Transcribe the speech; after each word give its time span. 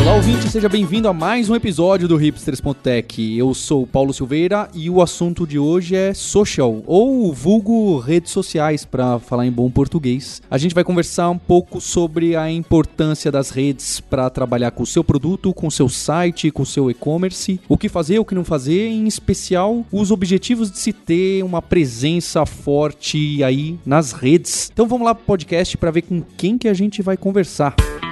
Olá, 0.00 0.14
ouvinte, 0.14 0.48
seja 0.48 0.66
bem-vindo 0.66 1.06
a 1.08 1.12
mais 1.12 1.50
um 1.50 1.54
episódio 1.54 2.08
do 2.08 2.16
Hipsters.tech. 2.16 3.36
Eu 3.36 3.52
sou 3.52 3.86
Paulo 3.86 4.14
Silveira 4.14 4.66
e 4.72 4.88
o 4.88 5.02
assunto 5.02 5.46
de 5.46 5.58
hoje 5.58 5.94
é 5.94 6.14
social, 6.14 6.82
ou 6.86 7.34
vulgo 7.34 7.98
redes 7.98 8.32
sociais, 8.32 8.86
para 8.86 9.18
falar 9.18 9.46
em 9.46 9.52
bom 9.52 9.70
português. 9.70 10.40
A 10.50 10.56
gente 10.56 10.74
vai 10.74 10.82
conversar 10.82 11.28
um 11.28 11.36
pouco 11.36 11.82
sobre 11.82 12.34
a 12.34 12.50
importância 12.50 13.30
das 13.30 13.50
redes 13.50 14.00
para 14.00 14.30
trabalhar 14.30 14.70
com 14.70 14.84
o 14.84 14.86
seu 14.86 15.04
produto, 15.04 15.52
com 15.52 15.66
o 15.66 15.70
seu 15.70 15.88
site, 15.88 16.50
com 16.50 16.62
o 16.62 16.66
seu 16.66 16.90
e-commerce, 16.90 17.60
o 17.68 17.76
que 17.76 17.90
fazer, 17.90 18.18
o 18.18 18.24
que 18.24 18.34
não 18.34 18.44
fazer, 18.44 18.88
em 18.88 19.06
especial 19.06 19.84
os 19.92 20.10
objetivos 20.10 20.70
de 20.70 20.78
se 20.78 20.94
ter 20.94 21.44
uma 21.44 21.60
presença 21.60 22.46
forte 22.46 23.44
aí 23.44 23.78
nas 23.84 24.12
redes. 24.12 24.70
Então 24.72 24.88
vamos 24.88 25.04
lá 25.04 25.14
pro 25.14 25.26
podcast 25.26 25.76
para 25.76 25.90
ver 25.90 26.02
com 26.02 26.22
quem 26.38 26.56
que 26.56 26.68
a 26.68 26.74
gente 26.74 27.02
vai 27.02 27.18
conversar. 27.18 27.76
quem 27.76 28.09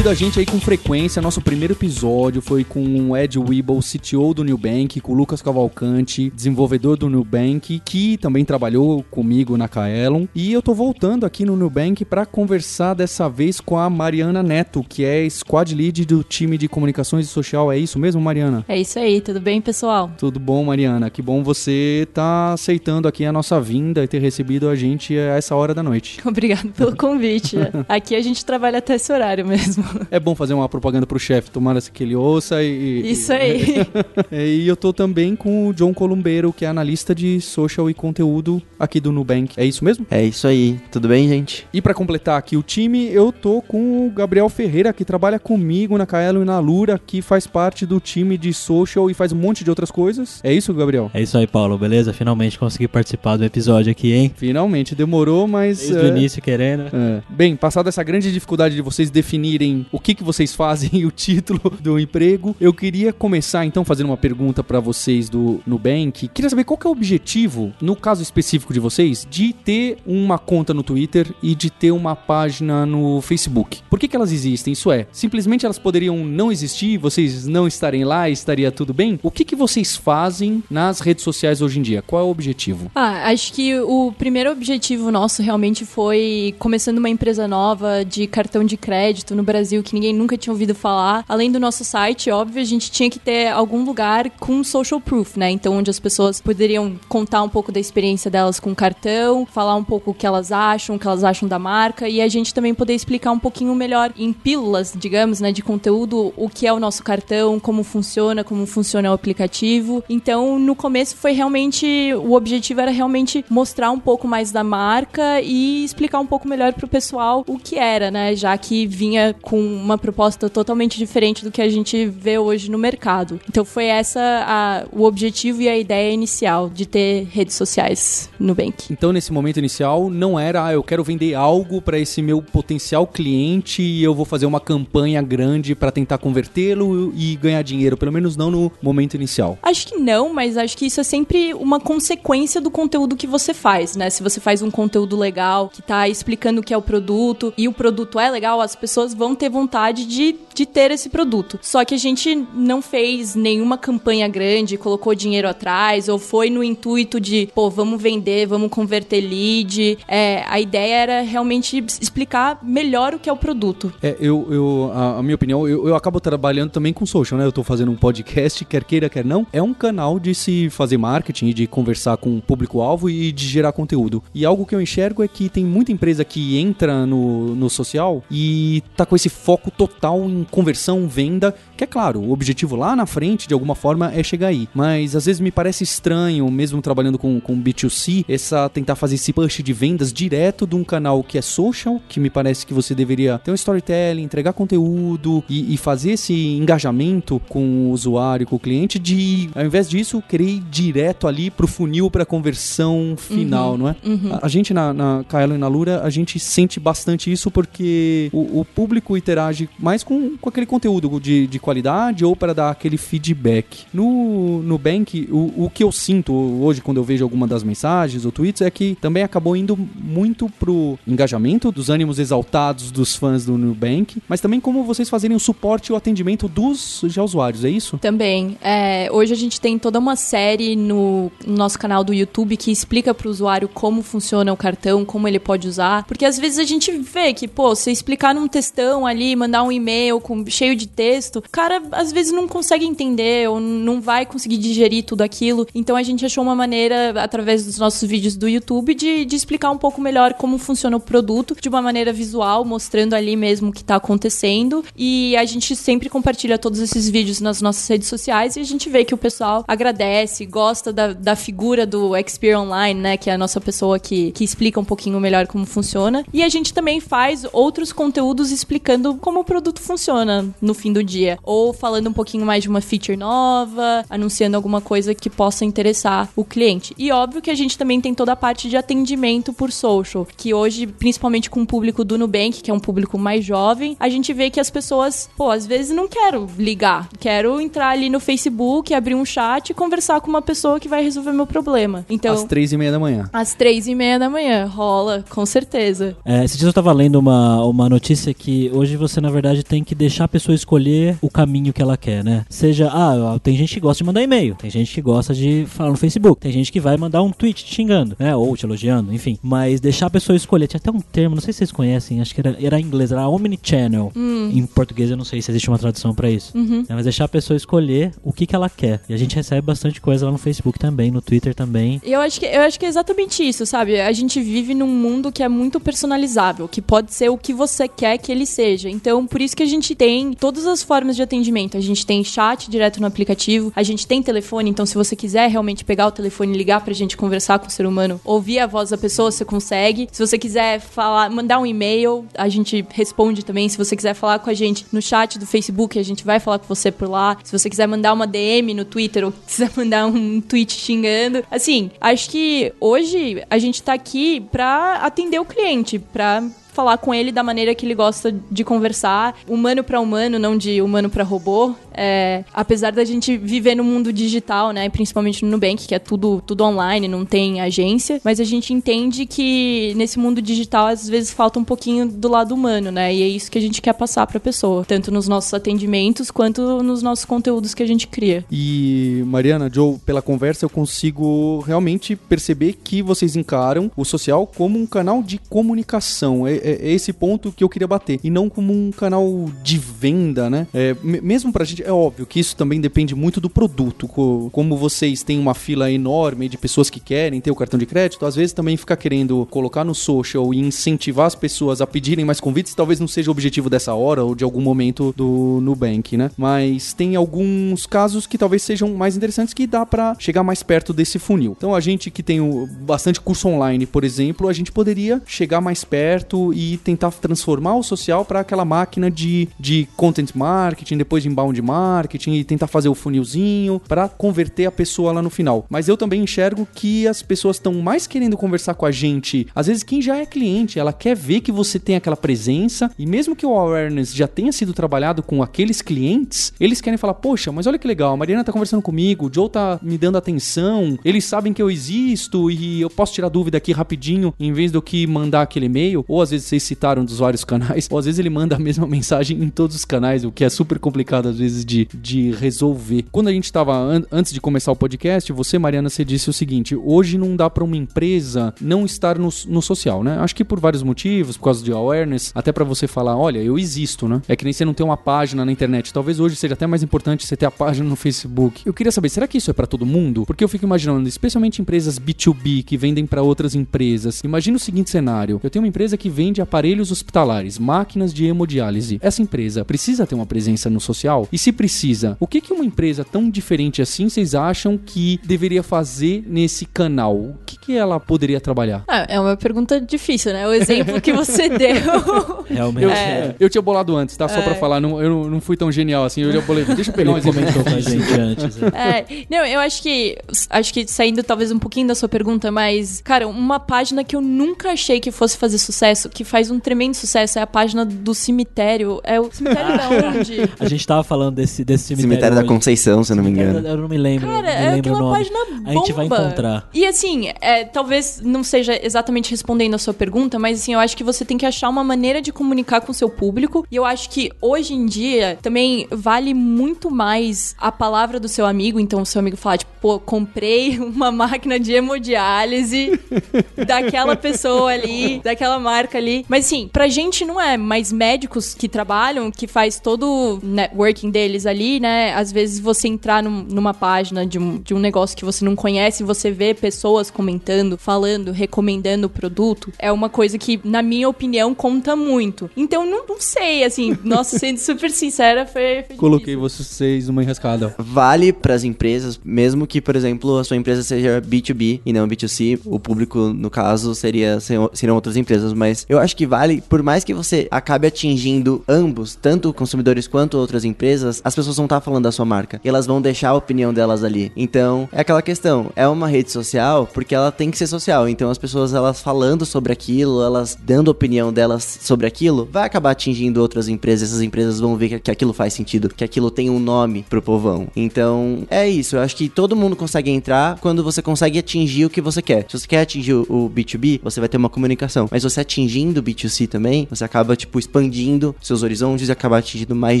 ouvido 0.00 0.08
a 0.08 0.14
gente 0.14 0.38
aí 0.38 0.46
com 0.46 0.58
frequência, 0.58 1.20
nosso 1.20 1.42
primeiro 1.42 1.74
episódio 1.74 2.40
foi 2.40 2.64
com 2.64 3.10
o 3.10 3.14
Ed 3.14 3.38
Weeble, 3.38 3.80
CTO 3.80 4.32
do 4.32 4.42
Nubank, 4.42 4.98
com 4.98 5.12
o 5.12 5.14
Lucas 5.14 5.42
Cavalcante, 5.42 6.30
desenvolvedor 6.34 6.96
do 6.96 7.10
Nubank, 7.10 7.82
que 7.84 8.16
também 8.16 8.42
trabalhou 8.42 9.04
comigo 9.10 9.58
na 9.58 9.68
Kaelon. 9.68 10.26
E 10.34 10.54
eu 10.54 10.62
tô 10.62 10.72
voltando 10.72 11.26
aqui 11.26 11.44
no 11.44 11.54
Nubank 11.54 12.02
para 12.06 12.24
conversar 12.24 12.94
dessa 12.94 13.28
vez 13.28 13.60
com 13.60 13.76
a 13.76 13.90
Mariana 13.90 14.42
Neto, 14.42 14.82
que 14.88 15.04
é 15.04 15.28
squad 15.28 15.74
lead 15.74 16.06
do 16.06 16.22
time 16.22 16.56
de 16.56 16.66
comunicações 16.66 17.26
e 17.26 17.28
social. 17.28 17.70
É 17.70 17.76
isso 17.76 17.98
mesmo, 17.98 18.22
Mariana? 18.22 18.64
É 18.68 18.80
isso 18.80 18.98
aí, 18.98 19.20
tudo 19.20 19.38
bem, 19.38 19.60
pessoal? 19.60 20.10
Tudo 20.16 20.40
bom, 20.40 20.64
Mariana. 20.64 21.10
Que 21.10 21.20
bom 21.20 21.42
você 21.42 22.08
tá 22.14 22.54
aceitando 22.54 23.06
aqui 23.06 23.26
a 23.26 23.32
nossa 23.32 23.60
vinda 23.60 24.02
e 24.02 24.08
ter 24.08 24.22
recebido 24.22 24.66
a 24.70 24.74
gente 24.74 25.14
a 25.18 25.36
essa 25.36 25.54
hora 25.54 25.74
da 25.74 25.82
noite. 25.82 26.20
Obrigado 26.24 26.68
pelo 26.70 26.96
convite. 26.96 27.58
aqui 27.86 28.14
a 28.14 28.22
gente 28.22 28.46
trabalha 28.46 28.78
até 28.78 28.94
esse 28.94 29.12
horário 29.12 29.46
mesmo. 29.46 29.89
É 30.10 30.18
bom 30.18 30.34
fazer 30.34 30.54
uma 30.54 30.68
propaganda 30.68 31.06
pro 31.06 31.18
chefe, 31.18 31.50
tomara 31.50 31.80
que 31.80 32.02
ele 32.02 32.14
ouça 32.14 32.62
e. 32.62 33.10
Isso 33.10 33.32
aí. 33.32 33.86
e 34.32 34.66
eu 34.66 34.76
tô 34.76 34.92
também 34.92 35.34
com 35.34 35.68
o 35.68 35.72
John 35.72 35.94
Columbeiro, 35.94 36.52
que 36.52 36.64
é 36.64 36.68
analista 36.68 37.14
de 37.14 37.40
social 37.40 37.88
e 37.88 37.94
conteúdo 37.94 38.60
aqui 38.78 39.00
do 39.00 39.12
Nubank. 39.12 39.54
É 39.56 39.64
isso 39.64 39.84
mesmo? 39.84 40.06
É 40.10 40.22
isso 40.22 40.46
aí. 40.46 40.78
Tudo 40.90 41.08
bem, 41.08 41.28
gente? 41.28 41.66
E 41.72 41.80
para 41.80 41.94
completar 41.94 42.38
aqui 42.38 42.56
o 42.56 42.62
time, 42.62 43.06
eu 43.12 43.32
tô 43.32 43.62
com 43.62 44.06
o 44.06 44.10
Gabriel 44.10 44.48
Ferreira, 44.48 44.92
que 44.92 45.04
trabalha 45.04 45.38
comigo 45.38 45.96
na 45.96 46.06
Kaelo 46.06 46.42
e 46.42 46.44
na 46.44 46.58
Lura, 46.58 46.98
que 46.98 47.22
faz 47.22 47.46
parte 47.46 47.86
do 47.86 48.00
time 48.00 48.36
de 48.36 48.52
social 48.52 49.10
e 49.10 49.14
faz 49.14 49.32
um 49.32 49.36
monte 49.36 49.64
de 49.64 49.70
outras 49.70 49.90
coisas. 49.90 50.40
É 50.42 50.52
isso, 50.52 50.72
Gabriel? 50.74 51.10
É 51.14 51.22
isso 51.22 51.36
aí, 51.38 51.46
Paulo. 51.46 51.78
Beleza? 51.78 52.12
Finalmente 52.12 52.58
consegui 52.58 52.88
participar 52.88 53.36
do 53.36 53.44
episódio 53.44 53.90
aqui, 53.90 54.12
hein? 54.12 54.32
Finalmente. 54.36 54.94
Demorou, 54.94 55.46
mas. 55.46 55.78
Desde 55.78 55.96
é... 55.96 56.02
o 56.02 56.16
início 56.16 56.42
querendo. 56.42 56.84
É. 56.92 57.22
Bem, 57.28 57.56
passada 57.56 57.88
essa 57.88 58.02
grande 58.02 58.32
dificuldade 58.32 58.74
de 58.74 58.82
vocês 58.82 59.10
definirem 59.10 59.79
o 59.92 59.98
que, 59.98 60.14
que 60.14 60.24
vocês 60.24 60.54
fazem 60.54 60.90
e 60.92 61.06
o 61.06 61.10
título 61.10 61.60
do 61.80 61.98
emprego, 61.98 62.56
eu 62.60 62.72
queria 62.72 63.12
começar 63.12 63.64
então 63.64 63.84
fazendo 63.84 64.06
uma 64.06 64.16
pergunta 64.16 64.62
para 64.62 64.80
vocês 64.80 65.28
do 65.28 65.60
Nubank. 65.66 66.28
Queria 66.28 66.50
saber 66.50 66.64
qual 66.64 66.78
que 66.78 66.86
é 66.86 66.90
o 66.90 66.92
objetivo, 66.92 67.72
no 67.80 67.94
caso 67.94 68.22
específico 68.22 68.72
de 68.72 68.80
vocês, 68.80 69.26
de 69.28 69.52
ter 69.52 69.98
uma 70.06 70.38
conta 70.38 70.72
no 70.72 70.82
Twitter 70.82 71.32
e 71.42 71.54
de 71.54 71.70
ter 71.70 71.90
uma 71.90 72.16
página 72.16 72.86
no 72.86 73.20
Facebook. 73.20 73.82
Por 73.88 73.98
que, 73.98 74.08
que 74.08 74.16
elas 74.16 74.32
existem? 74.32 74.72
Isso 74.72 74.90
é, 74.90 75.06
simplesmente 75.12 75.64
elas 75.64 75.78
poderiam 75.78 76.24
não 76.24 76.50
existir, 76.50 76.98
vocês 76.98 77.46
não 77.46 77.66
estarem 77.66 78.04
lá 78.04 78.28
estaria 78.28 78.70
tudo 78.72 78.92
bem? 78.92 79.18
O 79.22 79.30
que, 79.30 79.44
que 79.44 79.54
vocês 79.54 79.96
fazem 79.96 80.62
nas 80.70 81.00
redes 81.00 81.22
sociais 81.22 81.62
hoje 81.62 81.78
em 81.78 81.82
dia? 81.82 82.02
Qual 82.02 82.22
é 82.22 82.24
o 82.24 82.30
objetivo? 82.30 82.90
Ah, 82.94 83.28
acho 83.30 83.52
que 83.52 83.78
o 83.80 84.12
primeiro 84.16 84.50
objetivo 84.50 85.10
nosso 85.10 85.42
realmente 85.42 85.84
foi 85.84 86.54
começando 86.58 86.98
uma 86.98 87.08
empresa 87.08 87.46
nova 87.46 88.04
de 88.04 88.26
cartão 88.26 88.64
de 88.64 88.76
crédito 88.76 89.34
no 89.34 89.42
Brasil 89.42 89.69
que 89.82 89.94
ninguém 89.94 90.12
nunca 90.12 90.36
tinha 90.36 90.52
ouvido 90.52 90.74
falar. 90.74 91.24
Além 91.28 91.50
do 91.50 91.60
nosso 91.60 91.84
site, 91.84 92.30
óbvio, 92.30 92.60
a 92.60 92.64
gente 92.64 92.90
tinha 92.90 93.08
que 93.08 93.18
ter 93.18 93.48
algum 93.48 93.84
lugar 93.84 94.30
com 94.30 94.64
social 94.64 95.00
proof, 95.00 95.36
né? 95.36 95.50
Então, 95.50 95.76
onde 95.76 95.90
as 95.90 96.00
pessoas 96.00 96.40
poderiam 96.40 96.98
contar 97.08 97.42
um 97.42 97.48
pouco 97.48 97.70
da 97.70 97.78
experiência 97.78 98.30
delas 98.30 98.58
com 98.58 98.72
o 98.72 98.74
cartão, 98.74 99.46
falar 99.46 99.76
um 99.76 99.84
pouco 99.84 100.10
o 100.10 100.14
que 100.14 100.26
elas 100.26 100.50
acham, 100.50 100.96
o 100.96 100.98
que 100.98 101.06
elas 101.06 101.24
acham 101.24 101.48
da 101.48 101.58
marca 101.58 102.08
e 102.08 102.20
a 102.20 102.28
gente 102.28 102.54
também 102.54 102.74
poder 102.74 102.94
explicar 102.94 103.30
um 103.30 103.38
pouquinho 103.38 103.74
melhor 103.74 104.12
em 104.16 104.32
pílulas, 104.32 104.94
digamos, 104.96 105.40
né, 105.40 105.52
de 105.52 105.62
conteúdo, 105.62 106.32
o 106.36 106.48
que 106.48 106.66
é 106.66 106.72
o 106.72 106.80
nosso 106.80 107.02
cartão, 107.02 107.60
como 107.60 107.82
funciona, 107.82 108.42
como 108.42 108.66
funciona 108.66 109.10
o 109.10 109.14
aplicativo. 109.14 110.02
Então, 110.08 110.58
no 110.58 110.74
começo 110.74 111.16
foi 111.16 111.32
realmente 111.32 112.12
o 112.14 112.32
objetivo 112.32 112.80
era 112.80 112.90
realmente 112.90 113.44
mostrar 113.48 113.90
um 113.90 113.98
pouco 113.98 114.26
mais 114.26 114.50
da 114.50 114.64
marca 114.64 115.40
e 115.40 115.84
explicar 115.84 116.20
um 116.20 116.26
pouco 116.26 116.48
melhor 116.48 116.72
pro 116.72 116.88
pessoal 116.88 117.44
o 117.46 117.58
que 117.58 117.76
era, 117.76 118.10
né, 118.10 118.34
já 118.34 118.56
que 118.56 118.86
vinha 118.86 119.34
com 119.40 119.59
uma 119.60 119.98
proposta 119.98 120.48
totalmente 120.48 120.98
diferente 120.98 121.44
do 121.44 121.50
que 121.50 121.60
a 121.60 121.68
gente 121.68 122.06
vê 122.06 122.38
hoje 122.38 122.70
no 122.70 122.78
mercado. 122.78 123.40
Então 123.48 123.64
foi 123.64 123.86
essa 123.86 124.20
a, 124.20 124.86
o 124.92 125.04
objetivo 125.04 125.62
e 125.62 125.68
a 125.68 125.76
ideia 125.76 126.12
inicial 126.12 126.68
de 126.68 126.86
ter 126.86 127.26
redes 127.30 127.54
sociais 127.54 128.30
no 128.38 128.54
Bank. 128.54 128.86
Então 128.90 129.12
nesse 129.12 129.32
momento 129.32 129.58
inicial 129.58 130.10
não 130.10 130.38
era, 130.38 130.66
ah, 130.66 130.72
eu 130.72 130.82
quero 130.82 131.04
vender 131.04 131.34
algo 131.34 131.80
para 131.80 131.98
esse 131.98 132.22
meu 132.22 132.42
potencial 132.42 133.06
cliente 133.06 133.82
e 133.82 134.02
eu 134.02 134.14
vou 134.14 134.24
fazer 134.24 134.46
uma 134.46 134.60
campanha 134.60 135.20
grande 135.22 135.74
para 135.74 135.90
tentar 135.90 136.18
convertê-lo 136.18 137.12
e 137.14 137.36
ganhar 137.36 137.62
dinheiro, 137.62 137.96
pelo 137.96 138.12
menos 138.12 138.36
não 138.36 138.50
no 138.50 138.72
momento 138.82 139.14
inicial. 139.14 139.58
Acho 139.62 139.86
que 139.86 139.96
não, 139.96 140.32
mas 140.32 140.56
acho 140.56 140.76
que 140.76 140.86
isso 140.86 141.00
é 141.00 141.04
sempre 141.04 141.52
uma 141.54 141.78
consequência 141.78 142.60
do 142.60 142.70
conteúdo 142.70 143.16
que 143.16 143.26
você 143.26 143.52
faz, 143.52 143.96
né? 143.96 144.10
Se 144.10 144.22
você 144.22 144.40
faz 144.40 144.62
um 144.62 144.70
conteúdo 144.70 145.16
legal 145.16 145.68
que 145.68 145.82
tá 145.82 146.08
explicando 146.08 146.60
o 146.60 146.64
que 146.64 146.72
é 146.72 146.76
o 146.76 146.82
produto 146.82 147.52
e 147.56 147.68
o 147.68 147.72
produto 147.72 148.18
é 148.18 148.30
legal, 148.30 148.60
as 148.60 148.74
pessoas 148.74 149.12
vão 149.14 149.34
ter 149.34 149.49
vontade 149.50 149.80
vontade 149.80 150.06
de, 150.06 150.36
de 150.54 150.66
ter 150.66 150.90
esse 150.90 151.08
produto. 151.08 151.58
Só 151.62 151.84
que 151.84 151.94
a 151.94 151.98
gente 151.98 152.34
não 152.54 152.82
fez 152.82 153.34
nenhuma 153.34 153.78
campanha 153.78 154.28
grande, 154.28 154.76
colocou 154.76 155.14
dinheiro 155.14 155.48
atrás, 155.48 156.08
ou 156.08 156.18
foi 156.18 156.50
no 156.50 156.62
intuito 156.62 157.20
de, 157.20 157.48
pô, 157.54 157.70
vamos 157.70 158.00
vender, 158.00 158.46
vamos 158.46 158.70
converter 158.70 159.20
lead. 159.20 159.98
É, 160.06 160.44
a 160.46 160.60
ideia 160.60 160.94
era 160.94 161.20
realmente 161.22 161.82
explicar 162.00 162.58
melhor 162.62 163.14
o 163.14 163.18
que 163.18 163.28
é 163.28 163.32
o 163.32 163.36
produto. 163.36 163.92
É, 164.02 164.16
eu, 164.20 164.46
eu 164.50 164.90
a, 164.92 165.18
a 165.18 165.22
minha 165.22 165.34
opinião, 165.34 165.68
eu, 165.68 165.88
eu 165.88 165.94
acabo 165.94 166.20
trabalhando 166.20 166.70
também 166.70 166.92
com 166.92 167.06
social, 167.06 167.38
né? 167.38 167.46
Eu 167.46 167.52
tô 167.52 167.62
fazendo 167.62 167.90
um 167.90 167.96
podcast, 167.96 168.64
quer 168.64 168.84
queira, 168.84 169.08
quer 169.08 169.24
não. 169.24 169.46
É 169.52 169.62
um 169.62 169.74
canal 169.74 170.18
de 170.18 170.34
se 170.34 170.68
fazer 170.70 170.98
marketing, 170.98 171.50
de 171.52 171.66
conversar 171.66 172.16
com 172.16 172.36
o 172.36 172.42
público-alvo 172.42 173.08
e 173.08 173.32
de 173.32 173.46
gerar 173.46 173.72
conteúdo. 173.72 174.22
E 174.34 174.44
algo 174.44 174.66
que 174.66 174.74
eu 174.74 174.80
enxergo 174.80 175.22
é 175.22 175.28
que 175.28 175.48
tem 175.48 175.64
muita 175.64 175.92
empresa 175.92 176.24
que 176.24 176.58
entra 176.58 177.06
no, 177.06 177.54
no 177.54 177.70
social 177.70 178.22
e 178.30 178.82
tá 178.96 179.06
com 179.06 179.16
esse 179.16 179.28
foco 179.40 179.70
total 179.70 180.24
em 180.28 180.44
conversão, 180.50 181.08
venda, 181.08 181.54
que 181.76 181.84
é 181.84 181.86
claro, 181.86 182.20
o 182.20 182.32
objetivo 182.32 182.76
lá 182.76 182.94
na 182.94 183.06
frente, 183.06 183.48
de 183.48 183.54
alguma 183.54 183.74
forma, 183.74 184.12
é 184.14 184.22
chegar 184.22 184.48
aí. 184.48 184.68
Mas 184.74 185.16
às 185.16 185.26
vezes 185.26 185.40
me 185.40 185.50
parece 185.50 185.82
estranho, 185.82 186.50
mesmo 186.50 186.82
trabalhando 186.82 187.18
com, 187.18 187.40
com 187.40 187.60
B2C, 187.60 188.24
essa 188.28 188.68
tentar 188.68 188.96
fazer 188.96 189.14
esse 189.14 189.32
push 189.32 189.62
de 189.62 189.72
vendas 189.72 190.12
direto 190.12 190.66
de 190.66 190.76
um 190.76 190.84
canal 190.84 191.22
que 191.24 191.38
é 191.38 191.42
social, 191.42 192.00
que 192.08 192.20
me 192.20 192.30
parece 192.30 192.66
que 192.66 192.74
você 192.74 192.94
deveria 192.94 193.38
ter 193.38 193.50
um 193.50 193.54
storytelling, 193.54 194.22
entregar 194.22 194.52
conteúdo 194.52 195.42
e, 195.48 195.74
e 195.74 195.76
fazer 195.76 196.12
esse 196.12 196.34
engajamento 196.34 197.40
com 197.48 197.88
o 197.88 197.90
usuário, 197.90 198.46
com 198.46 198.56
o 198.56 198.60
cliente, 198.60 198.98
de 198.98 199.48
ao 199.54 199.64
invés 199.64 199.88
disso, 199.88 200.22
querer 200.28 200.44
ir 200.44 200.60
direto 200.70 201.26
ali 201.26 201.50
pro 201.50 201.66
funil 201.66 202.10
para 202.10 202.26
conversão 202.26 203.14
final, 203.16 203.72
uhum, 203.72 203.78
não 203.78 203.88
é? 203.88 203.96
Uhum. 204.04 204.34
A, 204.34 204.46
a, 204.46 204.48
gente 204.48 204.74
na, 204.74 204.92
na 204.92 205.24
Kaelo 205.28 205.54
e 205.54 205.58
na 205.58 205.68
Lura, 205.68 206.02
a 206.02 206.10
gente 206.10 206.38
sente 206.38 206.78
bastante 206.78 207.30
isso 207.30 207.50
porque 207.50 208.28
o, 208.32 208.60
o 208.60 208.64
público 208.64 209.16
interage 209.20 209.68
mais 209.78 210.02
com, 210.02 210.36
com 210.36 210.48
aquele 210.48 210.66
conteúdo 210.66 211.20
de, 211.20 211.46
de 211.46 211.58
qualidade 211.58 212.24
ou 212.24 212.34
para 212.34 212.54
dar 212.54 212.70
aquele 212.70 212.96
feedback. 212.96 213.84
No, 213.92 214.62
no 214.62 214.78
Bank, 214.78 215.28
o, 215.30 215.64
o 215.64 215.70
que 215.70 215.84
eu 215.84 215.92
sinto 215.92 216.32
hoje 216.32 216.80
quando 216.80 216.96
eu 216.96 217.04
vejo 217.04 217.24
alguma 217.24 217.46
das 217.46 217.62
mensagens 217.62 218.24
ou 218.24 218.32
tweets 218.32 218.62
é 218.62 218.70
que 218.70 218.96
também 219.00 219.22
acabou 219.22 219.56
indo 219.56 219.78
muito 219.94 220.48
pro 220.58 220.98
engajamento 221.06 221.70
dos 221.70 221.90
ânimos 221.90 222.18
exaltados 222.18 222.90
dos 222.90 223.14
fãs 223.14 223.44
do 223.44 223.56
Nubank, 223.56 224.22
mas 224.28 224.40
também 224.40 224.60
como 224.60 224.84
vocês 224.84 225.08
fazerem 225.08 225.36
o 225.36 225.40
suporte 225.40 225.88
e 225.88 225.92
o 225.92 225.96
atendimento 225.96 226.48
dos 226.48 227.02
já 227.04 227.22
usuários, 227.22 227.64
é 227.64 227.70
isso? 227.70 227.98
Também. 227.98 228.56
É, 228.62 229.08
hoje 229.12 229.32
a 229.32 229.36
gente 229.36 229.60
tem 229.60 229.78
toda 229.78 229.98
uma 229.98 230.16
série 230.16 230.76
no, 230.76 231.30
no 231.46 231.56
nosso 231.56 231.78
canal 231.78 232.02
do 232.02 232.14
YouTube 232.14 232.56
que 232.56 232.70
explica 232.70 233.12
para 233.14 233.28
o 233.28 233.30
usuário 233.30 233.68
como 233.68 234.02
funciona 234.02 234.52
o 234.52 234.56
cartão, 234.56 235.04
como 235.04 235.28
ele 235.28 235.38
pode 235.38 235.68
usar, 235.68 236.04
porque 236.04 236.24
às 236.24 236.38
vezes 236.38 236.58
a 236.58 236.64
gente 236.64 236.90
vê 236.92 237.32
que, 237.32 237.46
pô, 237.46 237.74
você 237.74 237.90
explicar 237.90 238.34
num 238.34 238.48
textão 238.48 239.06
ali 239.10 239.36
mandar 239.36 239.62
um 239.62 239.72
e-mail 239.72 240.20
com, 240.20 240.44
cheio 240.46 240.74
de 240.74 240.86
texto, 240.86 241.36
o 241.36 241.42
cara 241.50 241.82
às 241.92 242.12
vezes 242.12 242.32
não 242.32 242.48
consegue 242.48 242.84
entender 242.84 243.48
ou 243.48 243.60
não 243.60 244.00
vai 244.00 244.24
conseguir 244.24 244.58
digerir 244.58 245.04
tudo 245.04 245.22
aquilo. 245.22 245.66
Então 245.74 245.96
a 245.96 246.02
gente 246.02 246.24
achou 246.24 246.42
uma 246.42 246.54
maneira, 246.54 247.12
através 247.22 247.64
dos 247.64 247.78
nossos 247.78 248.08
vídeos 248.08 248.36
do 248.36 248.48
YouTube, 248.48 248.94
de, 248.94 249.24
de 249.24 249.36
explicar 249.36 249.70
um 249.70 249.78
pouco 249.78 250.00
melhor 250.00 250.34
como 250.34 250.58
funciona 250.58 250.96
o 250.96 251.00
produto 251.00 251.56
de 251.60 251.68
uma 251.68 251.82
maneira 251.82 252.12
visual, 252.12 252.64
mostrando 252.64 253.14
ali 253.14 253.36
mesmo 253.36 253.70
o 253.70 253.72
que 253.72 253.84
tá 253.84 253.96
acontecendo. 253.96 254.84
E 254.96 255.36
a 255.36 255.44
gente 255.44 255.74
sempre 255.76 256.08
compartilha 256.08 256.58
todos 256.58 256.80
esses 256.80 257.08
vídeos 257.08 257.40
nas 257.40 257.60
nossas 257.60 257.86
redes 257.88 258.08
sociais 258.08 258.56
e 258.56 258.60
a 258.60 258.64
gente 258.64 258.88
vê 258.88 259.04
que 259.04 259.14
o 259.14 259.18
pessoal 259.18 259.64
agradece, 259.66 260.46
gosta 260.46 260.92
da, 260.92 261.12
da 261.12 261.36
figura 261.36 261.86
do 261.86 262.14
Expert 262.16 262.58
Online, 262.58 263.00
né? 263.00 263.16
Que 263.16 263.30
é 263.30 263.34
a 263.34 263.38
nossa 263.38 263.60
pessoa 263.60 263.98
que, 263.98 264.32
que 264.32 264.44
explica 264.44 264.78
um 264.80 264.84
pouquinho 264.84 265.18
melhor 265.20 265.46
como 265.46 265.66
funciona. 265.66 266.24
E 266.32 266.42
a 266.42 266.48
gente 266.48 266.72
também 266.72 267.00
faz 267.00 267.46
outros 267.52 267.92
conteúdos 267.92 268.50
explicando 268.50 268.99
como 269.16 269.40
o 269.40 269.44
produto 269.44 269.80
funciona 269.80 270.46
no 270.60 270.74
fim 270.74 270.92
do 270.92 271.02
dia. 271.02 271.38
Ou 271.42 271.72
falando 271.72 272.08
um 272.08 272.12
pouquinho 272.12 272.44
mais 272.46 272.62
de 272.62 272.68
uma 272.68 272.80
feature 272.80 273.16
nova, 273.16 274.04
anunciando 274.08 274.56
alguma 274.56 274.80
coisa 274.80 275.14
que 275.14 275.28
possa 275.30 275.64
interessar 275.64 276.28
o 276.36 276.44
cliente. 276.44 276.94
E 276.98 277.10
óbvio 277.12 277.42
que 277.42 277.50
a 277.50 277.54
gente 277.54 277.76
também 277.78 278.00
tem 278.00 278.14
toda 278.14 278.32
a 278.32 278.36
parte 278.36 278.68
de 278.68 278.76
atendimento 278.76 279.52
por 279.52 279.72
social, 279.72 280.26
que 280.36 280.52
hoje, 280.54 280.86
principalmente 280.86 281.48
com 281.50 281.62
o 281.62 281.66
público 281.66 282.04
do 282.04 282.18
Nubank, 282.18 282.62
que 282.62 282.70
é 282.70 282.74
um 282.74 282.80
público 282.80 283.18
mais 283.18 283.44
jovem, 283.44 283.96
a 283.98 284.08
gente 284.08 284.32
vê 284.32 284.50
que 284.50 284.60
as 284.60 284.70
pessoas, 284.70 285.28
pô, 285.36 285.50
às 285.50 285.66
vezes 285.66 285.94
não 285.94 286.08
quero 286.08 286.46
ligar, 286.58 287.08
quero 287.18 287.60
entrar 287.60 287.90
ali 287.90 288.08
no 288.10 288.20
Facebook, 288.20 288.92
abrir 288.94 289.14
um 289.14 289.24
chat 289.24 289.70
e 289.70 289.74
conversar 289.74 290.20
com 290.20 290.28
uma 290.28 290.42
pessoa 290.42 290.78
que 290.80 290.88
vai 290.88 291.02
resolver 291.02 291.32
meu 291.32 291.46
problema. 291.46 292.04
Então, 292.08 292.34
Às 292.34 292.44
três 292.44 292.72
e 292.72 292.76
meia 292.76 292.92
da 292.92 292.98
manhã. 292.98 293.28
às 293.32 293.54
três 293.54 293.86
e 293.86 293.94
meia 293.94 294.18
da 294.18 294.28
manhã, 294.28 294.66
rola, 294.66 295.24
com 295.28 295.44
certeza. 295.46 296.16
É, 296.24 296.44
esses 296.44 296.58
dias 296.58 296.66
eu 296.68 296.72
tava 296.72 296.92
lendo 296.92 297.16
uma, 297.18 297.64
uma 297.64 297.88
notícia 297.88 298.32
que 298.34 298.70
hoje 298.74 298.89
você, 298.96 299.20
na 299.20 299.30
verdade, 299.30 299.62
tem 299.62 299.82
que 299.82 299.94
deixar 299.94 300.24
a 300.24 300.28
pessoa 300.28 300.54
escolher 300.54 301.16
o 301.20 301.30
caminho 301.30 301.72
que 301.72 301.82
ela 301.82 301.96
quer, 301.96 302.24
né? 302.24 302.44
Seja, 302.48 302.88
ah, 302.92 303.38
tem 303.42 303.56
gente 303.56 303.74
que 303.74 303.80
gosta 303.80 304.02
de 304.02 304.06
mandar 304.06 304.22
e-mail, 304.22 304.54
tem 304.54 304.70
gente 304.70 304.92
que 304.92 305.00
gosta 305.00 305.34
de 305.34 305.64
falar 305.66 305.90
no 305.90 305.96
Facebook, 305.96 306.40
tem 306.40 306.52
gente 306.52 306.72
que 306.72 306.80
vai 306.80 306.96
mandar 306.96 307.22
um 307.22 307.30
tweet 307.30 307.64
te 307.64 307.74
xingando, 307.74 308.16
né? 308.18 308.34
Ou 308.34 308.56
te 308.56 308.64
elogiando, 308.64 309.12
enfim. 309.12 309.38
Mas 309.42 309.80
deixar 309.80 310.06
a 310.06 310.10
pessoa 310.10 310.36
escolher. 310.36 310.66
Tinha 310.66 310.78
até 310.78 310.90
um 310.90 311.00
termo, 311.00 311.34
não 311.34 311.42
sei 311.42 311.52
se 311.52 311.58
vocês 311.58 311.72
conhecem, 311.72 312.20
acho 312.20 312.34
que 312.34 312.40
era, 312.40 312.56
era 312.60 312.78
em 312.80 312.84
inglês, 312.84 313.12
era 313.12 313.28
omnichannel. 313.28 314.12
Em 314.16 314.66
português 314.66 315.10
eu 315.10 315.16
não 315.16 315.24
sei 315.24 315.40
se 315.42 315.50
existe 315.50 315.68
uma 315.68 315.78
tradução 315.78 316.14
pra 316.14 316.30
isso. 316.30 316.52
É, 316.88 316.94
mas 316.94 317.04
deixar 317.04 317.24
a 317.24 317.28
pessoa 317.28 317.56
escolher 317.56 318.12
o 318.22 318.32
que, 318.32 318.46
que 318.46 318.54
ela 318.54 318.68
quer. 318.68 319.00
E 319.08 319.14
a 319.14 319.16
gente 319.16 319.34
recebe 319.36 319.62
bastante 319.62 320.00
coisa 320.00 320.26
lá 320.26 320.32
no 320.32 320.38
Facebook 320.38 320.78
também, 320.78 321.10
no 321.10 321.20
Twitter 321.20 321.54
também. 321.54 322.00
E 322.04 322.12
eu 322.12 322.20
acho 322.20 322.40
que 322.40 322.46
eu 322.46 322.60
acho 322.62 322.78
que 322.78 322.86
é 322.86 322.88
exatamente 322.88 323.46
isso, 323.46 323.64
sabe? 323.66 324.00
A 324.00 324.12
gente 324.12 324.40
vive 324.40 324.74
num 324.74 324.88
mundo 324.88 325.30
que 325.32 325.42
é 325.42 325.48
muito 325.48 325.78
personalizável, 325.80 326.68
que 326.68 326.82
pode 326.82 327.12
ser 327.14 327.28
o 327.28 327.38
que 327.38 327.52
você 327.52 327.88
quer 327.88 328.18
que 328.18 328.30
ele 328.32 328.46
seja. 328.46 328.79
Então, 328.88 329.26
por 329.26 329.40
isso 329.40 329.56
que 329.56 329.62
a 329.62 329.66
gente 329.66 329.94
tem 329.94 330.32
todas 330.32 330.66
as 330.66 330.82
formas 330.82 331.16
de 331.16 331.22
atendimento. 331.22 331.76
A 331.76 331.80
gente 331.80 332.06
tem 332.06 332.22
chat 332.24 332.70
direto 332.70 333.00
no 333.00 333.06
aplicativo, 333.06 333.72
a 333.74 333.82
gente 333.82 334.06
tem 334.06 334.22
telefone, 334.22 334.70
então 334.70 334.86
se 334.86 334.94
você 334.94 335.14
quiser 335.14 335.48
realmente 335.48 335.84
pegar 335.84 336.06
o 336.06 336.10
telefone 336.10 336.54
e 336.54 336.56
ligar 336.56 336.80
pra 336.82 336.94
gente 336.94 337.16
conversar 337.16 337.58
com 337.58 337.66
o 337.66 337.70
ser 337.70 337.86
humano, 337.86 338.20
ouvir 338.24 338.58
a 338.60 338.66
voz 338.66 338.90
da 338.90 338.98
pessoa, 338.98 339.30
você 339.30 339.44
consegue. 339.44 340.08
Se 340.12 340.24
você 340.24 340.38
quiser 340.38 340.80
falar, 340.80 341.30
mandar 341.30 341.58
um 341.58 341.66
e-mail, 341.66 342.26
a 342.34 342.48
gente 342.48 342.84
responde 342.90 343.44
também. 343.44 343.68
Se 343.68 343.76
você 343.76 343.96
quiser 343.96 344.14
falar 344.14 344.38
com 344.38 344.50
a 344.50 344.54
gente 344.54 344.86
no 344.92 345.02
chat 345.02 345.38
do 345.38 345.46
Facebook, 345.46 345.98
a 345.98 346.02
gente 346.02 346.24
vai 346.24 346.40
falar 346.40 346.58
com 346.58 346.66
você 346.66 346.90
por 346.90 347.08
lá. 347.08 347.36
Se 347.42 347.56
você 347.56 347.68
quiser 347.68 347.86
mandar 347.86 348.12
uma 348.12 348.26
DM 348.26 348.74
no 348.74 348.84
Twitter 348.84 349.24
ou 349.24 349.32
quiser 349.46 349.70
mandar 349.76 350.06
um 350.06 350.40
tweet 350.40 350.72
xingando, 350.72 351.44
assim, 351.50 351.90
acho 352.00 352.30
que 352.30 352.72
hoje 352.80 353.42
a 353.50 353.58
gente 353.58 353.82
tá 353.82 353.92
aqui 353.92 354.40
pra 354.52 354.96
atender 355.02 355.38
o 355.38 355.44
cliente, 355.44 355.98
pra 355.98 356.42
falar 356.72 356.98
com 356.98 357.14
ele 357.14 357.32
da 357.32 357.42
maneira 357.42 357.74
que 357.74 357.86
ele 357.86 357.94
gosta 357.94 358.34
de 358.50 358.64
conversar, 358.64 359.36
humano 359.48 359.82
para 359.82 360.00
humano, 360.00 360.38
não 360.38 360.56
de 360.56 360.80
humano 360.80 361.10
para 361.10 361.24
robô. 361.24 361.74
É, 361.92 362.44
apesar 362.52 362.92
da 362.92 363.04
gente 363.04 363.36
viver 363.36 363.74
no 363.74 363.84
mundo 363.84 364.12
digital, 364.12 364.72
né, 364.72 364.88
principalmente 364.88 365.44
no 365.44 365.50
Nubank, 365.50 365.86
que 365.86 365.94
é 365.94 365.98
tudo, 365.98 366.42
tudo 366.46 366.64
online, 366.64 367.08
não 367.08 367.24
tem 367.24 367.60
agência, 367.60 368.20
mas 368.24 368.40
a 368.40 368.44
gente 368.44 368.72
entende 368.72 369.26
que 369.26 369.92
nesse 369.96 370.18
mundo 370.18 370.40
digital 370.40 370.86
às 370.86 371.08
vezes 371.08 371.30
falta 371.30 371.58
um 371.58 371.64
pouquinho 371.64 372.06
do 372.06 372.28
lado 372.28 372.54
humano, 372.54 372.90
né? 372.90 373.12
E 373.14 373.22
é 373.22 373.28
isso 373.28 373.50
que 373.50 373.58
a 373.58 373.60
gente 373.60 373.82
quer 373.82 373.92
passar 373.92 374.26
para 374.26 374.38
a 374.38 374.40
pessoa, 374.40 374.84
tanto 374.84 375.10
nos 375.10 375.28
nossos 375.28 375.52
atendimentos 375.52 376.30
quanto 376.30 376.82
nos 376.82 377.02
nossos 377.02 377.24
conteúdos 377.24 377.74
que 377.74 377.82
a 377.82 377.86
gente 377.86 378.06
cria. 378.06 378.44
E, 378.50 379.22
Mariana, 379.26 379.70
Joe, 379.72 379.98
pela 379.98 380.22
conversa 380.22 380.64
eu 380.64 380.70
consigo 380.70 381.60
realmente 381.60 382.16
perceber 382.16 382.78
que 382.82 383.02
vocês 383.02 383.36
encaram 383.36 383.90
o 383.96 384.04
social 384.04 384.46
como 384.46 384.78
um 384.78 384.86
canal 384.86 385.22
de 385.22 385.38
comunicação. 385.48 386.46
É, 386.46 386.59
é- 386.62 386.88
é 386.88 386.92
esse 386.92 387.12
ponto 387.12 387.52
que 387.52 387.62
eu 387.64 387.68
queria 387.68 387.88
bater. 387.88 388.18
E 388.22 388.30
não 388.30 388.48
como 388.48 388.72
um 388.72 388.90
canal 388.90 389.50
de 389.62 389.78
venda, 389.78 390.48
né? 390.50 390.66
É, 390.74 390.94
me- 391.02 391.20
mesmo 391.20 391.52
pra 391.52 391.64
gente, 391.64 391.82
é 391.82 391.92
óbvio 391.92 392.26
que 392.26 392.40
isso 392.40 392.56
também 392.56 392.80
depende 392.80 393.14
muito 393.14 393.40
do 393.40 393.48
produto. 393.50 394.06
Co- 394.08 394.48
Como 394.52 394.76
vocês 394.76 395.22
têm 395.22 395.38
uma 395.38 395.54
fila 395.54 395.90
enorme 395.90 396.48
de 396.48 396.56
pessoas 396.58 396.90
que 396.90 397.00
querem 397.00 397.40
ter 397.40 397.50
o 397.50 397.54
cartão 397.54 397.78
de 397.78 397.86
crédito, 397.86 398.24
às 398.26 398.34
vezes 398.34 398.52
também 398.52 398.76
ficar 398.76 398.96
querendo 398.96 399.46
colocar 399.50 399.84
no 399.84 399.94
social 399.94 400.52
e 400.52 400.58
incentivar 400.58 401.26
as 401.26 401.34
pessoas 401.34 401.80
a 401.80 401.86
pedirem 401.86 402.24
mais 402.24 402.40
convites, 402.40 402.74
talvez 402.74 402.98
não 403.00 403.08
seja 403.08 403.30
o 403.30 403.32
objetivo 403.32 403.70
dessa 403.70 403.94
hora 403.94 404.24
ou 404.24 404.34
de 404.34 404.44
algum 404.44 404.60
momento 404.60 405.14
do 405.16 405.60
Nubank, 405.62 406.16
né? 406.16 406.30
Mas 406.36 406.92
tem 406.92 407.16
alguns 407.16 407.86
casos 407.86 408.26
que 408.26 408.36
talvez 408.38 408.62
sejam 408.62 408.88
mais 408.94 409.16
interessantes 409.16 409.54
que 409.54 409.66
dá 409.66 409.84
pra 409.86 410.16
chegar 410.18 410.42
mais 410.42 410.62
perto 410.62 410.92
desse 410.92 411.18
funil. 411.18 411.54
Então 411.56 411.74
a 411.74 411.80
gente 411.80 412.10
que 412.10 412.22
tem 412.22 412.40
o- 412.40 412.66
bastante 412.82 413.20
curso 413.20 413.48
online, 413.48 413.86
por 413.86 414.04
exemplo, 414.04 414.48
a 414.48 414.52
gente 414.52 414.72
poderia 414.72 415.20
chegar 415.26 415.60
mais 415.60 415.84
perto 415.84 416.49
e 416.52 416.76
tentar 416.78 417.10
transformar 417.12 417.76
o 417.76 417.82
social 417.82 418.24
para 418.24 418.40
aquela 418.40 418.64
máquina 418.64 419.10
de, 419.10 419.48
de 419.58 419.88
content 419.96 420.30
marketing, 420.34 420.96
depois 420.98 421.22
de 421.22 421.28
inbound 421.28 421.60
marketing 421.62 422.34
e 422.34 422.44
tentar 422.44 422.66
fazer 422.66 422.88
o 422.88 422.94
funilzinho 422.94 423.80
para 423.88 424.08
converter 424.08 424.66
a 424.66 424.72
pessoa 424.72 425.12
lá 425.12 425.22
no 425.22 425.30
final. 425.30 425.66
Mas 425.68 425.88
eu 425.88 425.96
também 425.96 426.22
enxergo 426.22 426.66
que 426.74 427.06
as 427.06 427.22
pessoas 427.22 427.56
estão 427.56 427.74
mais 427.74 428.06
querendo 428.06 428.36
conversar 428.36 428.74
com 428.74 428.86
a 428.86 428.90
gente. 428.90 429.46
Às 429.54 429.66
vezes 429.66 429.82
quem 429.82 430.00
já 430.00 430.16
é 430.16 430.26
cliente, 430.26 430.78
ela 430.78 430.92
quer 430.92 431.16
ver 431.16 431.40
que 431.40 431.52
você 431.52 431.78
tem 431.78 431.96
aquela 431.96 432.16
presença 432.16 432.90
e 432.98 433.06
mesmo 433.06 433.36
que 433.36 433.46
o 433.46 433.56
awareness 433.56 434.14
já 434.14 434.26
tenha 434.26 434.52
sido 434.52 434.72
trabalhado 434.72 435.22
com 435.22 435.42
aqueles 435.42 435.82
clientes, 435.82 436.52
eles 436.60 436.80
querem 436.80 436.96
falar: 436.96 437.14
"Poxa, 437.14 437.52
mas 437.52 437.66
olha 437.66 437.78
que 437.78 437.86
legal, 437.86 438.14
a 438.14 438.16
Mariana 438.16 438.44
tá 438.44 438.52
conversando 438.52 438.82
comigo, 438.82 439.26
o 439.26 439.34
Joe 439.34 439.48
tá 439.48 439.78
me 439.82 439.98
dando 439.98 440.18
atenção, 440.18 440.98
eles 441.04 441.24
sabem 441.24 441.52
que 441.52 441.62
eu 441.62 441.70
existo 441.70 442.50
e 442.50 442.80
eu 442.80 442.90
posso 442.90 443.12
tirar 443.12 443.28
dúvida 443.28 443.58
aqui 443.58 443.72
rapidinho 443.72 444.34
em 444.38 444.52
vez 444.52 444.72
do 444.72 444.80
que 444.80 445.06
mandar 445.06 445.42
aquele 445.42 445.66
e-mail". 445.66 446.04
Ou 446.08 446.22
às 446.22 446.30
vezes 446.30 446.39
vocês 446.44 446.62
citaram 446.62 447.04
dos 447.04 447.18
vários 447.18 447.44
canais, 447.44 447.88
ou 447.90 447.98
às 447.98 448.04
vezes 448.04 448.18
ele 448.18 448.30
manda 448.30 448.56
a 448.56 448.58
mesma 448.58 448.86
mensagem 448.86 449.42
em 449.42 449.48
todos 449.48 449.76
os 449.76 449.84
canais, 449.84 450.24
o 450.24 450.32
que 450.32 450.44
é 450.44 450.48
super 450.48 450.78
complicado 450.78 451.28
às 451.28 451.38
vezes 451.38 451.64
de, 451.64 451.88
de 451.94 452.30
resolver. 452.32 453.04
Quando 453.10 453.28
a 453.28 453.32
gente 453.32 453.52
tava 453.52 453.74
an- 453.76 454.04
antes 454.10 454.32
de 454.32 454.40
começar 454.40 454.72
o 454.72 454.76
podcast, 454.76 455.32
você, 455.32 455.58
Mariana, 455.58 455.88
você 455.88 456.04
disse 456.04 456.28
o 456.30 456.32
seguinte: 456.32 456.74
hoje 456.76 457.16
não 457.18 457.36
dá 457.36 457.48
pra 457.50 457.64
uma 457.64 457.76
empresa 457.76 458.54
não 458.60 458.84
estar 458.84 459.18
no, 459.18 459.28
no 459.48 459.62
social, 459.62 460.02
né? 460.02 460.18
Acho 460.20 460.34
que 460.34 460.44
por 460.44 460.58
vários 460.60 460.82
motivos, 460.82 461.36
por 461.36 461.44
causa 461.44 461.64
de 461.64 461.72
awareness, 461.72 462.32
até 462.34 462.52
pra 462.52 462.64
você 462.64 462.86
falar, 462.86 463.16
olha, 463.16 463.38
eu 463.38 463.58
existo, 463.58 464.06
né? 464.08 464.22
É 464.28 464.36
que 464.36 464.44
nem 464.44 464.52
você 464.52 464.64
não 464.64 464.74
tem 464.74 464.84
uma 464.84 464.96
página 464.96 465.44
na 465.44 465.50
internet. 465.52 465.92
Talvez 465.92 466.20
hoje 466.20 466.36
seja 466.36 466.54
até 466.54 466.66
mais 466.66 466.82
importante 466.82 467.26
você 467.26 467.36
ter 467.36 467.46
a 467.46 467.50
página 467.50 467.88
no 467.88 467.96
Facebook. 467.96 468.62
Eu 468.64 468.72
queria 468.74 468.92
saber, 468.92 469.08
será 469.08 469.26
que 469.26 469.38
isso 469.38 469.50
é 469.50 469.54
pra 469.54 469.66
todo 469.66 469.84
mundo? 469.86 470.24
Porque 470.26 470.44
eu 470.44 470.48
fico 470.48 470.64
imaginando, 470.64 471.08
especialmente 471.08 471.60
empresas 471.60 471.98
B2B 471.98 472.64
que 472.64 472.76
vendem 472.76 473.06
pra 473.06 473.22
outras 473.22 473.54
empresas. 473.54 474.20
Imagina 474.24 474.56
o 474.56 474.60
seguinte 474.60 474.90
cenário: 474.90 475.40
eu 475.42 475.50
tenho 475.50 475.62
uma 475.64 475.68
empresa 475.68 475.96
que 475.96 476.08
vende 476.10 476.29
aparelhos 476.38 476.92
hospitalares, 476.92 477.58
máquinas 477.58 478.12
de 478.12 478.26
hemodiálise. 478.26 478.98
Essa 479.02 479.22
empresa 479.22 479.64
precisa 479.64 480.06
ter 480.06 480.14
uma 480.14 480.26
presença 480.26 480.68
no 480.68 480.80
social? 480.80 481.26
E 481.32 481.38
se 481.38 481.50
precisa, 481.50 482.16
o 482.20 482.26
que 482.26 482.42
que 482.42 482.52
uma 482.52 482.64
empresa 482.64 483.02
tão 483.02 483.30
diferente 483.30 483.80
assim 483.80 484.10
vocês 484.10 484.34
acham 484.34 484.76
que 484.76 485.18
deveria 485.24 485.62
fazer 485.62 486.24
nesse 486.26 486.66
canal? 486.66 487.16
O 487.16 487.38
que 487.46 487.58
que 487.58 487.76
ela 487.76 487.98
poderia 487.98 488.40
trabalhar? 488.40 488.84
Ah, 488.86 489.06
é 489.08 489.18
uma 489.18 489.36
pergunta 489.36 489.80
difícil, 489.80 490.32
né? 490.34 490.46
O 490.46 490.52
exemplo 490.52 491.00
que 491.00 491.12
você 491.12 491.48
deu. 491.56 492.44
Realmente. 492.48 492.84
Eu, 492.84 492.90
é. 492.90 493.34
eu 493.40 493.48
tinha 493.48 493.62
bolado 493.62 493.96
antes, 493.96 494.16
tá? 494.16 494.28
Só 494.28 494.42
pra 494.42 494.54
falar, 494.54 494.80
não, 494.80 495.00
eu 495.00 495.30
não, 495.30 495.40
fui 495.40 495.56
tão 495.56 495.72
genial 495.72 496.04
assim. 496.04 496.22
Eu 496.22 496.32
já 496.32 496.40
bolei. 496.40 496.64
Deixa 496.64 496.90
eu 496.90 496.94
pegar 496.94 497.12
um 497.12 497.16
Ele 497.16 497.28
exemplo. 497.28 497.40
comentou 497.40 497.64
com 497.64 497.78
a 497.78 497.80
gente 497.80 498.12
antes. 498.20 498.62
é. 498.62 498.90
É, 498.90 499.26
não, 499.30 499.44
eu 499.46 499.60
acho 499.60 499.82
que. 499.82 500.18
Acho 500.48 500.74
que 500.74 500.86
saindo 500.86 501.22
talvez 501.22 501.52
um 501.52 501.58
pouquinho 501.58 501.86
da 501.86 501.94
sua 501.94 502.08
pergunta, 502.08 502.50
mas, 502.50 503.00
cara, 503.00 503.28
uma 503.28 503.60
página 503.60 504.02
que 504.02 504.16
eu 504.16 504.20
nunca 504.20 504.72
achei 504.72 505.00
que 505.00 505.10
fosse 505.10 505.36
fazer 505.36 505.58
sucesso, 505.58 506.08
que 506.08 506.19
faz 506.24 506.50
um 506.50 506.58
tremendo 506.58 506.94
sucesso, 506.94 507.38
é 507.38 507.42
a 507.42 507.46
página 507.46 507.84
do 507.84 508.14
cemitério. 508.14 509.00
É 509.04 509.20
o 509.20 509.30
cemitério 509.32 509.76
da 509.76 509.88
onde? 510.08 510.50
A 510.58 510.68
gente 510.68 510.86
tava 510.86 511.02
falando 511.02 511.36
desse, 511.36 511.64
desse 511.64 511.84
cemitério. 511.84 512.10
Cemitério 512.10 512.34
da 512.36 512.42
hoje. 512.42 512.48
Conceição, 512.48 513.04
se 513.04 513.12
eu 513.12 513.16
não 513.16 513.24
me 513.24 513.30
engano. 513.30 513.66
Eu 513.66 513.76
não 513.76 513.88
me 513.88 513.98
lembro. 513.98 514.28
Cara, 514.28 514.42
não 514.42 514.48
é 514.48 514.70
lembro 514.74 514.92
o 514.92 514.94
aquela 514.94 514.98
nome. 514.98 515.18
página 515.18 515.38
bomba. 515.46 515.70
A 515.70 515.72
gente 515.74 515.92
vai 515.92 516.06
encontrar. 516.06 516.68
E 516.72 516.86
assim, 516.86 517.32
é, 517.40 517.64
talvez 517.64 518.20
não 518.22 518.42
seja 518.42 518.78
exatamente 518.84 519.30
respondendo 519.30 519.74
a 519.74 519.78
sua 519.78 519.94
pergunta, 519.94 520.38
mas 520.38 520.60
assim, 520.60 520.74
eu 520.74 520.80
acho 520.80 520.96
que 520.96 521.04
você 521.04 521.24
tem 521.24 521.38
que 521.38 521.46
achar 521.46 521.68
uma 521.68 521.84
maneira 521.84 522.20
de 522.20 522.32
comunicar 522.32 522.80
com 522.80 522.92
o 522.92 522.94
seu 522.94 523.08
público. 523.08 523.66
E 523.70 523.76
eu 523.76 523.84
acho 523.84 524.10
que 524.10 524.30
hoje 524.40 524.74
em 524.74 524.86
dia 524.86 525.38
também 525.42 525.86
vale 525.90 526.34
muito 526.34 526.90
mais 526.90 527.54
a 527.58 527.70
palavra 527.70 528.18
do 528.18 528.28
seu 528.28 528.46
amigo. 528.46 528.80
Então, 528.80 529.02
o 529.02 529.06
seu 529.06 529.20
amigo 529.20 529.36
fala, 529.36 529.58
tipo, 529.58 529.70
pô, 529.80 529.98
comprei 529.98 530.78
uma 530.80 531.10
máquina 531.10 531.58
de 531.58 531.72
hemodiálise 531.72 532.98
daquela 533.66 534.16
pessoa 534.16 534.72
ali, 534.72 535.20
daquela 535.22 535.58
marca 535.58 535.98
ali 535.98 536.09
ali. 536.10 536.24
Mas 536.28 536.46
assim, 536.46 536.68
pra 536.72 536.88
gente 536.88 537.24
não 537.24 537.40
é, 537.40 537.56
mas 537.56 537.92
médicos 537.92 538.54
que 538.54 538.68
trabalham, 538.68 539.30
que 539.30 539.46
faz 539.46 539.78
todo 539.78 540.04
o 540.06 540.40
networking 540.44 541.10
deles 541.10 541.46
ali, 541.46 541.80
né? 541.80 542.12
Às 542.14 542.32
vezes 542.32 542.58
você 542.60 542.88
entrar 542.88 543.22
num- 543.22 543.42
numa 543.42 543.72
página 543.74 544.26
de 544.26 544.38
um, 544.38 544.58
de 544.58 544.74
um 544.74 544.78
negócio 544.78 545.16
que 545.16 545.24
você 545.24 545.44
não 545.44 545.54
conhece, 545.56 546.02
você 546.02 546.30
vê 546.30 546.54
pessoas 546.54 547.10
comentando, 547.10 547.76
falando, 547.78 548.32
recomendando 548.32 549.06
o 549.06 549.10
produto, 549.10 549.72
é 549.78 549.90
uma 549.92 550.08
coisa 550.08 550.36
que, 550.38 550.60
na 550.64 550.82
minha 550.82 551.08
opinião, 551.08 551.54
conta 551.54 551.94
muito. 551.94 552.50
Então, 552.56 552.84
não, 552.84 553.06
não 553.06 553.20
sei, 553.20 553.64
assim, 553.64 553.96
nossa, 554.04 554.38
sendo 554.38 554.58
super 554.58 554.90
sincera, 554.90 555.46
foi. 555.46 555.84
foi 555.86 555.96
Coloquei 555.96 556.36
difícil. 556.36 556.64
vocês 556.64 557.06
numa 557.08 557.22
enrascada. 557.22 557.74
Vale 557.78 558.32
para 558.32 558.54
as 558.54 558.64
empresas, 558.64 559.20
mesmo 559.24 559.66
que, 559.66 559.80
por 559.80 559.94
exemplo, 559.96 560.38
a 560.38 560.44
sua 560.44 560.56
empresa 560.56 560.82
seja 560.82 561.20
B2B 561.20 561.80
e 561.84 561.92
não 561.92 562.06
B2C, 562.08 562.60
o 562.64 562.78
público, 562.78 563.18
no 563.34 563.50
caso, 563.50 563.94
seria, 563.94 564.40
seriam 564.40 564.70
seriam 564.72 564.94
outras 564.94 565.16
empresas, 565.16 565.52
mas 565.52 565.84
eu 565.88 565.98
acho 566.00 566.16
que 566.16 566.26
vale, 566.26 566.62
por 566.68 566.82
mais 566.82 567.04
que 567.04 567.14
você 567.14 567.48
acabe 567.50 567.86
atingindo 567.86 568.64
ambos, 568.68 569.14
tanto 569.14 569.52
consumidores 569.52 570.06
quanto 570.06 570.38
outras 570.38 570.64
empresas, 570.64 571.20
as 571.24 571.34
pessoas 571.34 571.56
vão 571.56 571.66
estar 571.66 571.80
falando 571.80 572.04
da 572.04 572.12
sua 572.12 572.24
marca 572.24 572.60
e 572.64 572.68
elas 572.68 572.86
vão 572.86 573.00
deixar 573.00 573.30
a 573.30 573.34
opinião 573.34 573.72
delas 573.72 574.04
ali. 574.04 574.32
Então, 574.36 574.88
é 574.92 575.00
aquela 575.00 575.22
questão, 575.22 575.70
é 575.76 575.86
uma 575.86 576.08
rede 576.08 576.30
social 576.30 576.88
porque 576.92 577.14
ela 577.14 577.30
tem 577.32 577.50
que 577.50 577.58
ser 577.58 577.66
social, 577.66 578.08
então 578.08 578.30
as 578.30 578.38
pessoas 578.38 578.74
elas 578.74 579.00
falando 579.00 579.44
sobre 579.44 579.72
aquilo, 579.72 580.22
elas 580.22 580.56
dando 580.60 580.88
opinião 580.88 581.32
delas 581.32 581.78
sobre 581.80 582.06
aquilo, 582.06 582.48
vai 582.50 582.64
acabar 582.64 582.90
atingindo 582.90 583.40
outras 583.40 583.68
empresas, 583.68 584.10
essas 584.10 584.22
empresas 584.22 584.60
vão 584.60 584.76
ver 584.76 585.00
que, 585.00 585.10
aquilo 585.10 585.32
faz 585.32 585.52
sentido, 585.52 585.88
que 585.88 586.04
aquilo 586.04 586.30
tem 586.30 586.48
um 586.50 586.58
nome 586.58 587.04
pro 587.08 587.22
povão. 587.22 587.68
Então, 587.74 588.46
é 588.50 588.68
isso, 588.68 588.96
eu 588.96 589.00
acho 589.00 589.16
que 589.16 589.28
todo 589.28 589.56
mundo 589.56 589.76
consegue 589.76 590.10
entrar 590.10 590.58
quando 590.60 590.82
você 590.82 591.02
consegue 591.02 591.38
atingir 591.38 591.84
o 591.84 591.90
que 591.90 592.00
você 592.00 592.22
quer. 592.22 592.46
Se 592.48 592.58
você 592.58 592.66
quer 592.66 592.80
atingir 592.80 593.14
o 593.14 593.50
B2B, 593.54 594.00
você 594.02 594.20
vai 594.20 594.28
ter 594.28 594.36
uma 594.36 594.48
comunicação, 594.48 595.08
mas 595.10 595.22
você 595.22 595.40
atingindo 595.40 595.89
o 595.98 596.02
B2C 596.02 596.46
também, 596.48 596.86
você 596.88 597.04
acaba 597.04 597.34
tipo 597.36 597.58
expandindo 597.58 598.34
seus 598.40 598.62
horizontes 598.62 599.08
e 599.08 599.12
acaba 599.12 599.38
atingindo 599.38 599.74
mais 599.74 600.00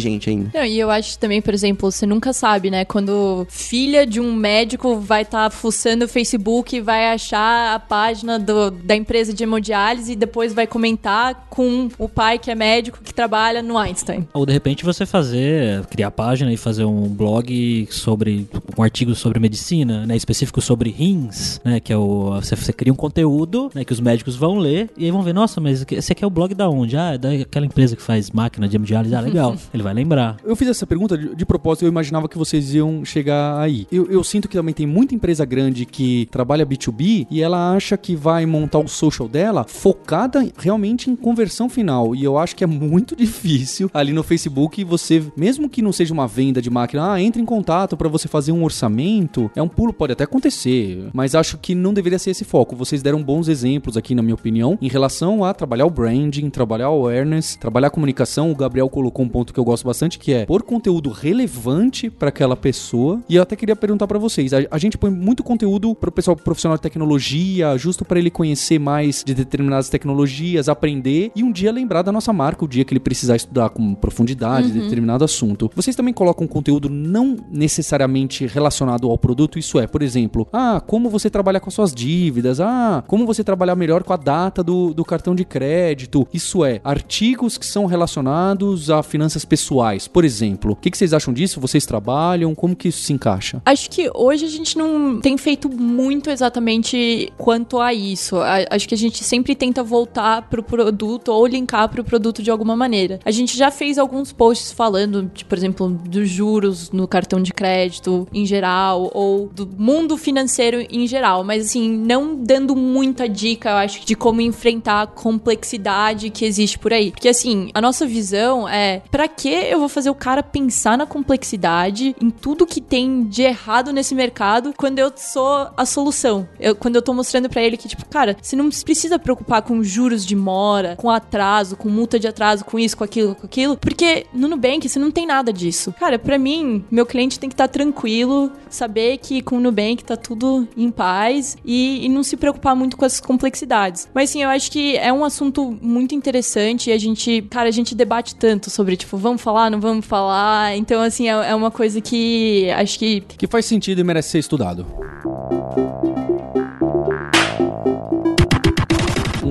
gente 0.00 0.30
ainda. 0.30 0.50
Não, 0.54 0.64
e 0.64 0.78
eu 0.78 0.90
acho 0.90 1.18
também, 1.18 1.40
por 1.42 1.52
exemplo, 1.54 1.90
você 1.90 2.06
nunca 2.06 2.32
sabe, 2.32 2.70
né? 2.70 2.84
Quando 2.84 3.46
filha 3.50 4.06
de 4.06 4.20
um 4.20 4.34
médico 4.34 4.96
vai 5.00 5.22
estar 5.22 5.50
fuçando 5.50 6.04
o 6.04 6.08
Facebook 6.08 6.76
e 6.76 6.80
vai 6.80 7.12
achar 7.12 7.74
a 7.74 7.78
página 7.78 8.38
do- 8.38 8.70
da 8.70 8.94
empresa 8.94 9.32
de 9.32 9.42
hemodiálise 9.42 10.12
e 10.12 10.16
depois 10.16 10.52
vai 10.52 10.66
comentar 10.66 11.46
com 11.50 11.88
o 11.98 12.08
pai 12.08 12.38
que 12.38 12.50
é 12.50 12.54
médico 12.54 12.98
que 13.02 13.12
trabalha 13.14 13.62
no 13.62 13.76
Einstein. 13.78 14.26
Ou 14.32 14.44
de 14.46 14.52
repente 14.52 14.84
você 14.84 15.04
fazer, 15.06 15.84
criar 15.86 16.10
página 16.10 16.52
e 16.52 16.56
fazer 16.56 16.84
um 16.84 17.08
blog 17.08 17.86
sobre 17.90 18.46
um 18.78 18.82
artigo 18.82 19.14
sobre 19.14 19.38
medicina, 19.40 20.06
né, 20.06 20.16
específico 20.16 20.60
sobre 20.60 20.90
rins, 20.90 21.60
né, 21.64 21.80
que 21.80 21.92
é 21.92 21.96
o 21.96 22.30
você, 22.40 22.54
você 22.56 22.72
cria 22.72 22.92
um 22.92 22.96
conteúdo, 22.96 23.70
né, 23.74 23.84
que 23.84 23.92
os 23.92 24.00
médicos 24.00 24.36
vão 24.36 24.58
ler 24.58 24.90
e 24.96 25.04
aí 25.04 25.10
vão 25.10 25.22
ver, 25.22 25.32
nossa, 25.32 25.60
mas 25.60 25.79
esse 25.90 26.12
aqui 26.12 26.24
é 26.24 26.26
o 26.26 26.30
blog 26.30 26.54
da 26.54 26.68
onde? 26.68 26.96
Ah, 26.96 27.14
é 27.14 27.18
daquela 27.18 27.66
empresa 27.66 27.96
que 27.96 28.02
faz 28.02 28.30
máquina 28.30 28.68
de 28.68 28.76
hemodiálise. 28.76 29.14
Ah, 29.14 29.20
legal. 29.20 29.56
Ele 29.72 29.82
vai 29.82 29.94
lembrar. 29.94 30.36
Eu 30.44 30.56
fiz 30.56 30.68
essa 30.68 30.86
pergunta 30.86 31.16
de, 31.16 31.34
de 31.34 31.46
propósito, 31.46 31.84
eu 31.84 31.88
imaginava 31.88 32.28
que 32.28 32.38
vocês 32.38 32.74
iam 32.74 33.04
chegar 33.04 33.58
aí. 33.60 33.86
Eu, 33.90 34.10
eu 34.10 34.22
sinto 34.24 34.48
que 34.48 34.56
também 34.56 34.74
tem 34.74 34.86
muita 34.86 35.14
empresa 35.14 35.44
grande 35.44 35.84
que 35.84 36.28
trabalha 36.30 36.66
B2B 36.66 37.26
e 37.30 37.42
ela 37.42 37.74
acha 37.74 37.96
que 37.96 38.14
vai 38.14 38.46
montar 38.46 38.78
o 38.78 38.88
social 38.88 39.28
dela 39.28 39.64
focada 39.64 40.46
realmente 40.58 41.10
em 41.10 41.16
conversão 41.16 41.68
final. 41.68 42.14
E 42.14 42.24
eu 42.24 42.38
acho 42.38 42.56
que 42.56 42.64
é 42.64 42.66
muito 42.66 43.14
difícil 43.16 43.90
ali 43.92 44.12
no 44.12 44.22
Facebook 44.22 44.82
você, 44.84 45.22
mesmo 45.36 45.68
que 45.68 45.82
não 45.82 45.92
seja 45.92 46.12
uma 46.12 46.26
venda 46.26 46.60
de 46.60 46.70
máquina, 46.70 47.12
ah, 47.12 47.22
entre 47.22 47.40
em 47.40 47.46
contato 47.46 47.96
para 47.96 48.08
você 48.08 48.28
fazer 48.28 48.52
um 48.52 48.64
orçamento. 48.64 49.50
É 49.54 49.62
um 49.62 49.68
pulo, 49.68 49.92
pode 49.92 50.12
até 50.12 50.24
acontecer, 50.24 51.08
mas 51.12 51.34
acho 51.34 51.58
que 51.58 51.74
não 51.74 51.92
deveria 51.92 52.18
ser 52.18 52.30
esse 52.30 52.44
foco. 52.44 52.76
Vocês 52.76 53.02
deram 53.02 53.22
bons 53.22 53.48
exemplos 53.48 53.96
aqui, 53.96 54.14
na 54.14 54.22
minha 54.22 54.34
opinião, 54.34 54.78
em 54.80 54.88
relação 54.88 55.44
a 55.44 55.52
trabalhar 55.60 55.84
o 55.84 55.90
branding, 55.90 56.48
trabalhar 56.48 56.88
o 56.88 56.94
awareness, 56.94 57.54
trabalhar 57.54 57.88
a 57.88 57.90
comunicação. 57.90 58.50
O 58.50 58.56
Gabriel 58.56 58.88
colocou 58.88 59.24
um 59.24 59.28
ponto 59.28 59.52
que 59.52 59.60
eu 59.60 59.64
gosto 59.64 59.84
bastante, 59.84 60.18
que 60.18 60.32
é 60.32 60.46
pôr 60.46 60.62
conteúdo 60.62 61.10
relevante 61.10 62.08
para 62.08 62.30
aquela 62.30 62.56
pessoa. 62.56 63.20
E 63.28 63.36
eu 63.36 63.42
até 63.42 63.54
queria 63.54 63.76
perguntar 63.76 64.06
para 64.06 64.18
vocês, 64.18 64.54
a, 64.54 64.58
a 64.70 64.78
gente 64.78 64.96
põe 64.96 65.10
muito 65.10 65.42
conteúdo 65.42 65.94
pro 65.94 66.10
pessoal 66.10 66.34
profissional 66.34 66.78
de 66.78 66.82
tecnologia, 66.82 67.76
justo 67.76 68.06
para 68.06 68.18
ele 68.18 68.30
conhecer 68.30 68.78
mais 68.78 69.22
de 69.22 69.34
determinadas 69.34 69.90
tecnologias, 69.90 70.68
aprender 70.68 71.30
e 71.36 71.44
um 71.44 71.52
dia 71.52 71.70
lembrar 71.70 72.02
da 72.02 72.10
nossa 72.10 72.32
marca, 72.32 72.64
o 72.64 72.68
dia 72.68 72.84
que 72.84 72.94
ele 72.94 73.00
precisar 73.00 73.36
estudar 73.36 73.68
com 73.68 73.94
profundidade 73.94 74.70
determinado 74.70 75.24
assunto. 75.24 75.70
Vocês 75.76 75.94
também 75.94 76.14
colocam 76.14 76.46
conteúdo 76.46 76.88
não 76.88 77.36
necessariamente 77.50 78.46
relacionado 78.46 79.10
ao 79.10 79.18
produto, 79.18 79.58
isso 79.58 79.78
é, 79.78 79.86
por 79.86 80.02
exemplo, 80.02 80.48
ah, 80.52 80.82
como 80.86 81.10
você 81.10 81.28
trabalha 81.28 81.60
com 81.60 81.70
suas 81.70 81.92
dívidas, 81.92 82.60
ah, 82.60 83.04
como 83.06 83.26
você 83.26 83.44
trabalhar 83.44 83.76
melhor 83.76 84.02
com 84.02 84.12
a 84.14 84.16
data 84.16 84.62
do, 84.64 84.94
do 84.94 85.04
cartão 85.04 85.34
de 85.34 85.44
crédito, 85.50 86.26
isso 86.32 86.64
é, 86.64 86.80
artigos 86.84 87.58
que 87.58 87.66
são 87.66 87.84
relacionados 87.84 88.88
a 88.88 89.02
finanças 89.02 89.44
pessoais, 89.44 90.06
por 90.06 90.24
exemplo. 90.24 90.72
O 90.72 90.76
que, 90.76 90.96
vocês 90.96 91.12
acham 91.12 91.34
disso? 91.34 91.60
Vocês 91.60 91.84
trabalham? 91.84 92.54
Como 92.54 92.76
que 92.76 92.88
isso 92.88 93.02
se 93.02 93.12
encaixa? 93.12 93.60
Acho 93.66 93.90
que 93.90 94.08
hoje 94.14 94.44
a 94.44 94.48
gente 94.48 94.78
não 94.78 95.20
tem 95.20 95.36
feito 95.36 95.68
muito 95.68 96.30
exatamente 96.30 97.32
quanto 97.36 97.80
a 97.80 97.92
isso. 97.92 98.36
Acho 98.70 98.88
que 98.88 98.94
a 98.94 98.98
gente 98.98 99.24
sempre 99.24 99.54
tenta 99.54 99.82
voltar 99.82 100.42
pro 100.48 100.62
produto 100.62 101.28
ou 101.32 101.46
linkar 101.46 101.88
pro 101.88 102.04
produto 102.04 102.42
de 102.42 102.50
alguma 102.50 102.76
maneira. 102.76 103.18
A 103.24 103.30
gente 103.30 103.56
já 103.56 103.70
fez 103.70 103.98
alguns 103.98 104.32
posts 104.32 104.70
falando, 104.72 105.30
de, 105.34 105.44
por 105.44 105.58
exemplo, 105.58 105.88
dos 105.88 106.28
juros 106.28 106.90
no 106.92 107.08
cartão 107.08 107.42
de 107.42 107.52
crédito 107.52 108.28
em 108.32 108.46
geral 108.46 109.10
ou 109.12 109.48
do 109.48 109.66
mundo 109.66 110.16
financeiro 110.16 110.86
em 110.90 111.06
geral, 111.06 111.42
mas 111.42 111.66
assim, 111.66 111.90
não 111.90 112.36
dando 112.36 112.76
muita 112.76 113.28
dica, 113.28 113.70
eu 113.70 113.76
acho, 113.76 114.06
de 114.06 114.14
como 114.14 114.40
enfrentar 114.40 115.02
a 115.02 115.06
complexidade 115.40 116.28
que 116.28 116.44
existe 116.44 116.78
por 116.78 116.92
aí. 116.92 117.10
Porque 117.10 117.28
assim, 117.28 117.70
a 117.72 117.80
nossa 117.80 118.06
visão 118.06 118.68
é, 118.68 119.02
pra 119.10 119.26
que 119.26 119.48
eu 119.48 119.78
vou 119.78 119.88
fazer 119.88 120.10
o 120.10 120.14
cara 120.14 120.42
pensar 120.42 120.98
na 120.98 121.06
complexidade, 121.06 122.14
em 122.20 122.28
tudo 122.30 122.66
que 122.66 122.80
tem 122.80 123.24
de 123.24 123.42
errado 123.42 123.92
nesse 123.92 124.14
mercado, 124.14 124.74
quando 124.76 124.98
eu 124.98 125.10
sou 125.16 125.68
a 125.76 125.86
solução? 125.86 126.46
Eu, 126.58 126.76
quando 126.76 126.96
eu 126.96 127.02
tô 127.02 127.14
mostrando 127.14 127.48
pra 127.48 127.62
ele 127.62 127.76
que, 127.76 127.88
tipo, 127.88 128.06
cara, 128.06 128.36
você 128.40 128.54
não 128.54 128.68
precisa 128.68 129.18
preocupar 129.18 129.62
com 129.62 129.82
juros 129.82 130.26
de 130.26 130.36
mora, 130.36 130.94
com 130.96 131.10
atraso, 131.10 131.76
com 131.76 131.88
multa 131.88 132.18
de 132.18 132.28
atraso, 132.28 132.64
com 132.64 132.78
isso, 132.78 132.96
com 132.96 133.04
aquilo, 133.04 133.34
com 133.34 133.46
aquilo, 133.46 133.76
porque 133.78 134.26
no 134.32 134.46
Nubank 134.46 134.86
você 134.88 134.98
não 134.98 135.10
tem 135.10 135.26
nada 135.26 135.52
disso. 135.52 135.94
Cara, 135.98 136.18
pra 136.18 136.38
mim, 136.38 136.84
meu 136.90 137.06
cliente 137.06 137.38
tem 137.38 137.48
que 137.48 137.54
estar 137.54 137.68
tranquilo, 137.68 138.52
saber 138.68 139.18
que 139.18 139.40
com 139.40 139.56
o 139.56 139.60
Nubank 139.60 140.04
tá 140.04 140.16
tudo 140.16 140.68
em 140.76 140.90
paz 140.90 141.56
e, 141.64 142.04
e 142.04 142.08
não 142.08 142.22
se 142.22 142.36
preocupar 142.36 142.76
muito 142.76 142.96
com 142.96 143.04
as 143.04 143.20
complexidades. 143.20 144.08
Mas 144.12 144.30
sim, 144.30 144.42
eu 144.42 144.50
acho 144.50 144.70
que 144.70 144.96
é 144.96 145.12
um 145.12 145.24
assunto 145.30 145.76
muito 145.80 146.14
interessante 146.14 146.90
e 146.90 146.92
a 146.92 146.98
gente, 146.98 147.42
cara, 147.42 147.68
a 147.68 147.72
gente 147.72 147.94
debate 147.94 148.34
tanto 148.34 148.68
sobre, 148.68 148.96
tipo, 148.96 149.16
vamos 149.16 149.40
falar, 149.40 149.70
não 149.70 149.80
vamos 149.80 150.04
falar. 150.04 150.76
Então, 150.76 151.00
assim, 151.00 151.28
é, 151.28 151.32
é 151.32 151.54
uma 151.54 151.70
coisa 151.70 152.00
que 152.00 152.68
acho 152.70 152.98
que 152.98 153.22
Que 153.38 153.46
faz 153.46 153.64
sentido 153.64 154.00
e 154.00 154.04
merece 154.04 154.30
ser 154.30 154.38
estudado. 154.38 154.86
Um 155.24 156.29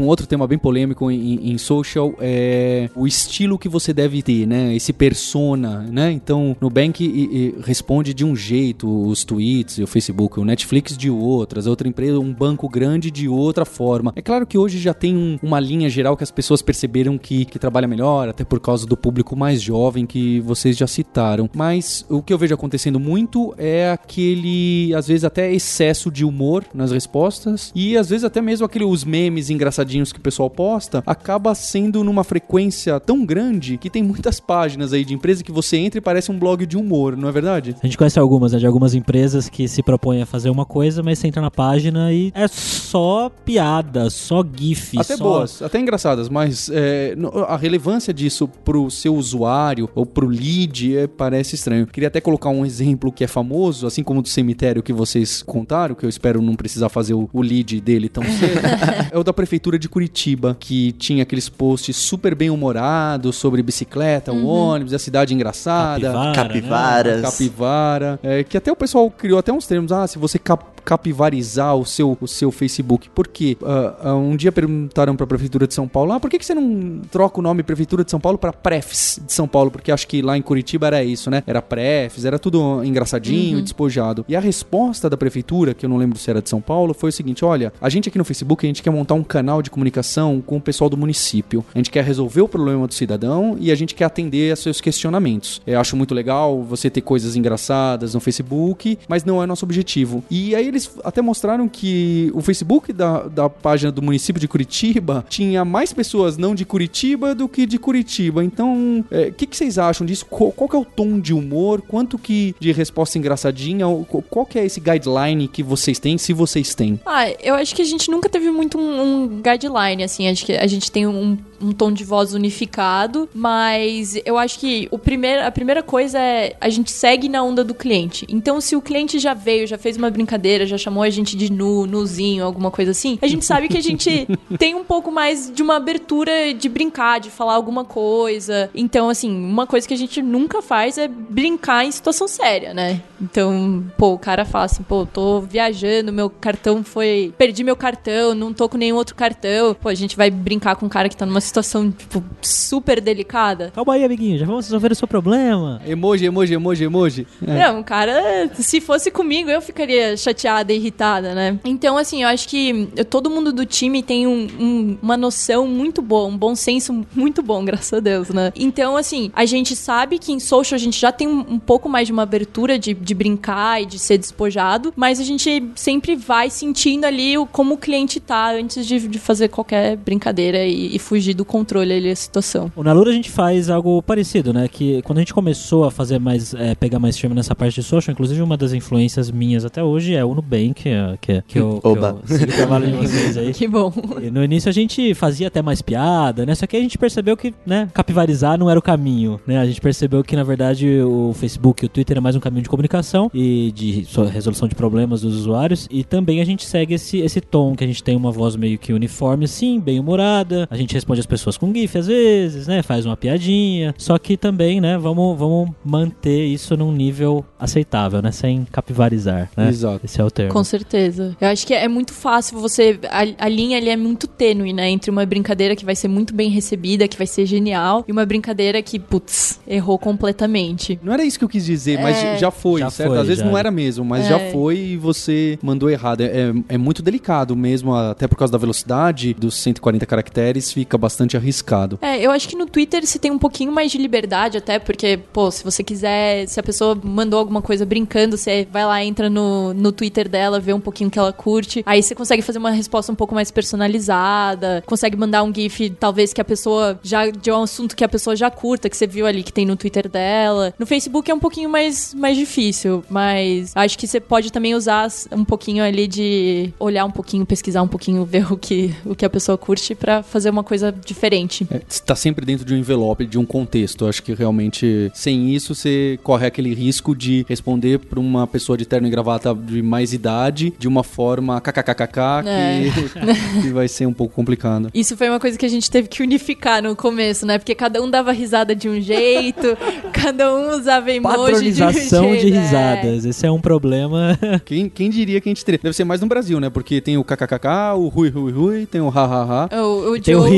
outro 0.09 0.27
tema 0.27 0.47
bem 0.47 0.57
polêmico 0.57 1.09
em, 1.09 1.51
em 1.51 1.57
social 1.57 2.13
é 2.19 2.89
o 2.95 3.07
estilo 3.07 3.57
que 3.57 3.69
você 3.69 3.93
deve 3.93 4.21
ter, 4.21 4.45
né? 4.47 4.75
Esse 4.75 4.91
persona, 4.93 5.81
né? 5.91 6.11
Então, 6.11 6.55
Nubank 6.61 7.03
e, 7.03 7.07
e 7.07 7.55
responde 7.63 8.13
de 8.13 8.23
um 8.25 8.35
jeito 8.35 8.87
os 9.07 9.23
tweets, 9.23 9.77
o 9.79 9.87
Facebook, 9.87 10.39
o 10.39 10.45
Netflix 10.45 10.97
de 10.97 11.09
outras, 11.09 11.67
outra 11.67 11.87
empresa, 11.87 12.19
um 12.19 12.33
banco 12.33 12.67
grande 12.69 13.11
de 13.11 13.27
outra 13.27 13.65
forma. 13.65 14.13
É 14.15 14.21
claro 14.21 14.45
que 14.47 14.57
hoje 14.57 14.79
já 14.79 14.93
tem 14.93 15.15
um- 15.15 15.37
uma 15.43 15.59
linha 15.59 15.89
geral 15.89 16.15
que 16.15 16.23
as 16.23 16.31
pessoas 16.31 16.61
perceberam 16.61 17.17
que, 17.17 17.45
que 17.45 17.59
trabalha 17.59 17.87
melhor, 17.87 18.29
até 18.29 18.43
por 18.43 18.59
causa 18.59 18.85
do 18.85 18.95
público 18.95 19.35
mais 19.35 19.61
jovem 19.61 20.05
que 20.05 20.39
vocês 20.39 20.77
já 20.77 20.87
citaram. 20.87 21.49
Mas 21.53 22.05
o 22.09 22.21
que 22.21 22.31
eu 22.33 22.37
vejo 22.37 22.53
acontecendo 22.53 22.99
muito 22.99 23.53
é 23.57 23.91
aquele, 23.91 24.93
às 24.95 25.07
vezes, 25.07 25.23
até 25.23 25.51
excesso 25.53 26.09
de 26.11 26.23
humor 26.23 26.63
nas 26.73 26.91
respostas 26.91 27.71
e 27.75 27.97
às 27.97 28.09
vezes 28.09 28.23
até 28.23 28.41
mesmo 28.41 28.65
aquele 28.65 28.85
os 28.85 29.03
memes 29.03 29.49
engraçadinhos 29.49 29.98
que 30.05 30.19
o 30.19 30.21
pessoal 30.21 30.49
posta 30.49 31.03
acaba 31.05 31.53
sendo 31.53 32.03
numa 32.03 32.23
frequência 32.23 32.99
tão 32.99 33.25
grande 33.25 33.77
que 33.77 33.89
tem 33.89 34.03
muitas 34.03 34.39
páginas 34.39 34.93
aí 34.93 35.05
de 35.05 35.13
empresa 35.13 35.43
que 35.43 35.51
você 35.51 35.77
entra 35.77 35.97
e 35.97 36.01
parece 36.01 36.31
um 36.31 36.39
blog 36.39 36.65
de 36.65 36.77
humor, 36.77 37.15
não 37.15 37.29
é 37.29 37.31
verdade? 37.31 37.75
A 37.81 37.85
gente 37.85 37.97
conhece 37.97 38.19
algumas, 38.19 38.53
né, 38.53 38.59
de 38.59 38.67
algumas 38.67 38.93
empresas 38.93 39.49
que 39.49 39.67
se 39.67 39.83
propõem 39.83 40.21
a 40.21 40.25
fazer 40.25 40.49
uma 40.49 40.65
coisa, 40.65 41.03
mas 41.03 41.19
você 41.19 41.27
entra 41.27 41.41
na 41.41 41.51
página 41.51 42.11
e 42.13 42.31
é 42.33 42.47
só 42.47 43.29
piada, 43.43 44.09
só 44.09 44.43
gif, 44.43 44.97
Até 44.97 45.17
só... 45.17 45.23
boas, 45.23 45.61
até 45.61 45.79
engraçadas, 45.79 46.29
mas 46.29 46.69
é, 46.71 47.15
a 47.47 47.57
relevância 47.57 48.13
disso 48.13 48.47
pro 48.47 48.89
seu 48.89 49.15
usuário 49.15 49.89
ou 49.93 50.05
pro 50.05 50.27
lead 50.27 50.97
é, 50.97 51.07
parece 51.07 51.55
estranho. 51.55 51.85
Queria 51.87 52.07
até 52.07 52.21
colocar 52.21 52.49
um 52.49 52.65
exemplo 52.65 53.11
que 53.11 53.23
é 53.23 53.27
famoso, 53.27 53.85
assim 53.85 54.03
como 54.03 54.21
do 54.21 54.29
cemitério 54.29 54.81
que 54.81 54.93
vocês 54.93 55.43
contaram, 55.43 55.95
que 55.95 56.05
eu 56.05 56.09
espero 56.09 56.41
não 56.41 56.55
precisar 56.55 56.89
fazer 56.89 57.13
o, 57.13 57.29
o 57.33 57.41
lead 57.41 57.81
dele 57.81 58.07
tão 58.07 58.23
cedo. 58.23 58.61
é 59.11 59.17
o 59.17 59.23
da 59.23 59.33
prefeitura 59.33 59.77
de 59.77 59.88
Curitiba, 59.89 60.55
que 60.59 60.91
tinha 60.93 61.23
aqueles 61.23 61.49
posts 61.49 61.95
super 61.95 62.33
bem 62.35 62.49
humorados 62.49 63.35
sobre 63.35 63.61
bicicleta, 63.63 64.31
o 64.31 64.45
ônibus, 64.45 64.93
a 64.93 64.99
cidade 64.99 65.33
engraçada. 65.33 66.11
Capivara, 66.11 66.29
né? 66.29 66.35
Capivaras. 66.35 67.21
Capivara. 67.21 68.19
É, 68.23 68.43
que 68.43 68.57
até 68.57 68.71
o 68.71 68.75
pessoal 68.75 69.09
criou 69.11 69.39
até 69.39 69.51
uns 69.51 69.65
termos. 69.67 69.91
Ah, 69.91 70.07
se 70.07 70.17
você 70.17 70.37
cap- 70.39 70.78
capivarizar 70.79 71.75
o 71.75 71.85
seu, 71.85 72.17
o 72.19 72.27
seu 72.27 72.51
Facebook. 72.51 73.09
Por 73.09 73.27
quê? 73.27 73.57
Uh, 73.61 74.09
uh, 74.09 74.15
um 74.15 74.35
dia 74.35 74.51
perguntaram 74.51 75.15
para 75.15 75.23
a 75.23 75.27
Prefeitura 75.27 75.67
de 75.67 75.73
São 75.73 75.87
Paulo: 75.87 76.11
ah, 76.11 76.19
por 76.19 76.29
que, 76.29 76.39
que 76.39 76.45
você 76.45 76.53
não 76.53 77.01
troca 77.11 77.39
o 77.39 77.43
nome 77.43 77.63
Prefeitura 77.63 78.03
de 78.03 78.11
São 78.11 78.19
Paulo 78.19 78.37
para 78.37 78.53
Prefs 78.53 79.19
de 79.25 79.31
São 79.31 79.47
Paulo? 79.47 79.71
Porque 79.71 79.91
acho 79.91 80.07
que 80.07 80.21
lá 80.21 80.37
em 80.37 80.41
Curitiba 80.41 80.87
era 80.87 81.03
isso, 81.03 81.29
né? 81.29 81.43
Era 81.45 81.61
Prefs, 81.61 82.25
era 82.25 82.39
tudo 82.39 82.83
engraçadinho, 82.83 83.57
uhum. 83.57 83.63
despojado. 83.63 84.25
E 84.27 84.35
a 84.35 84.39
resposta 84.39 85.09
da 85.09 85.17
Prefeitura, 85.17 85.73
que 85.73 85.85
eu 85.85 85.89
não 85.89 85.97
lembro 85.97 86.17
se 86.17 86.29
era 86.29 86.41
de 86.41 86.49
São 86.49 86.61
Paulo, 86.61 86.93
foi 86.93 87.09
o 87.09 87.13
seguinte: 87.13 87.43
olha, 87.43 87.73
a 87.81 87.89
gente 87.89 88.09
aqui 88.09 88.17
no 88.17 88.25
Facebook, 88.25 88.65
a 88.65 88.69
gente 88.69 88.83
quer 88.83 88.91
montar 88.91 89.13
um 89.13 89.23
canal 89.23 89.61
de 89.61 89.69
comunicação 89.69 90.41
com 90.45 90.57
o 90.57 90.61
pessoal 90.61 90.89
do 90.89 90.97
município. 90.97 91.63
A 91.73 91.77
gente 91.77 91.91
quer 91.91 92.03
resolver 92.03 92.41
o 92.41 92.47
problema 92.47 92.87
do 92.87 92.93
cidadão 92.93 93.57
e 93.59 93.71
a 93.71 93.75
gente 93.75 93.95
quer 93.95 94.05
atender 94.05 94.51
a 94.51 94.55
seus 94.55 94.81
questionamentos. 94.81 95.61
Eu 95.65 95.79
acho 95.79 95.95
muito 95.95 96.13
legal 96.13 96.63
você 96.63 96.89
ter 96.89 97.01
coisas 97.01 97.35
engraçadas 97.35 98.13
no 98.13 98.19
Facebook, 98.19 98.97
mas 99.07 99.23
não 99.23 99.41
é 99.41 99.45
nosso 99.45 99.65
objetivo. 99.65 100.23
E 100.29 100.55
aí 100.55 100.68
eles 100.69 100.91
até 101.03 101.21
mostraram 101.21 101.67
que 101.67 102.31
o 102.33 102.41
Facebook 102.41 102.93
da, 102.93 103.23
da 103.23 103.49
página 103.49 103.91
do 103.91 104.01
município 104.01 104.39
de 104.39 104.47
Curitiba 104.47 105.25
tinha 105.27 105.65
mais 105.65 105.91
pessoas 105.93 106.37
não 106.37 106.55
de 106.55 106.65
Curitiba 106.65 107.35
do 107.35 107.47
que 107.47 107.65
de 107.65 107.77
Curitiba. 107.77 108.43
Então, 108.43 109.05
o 109.09 109.13
é, 109.13 109.31
que, 109.31 109.45
que, 109.45 109.55
vocês 109.55 109.77
acham 109.77 110.05
disso? 110.05 110.25
Qual, 110.25 110.51
qual, 110.51 110.69
que 110.69 110.75
é 110.75 110.79
o 110.79 110.85
tom 110.85 111.19
de 111.19 111.33
humor? 111.33 111.81
Quanto 111.81 112.17
que 112.17 112.55
de 112.59 112.71
resposta 112.71 113.17
engraçadinha? 113.17 113.85
Qual 114.29 114.45
que 114.45 114.59
é 114.59 114.65
esse 114.65 114.79
guideline 114.79 115.47
que 115.47 115.63
vocês 115.63 115.99
têm, 115.99 116.17
se 116.17 116.33
vocês 116.33 116.73
têm? 116.73 116.99
Ah, 117.05 117.29
eu 117.41 117.55
acho 117.55 117.75
que 117.75 117.81
a 117.81 117.85
gente 117.85 118.09
nunca 118.09 118.29
teve 118.29 118.49
muito 118.51 118.77
um, 118.77 119.01
um 119.01 119.41
guideline, 119.41 120.03
assim. 120.03 120.27
Acho 120.27 120.45
que 120.45 120.53
a 120.53 120.67
gente 120.67 120.91
tem 120.91 121.07
um, 121.07 121.37
um 121.61 121.71
tom 121.71 121.91
de 121.91 122.03
voz 122.03 122.33
unificado, 122.33 123.29
mas 123.33 124.19
eu 124.25 124.37
acho 124.37 124.59
que 124.59 124.87
o 124.91 124.97
primeiro, 124.97 125.45
a 125.45 125.51
primeira 125.51 125.83
coisa 125.83 126.19
é 126.19 126.55
a 126.59 126.69
gente 126.69 126.91
segue 126.91 127.29
na 127.29 127.43
onda 127.43 127.63
do 127.63 127.73
cliente. 127.73 128.25
Então, 128.29 128.59
se 128.61 128.75
o 128.75 128.81
cliente 128.81 129.19
já 129.19 129.33
veio, 129.33 129.67
já 129.67 129.77
fez 129.77 129.97
uma 129.97 130.09
brincadeira, 130.09 130.65
já 130.65 130.77
chamou 130.77 131.03
a 131.03 131.09
gente 131.09 131.35
de 131.35 131.51
nu, 131.51 131.85
nuzinho, 131.85 132.43
alguma 132.43 132.71
coisa 132.71 132.91
assim, 132.91 133.17
a 133.21 133.27
gente 133.27 133.45
sabe 133.45 133.67
que 133.67 133.77
a 133.77 133.81
gente 133.81 134.27
tem 134.57 134.75
um 134.75 134.83
pouco 134.83 135.11
mais 135.11 135.51
de 135.51 135.61
uma 135.61 135.75
abertura 135.75 136.53
de 136.53 136.69
brincar, 136.69 137.19
de 137.19 137.29
falar 137.29 137.53
alguma 137.53 137.85
coisa. 137.85 138.69
Então, 138.73 139.09
assim, 139.09 139.29
uma 139.29 139.67
coisa 139.67 139.87
que 139.87 139.93
a 139.93 139.97
gente 139.97 140.21
nunca 140.21 140.61
faz 140.61 140.97
é 140.97 141.07
brincar 141.07 141.85
em 141.85 141.91
situação 141.91 142.27
séria, 142.27 142.73
né? 142.73 143.01
Então, 143.21 143.85
pô, 143.97 144.13
o 144.13 144.19
cara 144.19 144.45
fala 144.45 144.65
assim, 144.65 144.83
pô, 144.83 145.05
tô 145.05 145.41
viajando, 145.41 146.11
meu 146.11 146.29
cartão 146.29 146.83
foi. 146.83 147.33
Perdi 147.37 147.63
meu 147.63 147.75
cartão, 147.75 148.33
não 148.33 148.53
tô 148.53 148.69
com 148.69 148.77
nenhum 148.77 148.95
outro 148.95 149.15
cartão. 149.15 149.73
Pô, 149.73 149.89
a 149.89 149.95
gente 149.95 150.15
vai 150.15 150.29
brincar 150.29 150.75
com 150.75 150.85
um 150.85 150.89
cara 150.89 151.09
que 151.09 151.17
tá 151.17 151.25
numa 151.25 151.41
situação, 151.49 151.91
tipo, 151.91 152.23
super 152.41 153.01
delicada. 153.01 153.71
Calma 153.75 153.93
aí, 153.93 154.03
amiguinho, 154.03 154.37
já 154.37 154.45
vamos 154.45 154.65
resolver 154.65 154.91
o 154.91 154.95
seu 154.95 155.07
problema. 155.07 155.81
Emoji, 155.85 156.25
emoji, 156.25 156.53
emoji, 156.53 156.83
emoji. 156.85 157.27
É. 157.45 157.67
Não, 157.67 157.83
cara, 157.83 158.49
se 158.53 158.79
fosse 158.79 159.11
comigo, 159.11 159.49
eu 159.49 159.61
ficaria 159.61 160.15
chateada, 160.15 160.71
irritada, 160.71 161.35
né? 161.35 161.59
Então, 161.65 161.97
assim, 161.97 162.23
eu 162.23 162.29
acho 162.29 162.47
que 162.47 162.87
todo 163.09 163.29
mundo 163.29 163.51
do 163.51 163.65
time 163.65 164.01
tem 164.01 164.27
um, 164.27 164.47
um, 164.59 164.97
uma 165.01 165.17
noção 165.17 165.67
muito 165.67 166.01
boa, 166.01 166.27
um 166.27 166.37
bom 166.37 166.55
senso 166.55 167.05
muito 167.13 167.41
bom, 167.41 167.63
graças 167.65 167.93
a 167.93 167.99
Deus, 167.99 168.29
né? 168.29 168.51
Então, 168.55 168.95
assim, 168.95 169.31
a 169.35 169.45
gente 169.45 169.75
sabe 169.75 170.19
que 170.19 170.31
em 170.31 170.39
social 170.39 170.75
a 170.75 170.79
gente 170.79 170.99
já 170.99 171.11
tem 171.11 171.27
um, 171.27 171.39
um 171.39 171.59
pouco 171.59 171.89
mais 171.89 172.07
de 172.07 172.13
uma 172.13 172.23
abertura 172.23 172.77
de, 172.77 172.93
de 172.93 173.13
brincar 173.13 173.81
e 173.81 173.85
de 173.85 173.99
ser 173.99 174.17
despojado, 174.17 174.93
mas 174.95 175.19
a 175.19 175.23
gente 175.23 175.63
sempre 175.75 176.15
vai 176.15 176.49
sentindo 176.49 177.05
ali 177.05 177.37
o, 177.37 177.45
como 177.45 177.75
o 177.75 177.77
cliente 177.77 178.19
tá 178.19 178.51
antes 178.51 178.85
de, 178.85 179.07
de 179.07 179.19
fazer 179.19 179.49
qualquer 179.49 179.97
brincadeira 179.97 180.63
e, 180.65 180.95
e 180.95 180.99
fugir 180.99 181.33
do 181.39 181.45
controle 181.45 181.93
ali 181.93 182.09
da 182.09 182.15
situação. 182.15 182.71
O 182.75 182.83
Nalura 182.83 183.11
a 183.11 183.13
gente 183.13 183.31
faz 183.31 183.69
algo 183.69 184.01
parecido, 184.03 184.51
né? 184.53 184.67
Que 184.67 185.01
quando 185.03 185.19
a 185.19 185.21
gente 185.21 185.33
começou 185.33 185.85
a 185.85 185.91
fazer 185.91 186.19
mais, 186.19 186.53
é, 186.53 186.75
pegar 186.75 186.99
mais 186.99 187.17
firme 187.17 187.35
nessa 187.35 187.55
parte 187.55 187.75
de 187.75 187.83
social, 187.83 188.11
inclusive 188.11 188.41
uma 188.41 188.57
das 188.57 188.73
influências 188.73 189.31
minhas 189.31 189.63
até 189.63 189.81
hoje 189.81 190.13
é 190.13 190.23
o 190.23 190.35
Nubank, 190.35 190.73
que, 190.73 190.89
é, 190.89 191.17
que, 191.19 191.41
que 191.47 191.59
eu, 191.59 191.79
Oba. 191.81 192.19
que 192.25 192.33
eu 192.33 192.37
sigo 192.37 192.51
o 192.51 192.55
trabalho 192.55 192.87
de 192.87 192.93
vocês 192.93 193.37
aí. 193.37 193.53
Que 193.59 193.67
bom. 193.67 193.91
E 194.21 194.31
no 194.31 194.41
início 194.43 194.69
a 194.69 194.71
gente 194.71 195.13
fazia 195.13 195.47
até 195.47 195.61
mais 195.61 195.81
piada, 195.81 196.45
né? 196.45 196.55
Só 196.55 196.65
que 196.65 196.77
a 196.77 196.79
gente 196.79 196.97
percebeu 196.97 197.35
que, 197.35 197.53
né, 197.65 197.89
capivarizar 197.93 198.57
não 198.57 198.69
era 198.69 198.79
o 198.79 198.81
caminho, 198.81 199.39
né? 199.45 199.59
A 199.59 199.65
gente 199.65 199.81
percebeu 199.81 200.23
que, 200.23 200.35
na 200.35 200.43
verdade, 200.43 201.01
o 201.01 201.33
Facebook 201.33 201.83
e 201.83 201.87
o 201.87 201.89
Twitter 201.89 202.17
é 202.17 202.21
mais 202.21 202.35
um 202.35 202.39
caminho 202.39 202.63
de 202.63 202.69
comunicação 202.69 203.29
e 203.33 203.71
de 203.73 204.05
resolução 204.31 204.67
de 204.67 204.75
problemas 204.75 205.21
dos 205.21 205.35
usuários. 205.35 205.87
E 205.91 206.03
também 206.03 206.41
a 206.41 206.45
gente 206.45 206.65
segue 206.65 206.93
esse, 206.93 207.17
esse 207.17 207.41
tom, 207.41 207.75
que 207.75 207.83
a 207.83 207.87
gente 207.87 208.03
tem 208.03 208.15
uma 208.15 208.31
voz 208.31 208.55
meio 208.55 208.77
que 208.77 208.93
uniforme, 208.93 209.47
sim, 209.47 209.79
bem 209.79 209.99
humorada. 209.99 210.67
A 210.69 210.77
gente 210.77 210.93
responde 210.93 211.19
as 211.19 211.25
pessoas 211.29 211.57
com 211.57 211.71
GIF 211.73 211.97
às 211.97 212.07
vezes, 212.07 212.67
né? 212.67 212.81
Faz 212.83 213.05
uma 213.05 213.15
piadinha. 213.15 213.93
Só 213.97 214.17
que 214.17 214.35
também, 214.35 214.81
né, 214.81 214.97
vamos, 214.97 215.37
vamos 215.37 215.69
manter 215.85 216.45
isso 216.45 216.75
num 216.75 216.91
nível 216.91 217.45
aceitável, 217.59 218.21
né? 218.21 218.31
Sem 218.31 218.65
capivarizar, 218.71 219.49
né? 219.55 219.69
Exato. 219.69 220.01
Esse 220.05 220.19
é 220.19 220.23
o 220.23 220.31
termo. 220.31 220.51
Com 220.51 220.63
certeza. 220.63 221.35
Eu 221.39 221.47
acho 221.47 221.65
que 221.65 221.73
é 221.73 221.87
muito 221.87 222.13
fácil 222.13 222.59
você. 222.59 222.99
A, 223.09 223.45
a 223.45 223.49
linha 223.49 223.77
ali 223.77 223.89
é 223.89 223.97
muito 223.97 224.27
tênue, 224.27 224.73
né? 224.73 224.89
Entre 224.89 225.11
uma 225.11 225.25
brincadeira 225.25 225.75
que 225.75 225.85
vai 225.85 225.95
ser 225.95 226.07
muito 226.07 226.33
bem 226.33 226.49
recebida, 226.49 227.07
que 227.07 227.17
vai 227.17 227.27
ser 227.27 227.45
genial, 227.45 228.03
e 228.07 228.11
uma 228.11 228.25
brincadeira 228.25 228.81
que, 228.81 228.97
putz, 228.99 229.59
errou 229.67 229.97
completamente. 229.99 230.99
Não 231.03 231.13
era 231.13 231.23
isso 231.23 231.37
que 231.37 231.45
eu 231.45 231.49
quis 231.49 231.65
dizer, 231.65 231.99
mas 232.01 232.17
É. 232.17 232.37
já 232.37 232.51
foi, 232.51 232.79
Já 232.81 232.89
certo? 232.89 233.09
foi, 233.09 233.19
Às 233.19 233.27
vezes 233.27 233.43
já. 233.43 233.49
não 233.49 233.57
era 233.57 233.69
mesmo, 233.71 234.03
mas 234.05 234.25
É. 234.25 234.29
já 234.29 234.39
foi 234.51 234.77
e 234.77 234.97
você 234.97 235.59
mandou 235.61 235.89
errado. 235.89 236.21
É, 236.21 236.25
é- 236.25 236.53
é 236.75 236.77
muito 236.77 237.01
delicado 237.01 237.55
mesmo, 237.55 237.93
até 237.93 238.27
por 238.27 238.35
causa 238.37 238.51
da 238.51 238.57
velocidade 238.57 239.33
dos 239.33 239.55
140 239.55 240.05
caracteres, 240.05 240.71
fica 240.71 240.97
bastante 240.97 241.18
arriscado. 241.35 241.99
É, 242.01 242.19
eu 242.19 242.31
acho 242.31 242.47
que 242.47 242.55
no 242.55 242.65
Twitter 242.65 243.05
você 243.05 243.19
tem 243.19 243.31
um 243.31 243.39
pouquinho 243.39 243.71
mais 243.71 243.91
de 243.91 243.97
liberdade, 243.97 244.57
até 244.57 244.79
porque, 244.79 245.17
pô, 245.31 245.49
se 245.51 245.63
você 245.63 245.83
quiser, 245.83 246.47
se 246.47 246.59
a 246.59 246.63
pessoa 246.63 246.99
mandou 247.01 247.39
alguma 247.39 247.61
coisa 247.61 247.85
brincando, 247.85 248.37
você 248.37 248.67
vai 248.71 248.85
lá, 248.85 249.03
entra 249.03 249.29
no, 249.29 249.73
no 249.73 249.91
Twitter 249.91 250.27
dela, 250.29 250.59
vê 250.59 250.73
um 250.73 250.79
pouquinho 250.79 251.09
que 251.09 251.19
ela 251.19 251.33
curte. 251.33 251.83
Aí 251.85 252.01
você 252.01 252.15
consegue 252.15 252.41
fazer 252.41 252.59
uma 252.59 252.71
resposta 252.71 253.11
um 253.11 253.15
pouco 253.15 253.35
mais 253.35 253.51
personalizada, 253.51 254.83
consegue 254.85 255.17
mandar 255.17 255.43
um 255.43 255.53
GIF, 255.53 255.89
talvez 255.91 256.33
que 256.33 256.41
a 256.41 256.45
pessoa 256.45 256.99
já. 257.03 257.29
de 257.29 257.51
um 257.51 257.63
assunto 257.63 257.95
que 257.95 258.03
a 258.03 258.09
pessoa 258.09 258.35
já 258.35 258.49
curta, 258.49 258.89
que 258.89 258.97
você 258.97 259.07
viu 259.07 259.25
ali 259.25 259.43
que 259.43 259.53
tem 259.53 259.65
no 259.65 259.75
Twitter 259.75 260.09
dela. 260.09 260.73
No 260.77 260.85
Facebook 260.85 261.29
é 261.29 261.33
um 261.33 261.39
pouquinho 261.39 261.69
mais, 261.69 262.13
mais 262.13 262.37
difícil, 262.37 263.03
mas 263.09 263.71
acho 263.75 263.97
que 263.97 264.07
você 264.07 264.19
pode 264.19 264.51
também 264.51 264.75
usar 264.75 265.07
um 265.31 265.45
pouquinho 265.45 265.83
ali 265.83 266.07
de 266.07 266.73
olhar 266.79 267.05
um 267.05 267.11
pouquinho, 267.11 267.45
pesquisar 267.45 267.81
um 267.81 267.87
pouquinho, 267.87 268.25
ver 268.25 268.51
o 268.51 268.57
que, 268.57 268.93
o 269.05 269.15
que 269.15 269.25
a 269.25 269.29
pessoa 269.29 269.57
curte 269.57 269.95
pra 269.95 270.23
fazer 270.23 270.49
uma 270.49 270.63
coisa 270.63 270.91
diferente. 271.13 271.67
É, 271.71 271.81
está 271.87 272.15
sempre 272.15 272.45
dentro 272.45 272.65
de 272.65 272.73
um 272.73 272.77
envelope, 272.77 273.25
de 273.25 273.37
um 273.37 273.45
contexto. 273.45 274.05
Acho 274.07 274.23
que 274.23 274.33
realmente, 274.33 275.11
sem 275.13 275.53
isso, 275.53 275.75
você 275.75 276.17
corre 276.23 276.45
aquele 276.47 276.73
risco 276.73 277.15
de 277.15 277.45
responder 277.47 277.99
para 277.99 278.19
uma 278.19 278.47
pessoa 278.47 278.77
de 278.77 278.85
terno 278.85 279.07
e 279.07 279.11
gravata 279.11 279.53
de 279.53 279.81
mais 279.81 280.13
idade 280.13 280.73
de 280.77 280.87
uma 280.87 281.03
forma 281.03 281.59
kkkk 281.61 282.47
É. 282.47 282.83
que, 282.93 283.61
que 283.63 283.69
vai 283.69 283.87
ser 283.87 284.05
um 284.05 284.13
pouco 284.13 284.33
complicado. 284.33 284.89
Isso 284.93 285.15
foi 285.17 285.29
uma 285.29 285.39
coisa 285.39 285.57
que 285.57 285.65
a 285.65 285.69
gente 285.69 285.89
teve 285.89 286.07
que 286.07 286.21
unificar 286.23 286.81
no 286.81 286.95
começo, 286.95 287.45
né? 287.45 287.57
Porque 287.57 287.75
cada 287.75 288.01
um 288.01 288.09
dava 288.09 288.31
risada 288.31 288.75
de 288.75 288.87
um 288.87 288.99
jeito, 289.01 289.77
cada 290.13 290.53
um 290.55 290.77
usava 290.77 291.11
emoji 291.11 291.71
de 291.71 291.83
um 291.83 291.91
jeito. 291.91 292.09
de 292.09 292.53
é. 292.53 292.59
risadas. 292.61 293.25
Esse 293.25 293.45
é 293.45 293.51
um 293.51 293.59
problema. 293.61 294.37
Quem, 294.65 294.89
quem 294.89 295.09
diria 295.09 295.39
que 295.41 295.49
a 295.49 295.51
gente 295.51 295.65
teria? 295.65 295.79
Deve 295.81 295.95
ser 295.95 296.03
mais 296.03 296.21
no 296.21 296.27
Brasil, 296.27 296.59
né? 296.59 296.69
Porque 296.69 297.01
tem 297.01 297.17
o 297.17 297.23
kkkk, 297.23 297.95
o 297.97 298.07
rui 298.07 298.29
rui 298.29 298.51
rui, 298.51 298.85
tem 298.85 299.01
o 299.01 299.09
hahaha. 299.09 299.69
O, 299.81 300.11
o 300.13 300.19
Tem 300.21 300.35
o 300.35 300.41
Joe- 300.41 300.49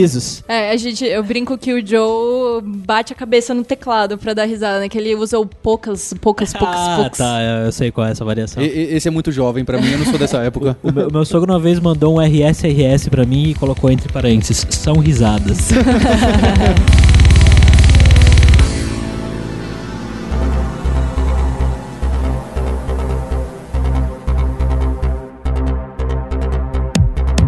É, 0.48 0.72
a 0.72 0.78
gente, 0.78 1.06
eu 1.06 1.24
brinco 1.24 1.58
que 1.58 1.74
o 1.74 1.86
Joe 1.86 2.62
bate 2.64 3.14
a 3.14 3.16
cabeça 3.16 3.54
no 3.54 3.64
teclado 3.64 4.18
pra 4.18 4.34
dar 4.34 4.46
risada, 4.46 4.80
né? 4.80 4.90
Que 4.90 4.98
ele 4.98 5.16
usa 5.16 5.38
o 5.40 5.46
poucas, 5.46 6.14
poucas, 6.22 6.54
poucas, 6.54 6.76
ah, 6.80 6.96
poucas. 6.98 7.18
tá. 7.18 7.42
Eu 7.66 7.72
sei 7.72 7.92
qual 7.92 8.08
é 8.08 8.12
essa 8.12 8.24
variação. 8.26 8.62
E- 8.64 8.68
e- 8.68 8.96
esse 8.96 9.08
é 9.08 9.12
muito 9.12 9.32
jovem 9.32 9.64
pra 9.66 9.80
mim, 9.80 9.92
eu 9.92 9.98
não 10.00 10.06
sou 10.06 10.18
dessa 10.20 10.38
época. 10.44 10.78
O 10.84 10.92
meu, 10.92 11.08
o 11.08 11.12
meu 11.14 11.26
sogro 11.26 11.52
uma 11.52 11.60
vez 11.60 11.80
mandou 11.80 12.16
um 12.16 12.22
RSRS 12.22 13.10
pra 13.10 13.26
mim 13.26 13.50
e 13.50 13.54
colocou 13.56 13.90
entre 13.90 14.12
parênteses, 14.12 14.66
são 14.70 14.96
risadas. 14.98 15.70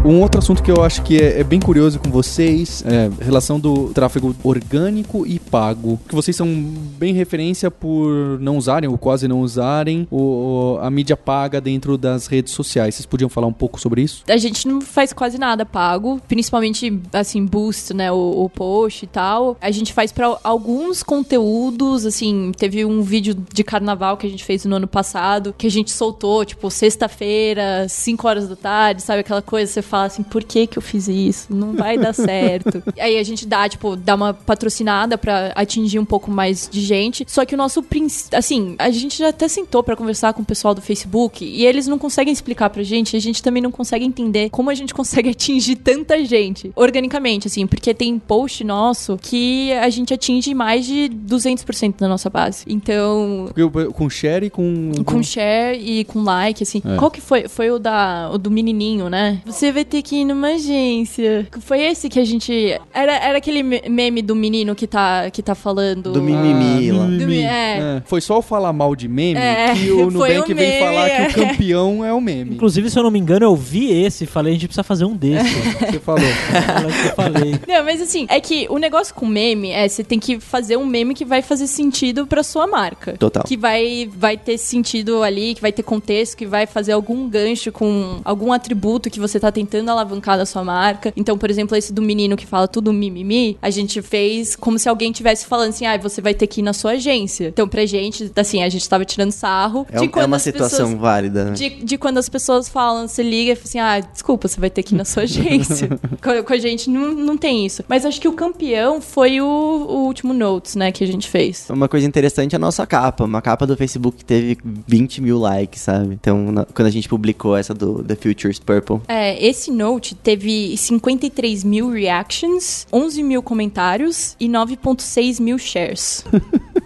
Um 0.05 0.19
outro 0.19 0.37
assunto 0.39 0.61
que 0.61 0.69
eu 0.69 0.83
acho 0.83 1.01
que 1.01 1.17
é, 1.17 1.39
é 1.39 1.43
bem 1.45 1.61
curioso 1.61 1.97
com 1.97 2.09
vocês 2.09 2.83
é 2.85 3.09
relação 3.23 3.57
do 3.57 3.87
tráfego 3.93 4.35
orgânico 4.43 5.25
e 5.25 5.39
pago. 5.39 5.97
Que 6.09 6.13
vocês 6.13 6.35
são 6.35 6.45
bem 6.45 7.13
referência 7.13 7.71
por 7.71 8.37
não 8.41 8.57
usarem 8.57 8.89
ou 8.89 8.97
quase 8.97 9.29
não 9.29 9.39
usarem 9.39 10.05
o, 10.11 10.77
a 10.81 10.89
mídia 10.89 11.15
paga 11.15 11.61
dentro 11.61 11.97
das 11.97 12.27
redes 12.27 12.51
sociais. 12.51 12.95
Vocês 12.95 13.05
podiam 13.05 13.29
falar 13.29 13.47
um 13.47 13.53
pouco 13.53 13.79
sobre 13.79 14.01
isso? 14.01 14.25
A 14.27 14.35
gente 14.35 14.67
não 14.67 14.81
faz 14.81 15.13
quase 15.13 15.37
nada 15.37 15.65
pago, 15.65 16.19
principalmente 16.27 17.01
assim, 17.13 17.45
boost, 17.45 17.93
né, 17.93 18.11
o, 18.11 18.43
o 18.43 18.49
post 18.49 19.05
e 19.05 19.07
tal. 19.07 19.55
A 19.61 19.71
gente 19.71 19.93
faz 19.93 20.11
pra 20.11 20.37
alguns 20.43 21.01
conteúdos, 21.01 22.05
assim, 22.05 22.51
teve 22.57 22.83
um 22.83 23.01
vídeo 23.01 23.33
de 23.53 23.63
carnaval 23.63 24.17
que 24.17 24.27
a 24.27 24.29
gente 24.29 24.43
fez 24.43 24.65
no 24.65 24.75
ano 24.75 24.87
passado, 24.87 25.55
que 25.57 25.65
a 25.65 25.71
gente 25.71 25.91
soltou, 25.91 26.43
tipo, 26.43 26.69
sexta-feira, 26.69 27.87
5 27.87 28.27
horas 28.27 28.49
da 28.49 28.57
tarde, 28.57 29.01
sabe 29.01 29.21
aquela 29.21 29.41
coisa, 29.41 29.71
você 29.71 29.81
fala 29.93 30.05
assim, 30.05 30.23
por 30.23 30.43
que 30.43 30.65
que 30.65 30.77
eu 30.77 30.81
fiz 30.81 31.07
isso? 31.07 31.53
Não 31.53 31.73
vai 31.73 31.99
dar 31.99 32.13
certo. 32.17 32.81
Aí 32.99 33.19
a 33.19 33.23
gente 33.23 33.45
dá, 33.45 33.69
tipo, 33.69 33.95
dá 33.95 34.15
uma 34.15 34.33
patrocinada 34.33 35.19
pra 35.19 35.51
atingir 35.55 35.99
um 35.99 36.05
pouco 36.05 36.31
mais 36.31 36.67
de 36.71 36.81
gente. 36.81 37.23
Só 37.27 37.45
que 37.45 37.53
o 37.53 37.57
nosso 37.57 37.83
princípio, 37.83 38.35
assim, 38.39 38.75
a 38.79 38.89
gente 38.89 39.19
já 39.19 39.29
até 39.29 39.47
sentou 39.47 39.83
pra 39.83 39.95
conversar 39.95 40.33
com 40.33 40.41
o 40.41 40.45
pessoal 40.45 40.73
do 40.73 40.81
Facebook 40.81 41.45
e 41.45 41.63
eles 41.63 41.85
não 41.85 41.99
conseguem 41.99 42.33
explicar 42.33 42.71
pra 42.71 42.81
gente, 42.81 43.15
a 43.15 43.19
gente 43.19 43.43
também 43.43 43.61
não 43.61 43.69
consegue 43.71 44.03
entender 44.03 44.49
como 44.49 44.71
a 44.71 44.73
gente 44.73 44.93
consegue 44.95 45.29
atingir 45.29 45.75
tanta 45.75 46.25
gente 46.25 46.71
organicamente, 46.75 47.47
assim, 47.47 47.67
porque 47.67 47.93
tem 47.93 48.17
post 48.17 48.63
nosso 48.63 49.19
que 49.21 49.71
a 49.73 49.89
gente 49.91 50.11
atinge 50.11 50.55
mais 50.55 50.87
de 50.87 51.07
200% 51.27 51.99
da 51.99 52.07
nossa 52.07 52.31
base. 52.31 52.63
Então, 52.67 53.49
Com 53.93 54.09
share 54.09 54.47
e 54.47 54.49
com. 54.49 54.91
com 55.05 55.21
share 55.21 55.77
e 55.77 56.03
com 56.05 56.23
like, 56.23 56.63
assim. 56.63 56.81
É. 56.83 56.95
Qual 56.97 57.11
que 57.11 57.21
foi? 57.21 57.47
Foi 57.47 57.69
o 57.69 57.77
da 57.77 58.31
o 58.33 58.37
do 58.39 58.49
menininho, 58.49 59.07
né? 59.09 59.41
Você 59.45 59.71
vai 59.83 59.85
ter 59.85 60.01
que 60.01 60.15
ir 60.17 60.25
numa 60.25 60.47
agência. 60.53 61.45
Foi 61.59 61.81
esse 61.81 62.07
que 62.09 62.19
a 62.19 62.23
gente 62.25 62.79
era, 62.93 63.13
era 63.17 63.37
aquele 63.37 63.61
me- 63.61 63.83
meme 63.89 64.21
do 64.21 64.33
menino 64.35 64.73
que 64.73 64.87
tá 64.87 65.29
que 65.29 65.43
tá 65.43 65.53
falando 65.53 66.13
Do 66.13 66.21
mimimi 66.21 66.91
lá. 66.91 67.05
Do 67.05 67.31
é. 67.31 67.43
É, 67.43 68.01
Foi 68.05 68.21
só 68.21 68.37
eu 68.37 68.41
falar 68.41 68.71
mal 68.71 68.95
de 68.95 69.07
meme 69.07 69.39
É, 69.39 69.73
que 69.73 69.91
o 69.91 70.09
Nubank 70.11 70.51
o 70.51 70.55
veio 70.55 70.69
meme, 70.71 70.79
falar 70.79 71.07
é. 71.09 71.25
que 71.27 71.39
o 71.39 71.47
campeão 71.47 72.05
é 72.05 72.13
o 72.13 72.21
meme. 72.21 72.55
Inclusive, 72.55 72.89
se 72.89 72.97
eu 72.97 73.03
não 73.03 73.11
me 73.11 73.19
engano, 73.19 73.45
eu 73.45 73.55
vi 73.55 73.91
esse 73.91 74.23
e 74.23 74.27
falei, 74.27 74.51
a 74.51 74.55
gente 74.55 74.67
precisa 74.67 74.83
fazer 74.83 75.03
um 75.05 75.15
desse. 75.15 75.53
Você 75.91 75.99
falou. 75.99 76.21
Olha 76.23 76.87
o 76.87 76.91
que 77.01 77.07
eu 77.07 77.15
falei. 77.15 77.59
Não, 77.67 77.83
mas 77.83 78.01
assim, 78.01 78.25
é 78.29 78.39
que 78.39 78.67
o 78.69 78.77
negócio 78.77 79.13
com 79.13 79.25
meme 79.25 79.69
é 79.71 79.87
você 79.87 80.03
tem 80.03 80.19
que 80.19 80.39
fazer 80.39 80.77
um 80.77 80.85
meme 80.85 81.13
que 81.13 81.25
vai 81.25 81.41
fazer 81.41 81.67
sentido 81.67 82.25
pra 82.25 82.41
sua 82.43 82.65
marca. 82.67 83.13
Total. 83.17 83.43
Que 83.43 83.57
vai, 83.57 84.09
vai 84.15 84.37
ter 84.37 84.57
sentido 84.57 85.21
ali, 85.23 85.55
que 85.55 85.61
vai 85.61 85.71
ter 85.71 85.83
contexto, 85.83 86.37
que 86.37 86.45
vai 86.45 86.65
fazer 86.65 86.91
algum 86.93 87.27
gancho 87.27 87.71
com 87.71 88.21
algum 88.23 88.51
atributo 88.53 89.09
que 89.09 89.19
você 89.19 89.39
tá 89.39 89.51
tentando 89.51 89.72
alavancar 89.81 90.37
da 90.37 90.45
sua 90.45 90.63
marca. 90.63 91.13
Então, 91.15 91.37
por 91.37 91.49
exemplo, 91.49 91.75
esse 91.77 91.91
do 91.93 92.01
menino 92.01 92.35
que 92.35 92.45
fala 92.45 92.67
tudo 92.67 92.91
mimimi, 92.93 93.57
a 93.61 93.69
gente 93.69 94.01
fez 94.01 94.55
como 94.55 94.77
se 94.79 94.87
alguém 94.89 95.11
tivesse 95.11 95.45
falando 95.45 95.69
assim, 95.69 95.85
ah, 95.85 95.97
você 95.97 96.21
vai 96.21 96.33
ter 96.33 96.47
que 96.47 96.61
ir 96.61 96.63
na 96.63 96.73
sua 96.73 96.91
agência. 96.91 97.47
Então, 97.47 97.67
pra 97.67 97.85
gente, 97.85 98.31
assim, 98.35 98.63
a 98.63 98.69
gente 98.69 98.87
tava 98.87 99.05
tirando 99.05 99.31
sarro 99.31 99.85
É, 99.91 99.99
de 99.99 100.05
um- 100.05 100.07
quando 100.09 100.23
é 100.23 100.27
uma 100.27 100.39
situação 100.39 100.85
pessoas- 100.87 101.01
válida. 101.01 101.45
né? 101.45 101.51
de, 101.51 101.69
de 101.83 101.97
quando 101.97 102.17
as 102.17 102.29
pessoas 102.29 102.67
falam, 102.69 103.07
você 103.07 103.23
liga 103.23 103.51
e 103.51 103.55
fala 103.55 103.65
assim, 103.65 103.79
ah, 103.79 103.99
desculpa, 103.99 104.47
você 104.47 104.59
vai 104.59 104.69
ter 104.69 104.83
que 104.83 104.93
ir 104.93 104.97
na 104.97 105.05
sua 105.05 105.23
agência. 105.23 105.89
com, 106.21 106.43
com 106.43 106.53
a 106.53 106.57
gente 106.57 106.89
não, 106.89 107.11
não 107.13 107.37
tem 107.37 107.65
isso. 107.65 107.83
Mas 107.87 108.05
acho 108.05 108.19
que 108.19 108.27
o 108.27 108.33
campeão 108.33 109.01
foi 109.01 109.39
o, 109.41 109.45
o 109.45 110.05
último 110.05 110.33
Notes, 110.33 110.75
né, 110.75 110.91
que 110.91 111.03
a 111.03 111.07
gente 111.07 111.27
fez. 111.29 111.67
Uma 111.69 111.87
coisa 111.87 112.05
interessante 112.07 112.53
é 112.53 112.55
a 112.55 112.59
nossa 112.59 112.85
capa. 112.85 113.23
Uma 113.23 113.41
capa 113.41 113.65
do 113.67 113.75
Facebook 113.77 114.17
que 114.17 114.25
teve 114.25 114.57
20 114.87 115.21
mil 115.21 115.37
likes, 115.39 115.81
sabe? 115.81 116.13
Então, 116.13 116.51
na- 116.51 116.65
quando 116.65 116.87
a 116.87 116.91
gente 116.91 117.07
publicou 117.07 117.55
essa 117.55 117.73
do 117.73 118.03
The 118.03 118.15
Futures 118.15 118.59
Purple, 118.59 119.01
É, 119.07 119.43
esse 119.45 119.62
Note 119.71 120.15
teve 120.15 120.75
53 120.77 121.63
mil 121.63 121.89
reactions, 121.89 122.87
11 122.91 123.23
mil 123.23 123.41
comentários 123.41 124.35
e 124.39 124.47
9.6 124.47 125.41
mil 125.41 125.57
shares. 125.57 126.23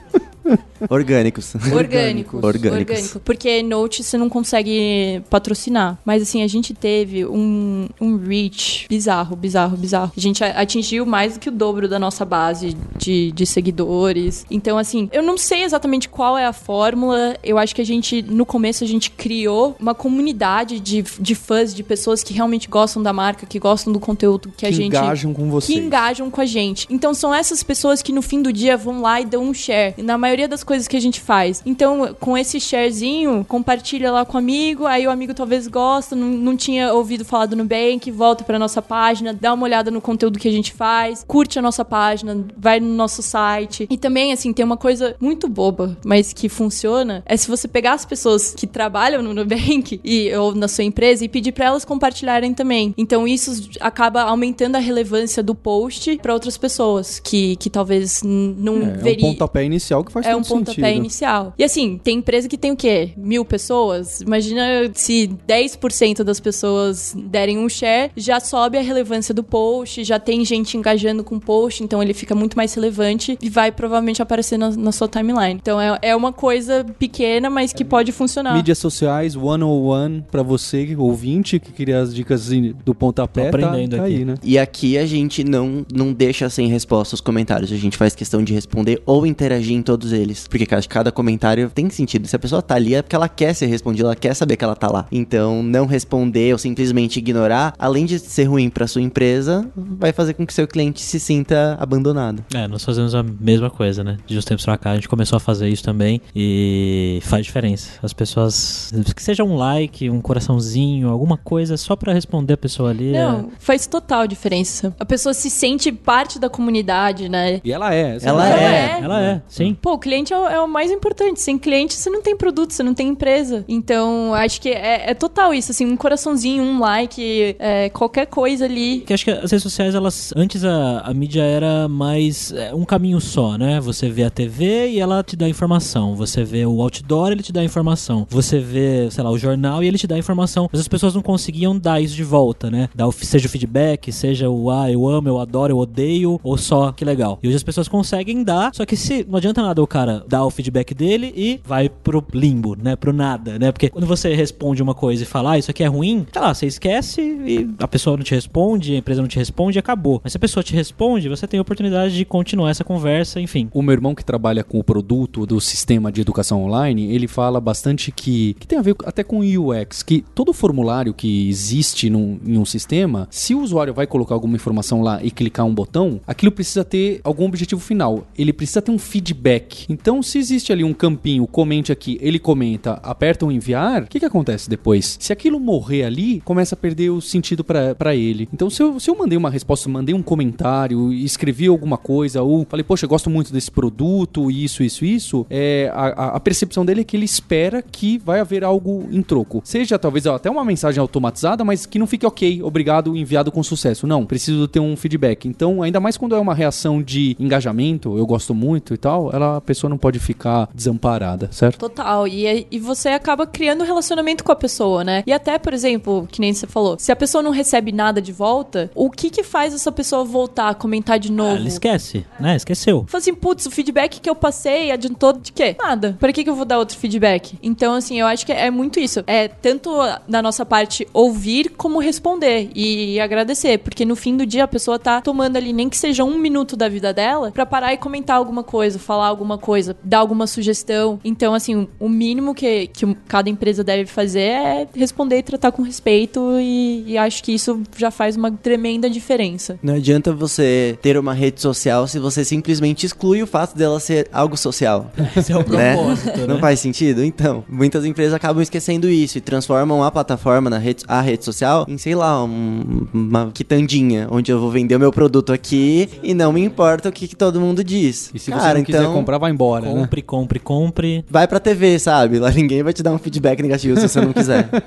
orgânicos. 0.89 1.53
Orgânicos. 1.55 2.43
Orgânicos. 2.43 2.79
Orgânico. 2.95 3.19
Porque 3.21 3.63
Note 3.63 4.03
você 4.03 4.17
não 4.17 4.29
consegue 4.29 5.21
patrocinar. 5.29 5.97
Mas 6.05 6.21
assim, 6.21 6.43
a 6.43 6.47
gente 6.47 6.73
teve 6.73 7.25
um, 7.25 7.87
um 7.99 8.17
reach 8.17 8.85
bizarro, 8.89 9.35
bizarro, 9.35 9.75
bizarro. 9.77 10.11
A 10.15 10.19
gente 10.19 10.43
a- 10.43 10.59
atingiu 10.61 11.05
mais 11.05 11.33
do 11.33 11.39
que 11.39 11.49
o 11.49 11.51
dobro 11.51 11.87
da 11.87 11.97
nossa 11.99 12.23
base 12.25 12.75
de, 12.97 13.31
de 13.31 13.45
seguidores. 13.45 14.45
Então, 14.49 14.77
assim, 14.77 15.09
eu 15.11 15.23
não 15.23 15.37
sei 15.37 15.63
exatamente 15.63 16.07
qual 16.09 16.37
é 16.37 16.45
a 16.45 16.53
fórmula. 16.53 17.35
Eu 17.43 17.57
acho 17.57 17.73
que 17.75 17.81
a 17.81 17.85
gente, 17.85 18.21
no 18.21 18.45
começo, 18.45 18.83
a 18.83 18.87
gente 18.87 19.11
criou 19.11 19.75
uma 19.79 19.95
comunidade 19.95 20.79
de, 20.79 21.03
de 21.19 21.35
fãs, 21.35 21.73
de 21.73 21.83
pessoas 21.83 22.23
que 22.23 22.33
realmente 22.33 22.67
gostam 22.67 23.01
da 23.01 23.11
marca, 23.13 23.45
que 23.45 23.59
gostam 23.59 23.91
do 23.91 23.99
conteúdo 23.99 24.51
que 24.55 24.65
a 24.65 24.69
que 24.69 24.75
gente 24.75 24.87
engajam 24.97 25.33
com 25.33 25.43
que 25.45 25.49
vocês. 25.49 25.77
engajam 25.79 26.29
com 26.29 26.41
a 26.41 26.45
gente. 26.45 26.85
Então 26.89 27.13
são 27.13 27.33
essas 27.33 27.63
pessoas 27.63 28.01
que 28.01 28.11
no 28.11 28.21
fim 28.21 28.41
do 28.41 28.51
dia 28.53 28.77
vão 28.77 29.01
lá 29.01 29.19
e 29.21 29.25
dão 29.25 29.43
um 29.43 29.53
share. 29.53 29.93
Na 29.97 30.17
maioria 30.17 30.36
das 30.45 30.61
coisas 30.61 30.89
que 30.89 30.97
a 30.97 30.99
gente 30.99 31.21
faz. 31.21 31.63
Então, 31.65 32.13
com 32.19 32.37
esse 32.37 32.59
sharezinho, 32.59 33.45
compartilha 33.47 34.11
lá 34.11 34.25
com 34.25 34.35
o 34.35 34.37
amigo, 34.37 34.85
aí 34.85 35.07
o 35.07 35.09
amigo 35.09 35.33
talvez 35.33 35.67
gosta, 35.67 36.17
não, 36.17 36.27
não 36.27 36.57
tinha 36.57 36.93
ouvido 36.93 37.23
falar 37.23 37.45
do 37.45 37.55
Nubank, 37.55 38.11
volta 38.11 38.43
pra 38.43 38.59
nossa 38.59 38.81
página, 38.81 39.33
dá 39.33 39.53
uma 39.53 39.63
olhada 39.63 39.89
no 39.89 40.01
conteúdo 40.01 40.37
que 40.37 40.47
a 40.49 40.51
gente 40.51 40.73
faz, 40.73 41.23
curte 41.25 41.57
a 41.57 41.61
nossa 41.61 41.85
página, 41.85 42.45
vai 42.57 42.79
no 42.81 42.93
nosso 42.93 43.21
site. 43.21 43.87
E 43.89 43.97
também, 43.97 44.33
assim, 44.33 44.51
tem 44.51 44.65
uma 44.65 44.75
coisa 44.77 45.15
muito 45.19 45.47
boba, 45.47 45.97
mas 46.03 46.33
que 46.33 46.49
funciona, 46.49 47.23
é 47.25 47.37
se 47.37 47.47
você 47.47 47.67
pegar 47.67 47.93
as 47.93 48.03
pessoas 48.05 48.53
que 48.53 48.67
trabalham 48.67 49.21
no 49.23 49.33
Nubank 49.33 49.99
e, 50.03 50.33
ou 50.35 50.53
na 50.53 50.67
sua 50.67 50.83
empresa 50.83 51.23
e 51.23 51.29
pedir 51.29 51.53
pra 51.53 51.67
elas 51.67 51.85
compartilharem 51.85 52.53
também. 52.53 52.93
Então, 52.97 53.25
isso 53.27 53.69
acaba 53.79 54.23
aumentando 54.23 54.75
a 54.75 54.79
relevância 54.79 55.41
do 55.41 55.55
post 55.55 56.17
pra 56.21 56.33
outras 56.33 56.57
pessoas 56.57 57.19
que, 57.19 57.55
que 57.55 57.69
talvez 57.69 58.21
não 58.23 58.77
É, 58.77 58.79
é 58.79 58.87
um 58.87 58.93
veriam. 58.97 59.29
pontapé 59.31 59.63
inicial 59.63 60.03
que 60.03 60.11
faz 60.11 60.25
É 60.29 60.35
um 60.35 60.43
pontapé 60.43 60.81
sentido. 60.81 60.97
inicial. 60.97 61.53
E 61.57 61.63
assim, 61.63 61.99
tem 62.03 62.17
empresa 62.17 62.47
que 62.47 62.57
tem 62.57 62.71
o 62.71 62.75
quê? 62.75 63.11
Mil 63.17 63.43
pessoas? 63.45 64.21
Imagina 64.21 64.63
se 64.93 65.29
10% 65.47 66.23
das 66.23 66.39
pessoas 66.39 67.15
derem 67.15 67.57
um 67.57 67.69
share, 67.69 68.11
já 68.15 68.39
sobe 68.39 68.77
a 68.77 68.81
relevância 68.81 69.33
do 69.33 69.43
post, 69.43 70.03
já 70.03 70.19
tem 70.19 70.43
gente 70.45 70.77
engajando 70.77 71.23
com 71.23 71.35
o 71.35 71.39
post, 71.39 71.83
então 71.83 72.01
ele 72.01 72.13
fica 72.13 72.35
muito 72.35 72.55
mais 72.55 72.73
relevante 72.73 73.37
e 73.41 73.49
vai 73.49 73.71
provavelmente 73.71 74.21
aparecer 74.21 74.57
na, 74.57 74.71
na 74.71 74.91
sua 74.91 75.07
timeline. 75.07 75.59
Então 75.61 75.79
é, 75.79 75.97
é 76.01 76.15
uma 76.15 76.33
coisa 76.33 76.85
pequena, 76.97 77.49
mas 77.49 77.73
que 77.73 77.83
pode 77.85 78.11
funcionar. 78.11 78.53
Mídias 78.53 78.77
sociais, 78.77 79.35
one-on-one 79.35 80.23
pra 80.29 80.43
você, 80.43 80.95
ouvinte, 80.97 81.59
que 81.59 81.71
queria 81.71 81.99
as 81.99 82.13
dicas 82.13 82.49
do 82.83 82.95
pontapé, 82.95 83.51
Tô 83.51 83.57
tá, 83.57 83.67
aprendendo 83.67 83.97
tá 83.97 84.03
aqui. 84.03 84.15
aí, 84.15 84.25
né? 84.25 84.35
E 84.43 84.57
aqui 84.57 84.97
a 84.97 85.05
gente 85.05 85.43
não, 85.43 85.85
não 85.93 86.13
deixa 86.13 86.49
sem 86.49 86.67
resposta 86.67 87.15
os 87.15 87.21
comentários. 87.21 87.71
A 87.71 87.75
gente 87.75 87.97
faz 87.97 88.15
questão 88.15 88.43
de 88.43 88.53
responder 88.53 89.01
ou 89.05 89.25
interagir 89.25 89.75
em 89.75 89.81
todos 89.81 90.13
eles. 90.17 90.47
Porque 90.47 90.65
cada 90.87 91.11
comentário 91.11 91.69
tem 91.73 91.89
sentido. 91.89 92.27
Se 92.27 92.35
a 92.35 92.39
pessoa 92.39 92.61
tá 92.61 92.75
ali 92.75 92.95
é 92.95 93.01
porque 93.01 93.15
ela 93.15 93.29
quer 93.29 93.53
ser 93.53 93.67
respondida, 93.67 94.07
ela 94.07 94.15
quer 94.15 94.33
saber 94.33 94.57
que 94.57 94.63
ela 94.63 94.75
tá 94.75 94.87
lá. 94.91 95.05
Então, 95.11 95.61
não 95.63 95.85
responder 95.85 96.51
ou 96.53 96.57
simplesmente 96.57 97.17
ignorar, 97.19 97.73
além 97.77 98.05
de 98.05 98.19
ser 98.19 98.45
ruim 98.45 98.69
pra 98.69 98.87
sua 98.87 99.01
empresa, 99.01 99.67
vai 99.75 100.11
fazer 100.11 100.33
com 100.33 100.45
que 100.45 100.53
seu 100.53 100.67
cliente 100.67 101.01
se 101.01 101.19
sinta 101.19 101.77
abandonado. 101.79 102.43
É, 102.53 102.67
nós 102.67 102.83
fazemos 102.83 103.13
a 103.15 103.23
mesma 103.23 103.69
coisa, 103.69 104.03
né? 104.03 104.17
De 104.25 104.37
uns 104.37 104.45
tempos 104.45 104.65
pra 104.65 104.77
cá, 104.77 104.91
a 104.91 104.95
gente 104.95 105.07
começou 105.09 105.37
a 105.37 105.39
fazer 105.39 105.67
isso 105.69 105.83
também 105.83 106.21
e 106.35 107.19
faz 107.23 107.45
diferença. 107.45 107.91
As 108.01 108.13
pessoas, 108.13 108.91
que 109.15 109.21
seja 109.23 109.43
um 109.43 109.55
like, 109.55 110.09
um 110.09 110.21
coraçãozinho, 110.21 111.09
alguma 111.09 111.37
coisa 111.37 111.77
só 111.77 111.95
pra 111.95 112.13
responder 112.13 112.53
a 112.53 112.57
pessoa 112.57 112.89
ali. 112.89 113.15
é- 113.15 113.23
Não, 113.25 113.49
faz 113.59 113.87
total 113.87 114.27
diferença. 114.27 114.93
A 114.99 115.05
pessoa 115.05 115.33
se 115.33 115.49
sente 115.49 115.91
parte 115.91 116.39
da 116.39 116.49
comunidade, 116.49 117.29
né? 117.29 117.59
E 117.63 117.71
ela 117.71 117.93
é. 117.93 118.15
essa 118.15 118.29
Ela 118.29 118.49
é. 118.49 118.63
é. 118.63 118.99
Ela 119.01 119.21
é, 119.21 119.41
sim. 119.47 119.75
Pô, 119.81 119.93
o 119.93 119.97
cliente 120.07 120.33
é 120.33 120.37
o, 120.37 120.47
é 120.47 120.61
o 120.61 120.67
mais 120.67 120.89
importante. 120.89 121.41
Sem 121.41 121.57
cliente, 121.57 121.93
você 121.93 122.09
não 122.09 122.21
tem 122.21 122.35
produto, 122.35 122.71
você 122.71 122.81
não 122.81 122.93
tem 122.93 123.09
empresa. 123.09 123.65
Então, 123.67 124.33
acho 124.33 124.61
que 124.61 124.69
é, 124.69 125.11
é 125.11 125.13
total 125.13 125.53
isso, 125.53 125.71
assim, 125.71 125.85
um 125.85 125.97
coraçãozinho, 125.97 126.63
um 126.63 126.79
like, 126.79 127.57
é, 127.59 127.89
qualquer 127.89 128.27
coisa 128.27 128.63
ali. 128.63 129.01
Que 129.01 129.13
acho 129.13 129.25
que 129.25 129.31
as 129.31 129.51
redes 129.51 129.63
sociais, 129.63 129.93
elas. 129.93 130.33
Antes 130.35 130.63
a, 130.63 131.01
a 131.01 131.13
mídia 131.13 131.41
era 131.41 131.89
mais 131.89 132.53
é, 132.53 132.73
um 132.73 132.85
caminho 132.85 133.19
só, 133.19 133.57
né? 133.57 133.81
Você 133.81 134.09
vê 134.09 134.23
a 134.23 134.29
TV 134.29 134.91
e 134.91 134.99
ela 134.99 135.21
te 135.21 135.35
dá 135.35 135.49
informação. 135.49 136.15
Você 136.15 136.43
vê 136.43 136.65
o 136.65 136.81
outdoor, 136.81 137.33
ele 137.33 137.43
te 137.43 137.51
dá 137.51 137.61
informação. 137.63 138.25
Você 138.29 138.59
vê, 138.59 139.09
sei 139.11 139.23
lá, 139.23 139.29
o 139.29 139.37
jornal 139.37 139.83
e 139.83 139.87
ele 139.87 139.97
te 139.97 140.07
dá 140.07 140.17
informação. 140.17 140.69
Mas 140.71 140.79
as 140.79 140.87
pessoas 140.87 141.13
não 141.13 141.21
conseguiam 141.21 141.77
dar 141.77 141.99
isso 141.99 142.15
de 142.15 142.23
volta, 142.23 142.71
né? 142.71 142.87
Dar 142.95 143.11
seja 143.11 143.47
o 143.47 143.49
feedback, 143.49 144.11
seja 144.11 144.49
o 144.49 144.69
ah, 144.69 144.89
eu 144.89 145.07
amo, 145.07 145.27
eu 145.27 145.39
adoro, 145.39 145.73
eu 145.73 145.77
odeio, 145.77 146.39
ou 146.43 146.57
só 146.57 146.93
que 146.93 147.03
legal. 147.03 147.39
E 147.43 147.47
hoje 147.47 147.57
as 147.57 147.63
pessoas 147.63 147.87
conseguem 147.89 148.43
dar, 148.43 148.73
só 148.73 148.85
que 148.85 148.95
se 148.95 149.25
não 149.27 149.37
adianta 149.37 149.61
nada 149.61 149.81
o 149.87 149.89
cara 149.89 150.23
dar 150.27 150.45
o 150.45 150.51
feedback 150.51 150.93
dele 150.93 151.33
e 151.35 151.59
vai 151.65 151.89
pro 151.89 152.23
limbo, 152.33 152.75
né? 152.75 152.95
Pro 152.95 153.13
nada, 153.13 153.57
né? 153.57 153.71
Porque 153.71 153.89
quando 153.89 154.05
você 154.05 154.35
responde 154.35 154.83
uma 154.83 154.93
coisa 154.93 155.23
e 155.23 155.25
fala, 155.25 155.51
ah, 155.51 155.57
isso 155.57 155.71
aqui 155.71 155.83
é 155.83 155.87
ruim, 155.87 156.25
tá 156.31 156.41
lá, 156.41 156.53
você 156.53 156.67
esquece 156.67 157.21
e 157.21 157.69
a 157.79 157.87
pessoa 157.87 158.17
não 158.17 158.23
te 158.23 158.35
responde, 158.35 158.93
a 158.93 158.97
empresa 158.97 159.21
não 159.21 159.27
te 159.27 159.37
responde 159.37 159.77
e 159.77 159.79
acabou. 159.79 160.21
Mas 160.23 160.33
se 160.33 160.37
a 160.37 160.39
pessoa 160.39 160.63
te 160.63 160.73
responde, 160.73 161.29
você 161.29 161.47
tem 161.47 161.57
a 161.57 161.61
oportunidade 161.61 162.15
de 162.15 162.25
continuar 162.25 162.69
essa 162.69 162.83
conversa, 162.83 163.39
enfim. 163.39 163.69
O 163.73 163.81
meu 163.81 163.93
irmão 163.93 164.13
que 164.13 164.23
trabalha 164.23 164.63
com 164.63 164.77
o 164.77 164.83
produto 164.83 165.45
do 165.45 165.59
sistema 165.61 166.11
de 166.11 166.21
educação 166.21 166.63
online, 166.63 167.13
ele 167.13 167.27
fala 167.27 167.61
bastante 167.61 168.11
que, 168.11 168.55
que 168.59 168.67
tem 168.67 168.77
a 168.77 168.81
ver 168.81 168.95
até 169.05 169.23
com 169.23 169.39
UX, 169.39 170.03
que 170.03 170.23
todo 170.35 170.51
formulário 170.51 171.13
que 171.13 171.47
existe 171.47 172.09
num, 172.09 172.39
em 172.45 172.57
um 172.57 172.65
sistema, 172.65 173.27
se 173.31 173.55
o 173.55 173.61
usuário 173.61 173.93
vai 173.93 174.05
colocar 174.05 174.35
alguma 174.35 174.55
informação 174.55 175.01
lá 175.01 175.23
e 175.23 175.31
clicar 175.31 175.65
um 175.65 175.73
botão, 175.73 176.19
aquilo 176.27 176.51
precisa 176.51 176.83
ter 176.83 177.21
algum 177.23 177.45
objetivo 177.45 177.79
final. 177.79 178.27
Ele 178.37 178.51
precisa 178.51 178.81
ter 178.81 178.91
um 178.91 178.99
feedback 178.99 179.76
Então, 179.89 180.21
se 180.23 180.37
existe 180.37 180.71
ali 180.71 180.83
um 180.83 180.93
campinho, 180.93 181.45
comente 181.47 181.91
aqui, 181.91 182.17
ele 182.21 182.39
comenta, 182.39 182.93
aperta 183.03 183.45
o 183.45 183.51
enviar, 183.51 184.03
o 184.03 184.07
que, 184.07 184.19
que 184.19 184.25
acontece 184.25 184.69
depois? 184.69 185.17
Se 185.19 185.33
aquilo 185.33 185.59
morrer 185.59 186.03
ali, 186.03 186.41
começa 186.41 186.75
a 186.75 186.77
perder 186.77 187.09
o 187.09 187.21
sentido 187.21 187.63
para 187.63 188.15
ele. 188.15 188.47
Então, 188.53 188.69
se 188.69 188.81
eu, 188.81 188.99
se 188.99 189.09
eu 189.09 189.17
mandei 189.17 189.37
uma 189.37 189.49
resposta, 189.49 189.89
mandei 189.89 190.15
um 190.15 190.23
comentário, 190.23 191.11
escrevi 191.13 191.67
alguma 191.67 191.97
coisa, 191.97 192.41
ou 192.41 192.65
falei, 192.69 192.83
poxa, 192.83 193.05
eu 193.05 193.09
gosto 193.09 193.29
muito 193.29 193.51
desse 193.51 193.71
produto, 193.71 194.49
isso, 194.49 194.83
isso, 194.83 195.05
isso, 195.05 195.45
é, 195.49 195.91
a, 195.93 196.35
a 196.35 196.39
percepção 196.39 196.85
dele 196.85 197.01
é 197.01 197.03
que 197.03 197.15
ele 197.15 197.25
espera 197.25 197.81
que 197.81 198.17
vai 198.17 198.39
haver 198.39 198.63
algo 198.63 199.07
em 199.11 199.21
troco. 199.21 199.61
Seja 199.63 199.99
talvez 199.99 200.25
até 200.27 200.49
uma 200.49 200.63
mensagem 200.63 200.99
automatizada, 200.99 201.63
mas 201.63 201.85
que 201.85 201.99
não 201.99 202.07
fique 202.07 202.25
ok, 202.25 202.61
obrigado, 202.63 203.15
enviado 203.15 203.51
com 203.51 203.61
sucesso. 203.63 204.07
Não, 204.07 204.25
preciso 204.25 204.67
ter 204.67 204.79
um 204.79 204.95
feedback. 204.95 205.47
Então, 205.47 205.81
ainda 205.81 205.99
mais 205.99 206.17
quando 206.17 206.35
é 206.35 206.39
uma 206.39 206.53
reação 206.53 207.01
de 207.01 207.35
engajamento, 207.39 208.17
eu 208.17 208.25
gosto 208.25 208.53
muito 208.53 208.93
e 208.93 208.97
tal, 208.97 209.31
ela, 209.33 209.61
pessoa 209.67 209.89
não 209.89 209.97
pode 209.97 210.17
ficar 210.19 210.69
desamparada, 210.73 211.49
certo? 211.51 211.77
Total. 211.79 212.27
E, 212.27 212.45
é- 212.47 212.65
e 212.71 212.79
você 212.79 213.09
acaba 213.09 213.45
criando 213.45 213.81
um 213.83 213.85
relacionamento 213.85 214.43
com 214.43 214.51
a 214.51 214.55
pessoa, 214.55 215.03
né? 215.03 215.23
E 215.27 215.33
até, 215.33 215.57
por 215.59 215.73
exemplo, 215.73 216.27
que 216.31 216.39
nem 216.41 216.53
você 216.53 216.65
falou, 216.65 216.95
se 216.97 217.11
a 217.11 217.15
pessoa 217.15 217.41
não 217.43 217.51
recebe 217.51 217.91
nada 217.91 218.21
de 218.21 218.31
volta, 218.31 218.89
o 218.95 219.11
que 219.11 219.29
que 219.29 219.43
faz 219.43 219.73
essa 219.73 219.91
pessoa 219.91 220.23
voltar 220.23 220.69
a 220.69 220.73
comentar 220.73 221.19
de 221.19 221.29
Ah, 221.29 221.31
novo? 221.35 221.55
ela 221.57 221.67
esquece, 221.67 222.25
né? 222.39 222.55
Esqueceu. 222.55 223.05
Fala 223.07 223.21
assim, 223.21 223.33
putz, 223.33 223.65
o 223.65 223.71
feedback 223.71 224.19
que 224.21 224.29
eu 224.29 224.35
passei 224.35 224.91
adiantou 224.91 225.33
de 225.33 225.51
quê? 225.51 225.75
Nada. 225.77 226.15
Pra 226.19 226.31
que, 226.31 226.43
que 226.43 226.49
eu 226.49 226.55
vou 226.55 226.65
dar 226.65 226.79
outro 226.79 226.97
feedback? 226.97 227.57
Então, 227.61 227.93
assim, 227.93 228.19
eu 228.19 228.25
acho 228.25 228.45
que 228.45 228.51
é 228.53 228.71
muito 228.71 228.99
isso. 228.99 229.23
É 229.27 229.47
tanto 229.47 229.91
da 230.27 230.41
nossa 230.41 230.65
parte 230.65 231.07
ouvir 231.13 231.69
como 231.75 231.99
responder 231.99 232.69
e 232.75 233.19
agradecer. 233.19 233.77
Porque 233.79 234.05
no 234.05 234.15
fim 234.15 234.37
do 234.37 234.45
dia 234.45 234.63
a 234.63 234.67
pessoa 234.67 234.97
tá 234.97 235.19
tomando 235.21 235.57
ali, 235.57 235.73
nem 235.73 235.89
que 235.89 235.97
seja 235.97 236.23
um 236.23 236.37
minuto 236.37 236.75
da 236.75 236.87
vida 236.87 237.13
dela, 237.13 237.51
pra 237.51 237.65
parar 237.65 237.93
e 237.93 237.97
comentar 237.97 238.37
alguma 238.37 238.63
coisa, 238.63 238.97
falar 238.99 239.27
alguma 239.27 239.56
coisa, 239.57 239.95
dar 240.03 240.19
alguma 240.19 240.47
sugestão. 240.47 241.19
Então, 241.23 241.53
assim, 241.53 241.87
o 241.99 242.09
mínimo 242.09 242.53
que, 242.53 242.87
que 242.87 243.05
cada 243.27 243.49
empresa 243.49 243.83
deve 243.83 244.05
fazer 244.05 244.39
é 244.39 244.87
responder 244.95 245.37
e 245.39 245.43
tratar 245.43 245.71
com 245.71 245.81
respeito. 245.81 246.39
E, 246.59 247.03
e 247.07 247.17
acho 247.17 247.43
que 247.43 247.51
isso 247.53 247.81
já 247.97 248.11
faz 248.11 248.35
uma 248.35 248.51
tremenda 248.51 249.09
diferença. 249.09 249.79
Não 249.81 249.95
adianta 249.95 250.33
você 250.33 250.97
ter 251.01 251.17
uma 251.17 251.33
rede 251.33 251.61
social 251.61 252.07
se 252.07 252.19
você 252.19 252.43
simplesmente 252.45 253.05
exclui 253.05 253.41
o 253.41 253.47
fato 253.47 253.75
dela 253.77 253.99
ser 253.99 254.27
algo 254.31 254.57
social. 254.57 255.11
Esse 255.35 255.51
é 255.51 255.55
o 255.55 255.59
né? 255.69 255.95
propósito, 255.95 256.37
né? 256.39 256.47
Não 256.47 256.59
faz 256.59 256.79
sentido? 256.79 257.23
Então, 257.23 257.63
muitas 257.69 258.05
empresas 258.05 258.33
acabam 258.33 258.61
esquecendo 258.61 259.09
isso 259.09 259.37
e 259.37 259.41
transformam 259.41 260.03
a 260.03 260.11
plataforma, 260.11 260.69
na 260.69 260.77
rede, 260.77 261.03
a 261.07 261.21
rede 261.21 261.43
social, 261.45 261.85
em, 261.87 261.97
sei 261.97 262.15
lá, 262.15 262.43
um- 262.43 263.07
uma 263.13 263.51
quitandinha, 263.53 264.27
onde 264.31 264.51
eu 264.51 264.59
vou 264.59 264.71
vender 264.71 264.95
o 264.95 264.99
meu 264.99 265.11
produto 265.11 265.51
aqui 265.53 266.09
e 266.23 266.33
não 266.33 266.51
me 266.53 266.61
importa 266.63 267.09
o 267.09 267.11
que, 267.11 267.27
que 267.27 267.35
todo 267.35 267.59
mundo 267.59 267.83
diz. 267.83 268.31
E 268.33 268.39
se 268.39 268.51
Cara, 268.51 268.63
você 268.63 268.73
não 268.77 268.83
quiser 268.83 268.99
então, 269.01 269.13
comprar, 269.13 269.37
vai 269.37 269.46
embora, 269.49 269.85
né? 269.85 269.93
Compre, 269.93 270.21
compre, 270.21 270.59
compre. 270.59 271.25
vai 271.29 271.47
pra 271.47 271.59
TV, 271.59 271.99
sabe? 271.99 272.39
Lá 272.39 272.51
ninguém 272.51 272.83
vai 272.83 272.93
te 272.93 273.03
dar 273.03 273.11
um 273.11 273.17
feedback 273.17 273.61
negativo 273.61 273.99
se 273.99 274.07
você 274.07 274.21
não 274.21 274.33
quiser. 274.33 274.69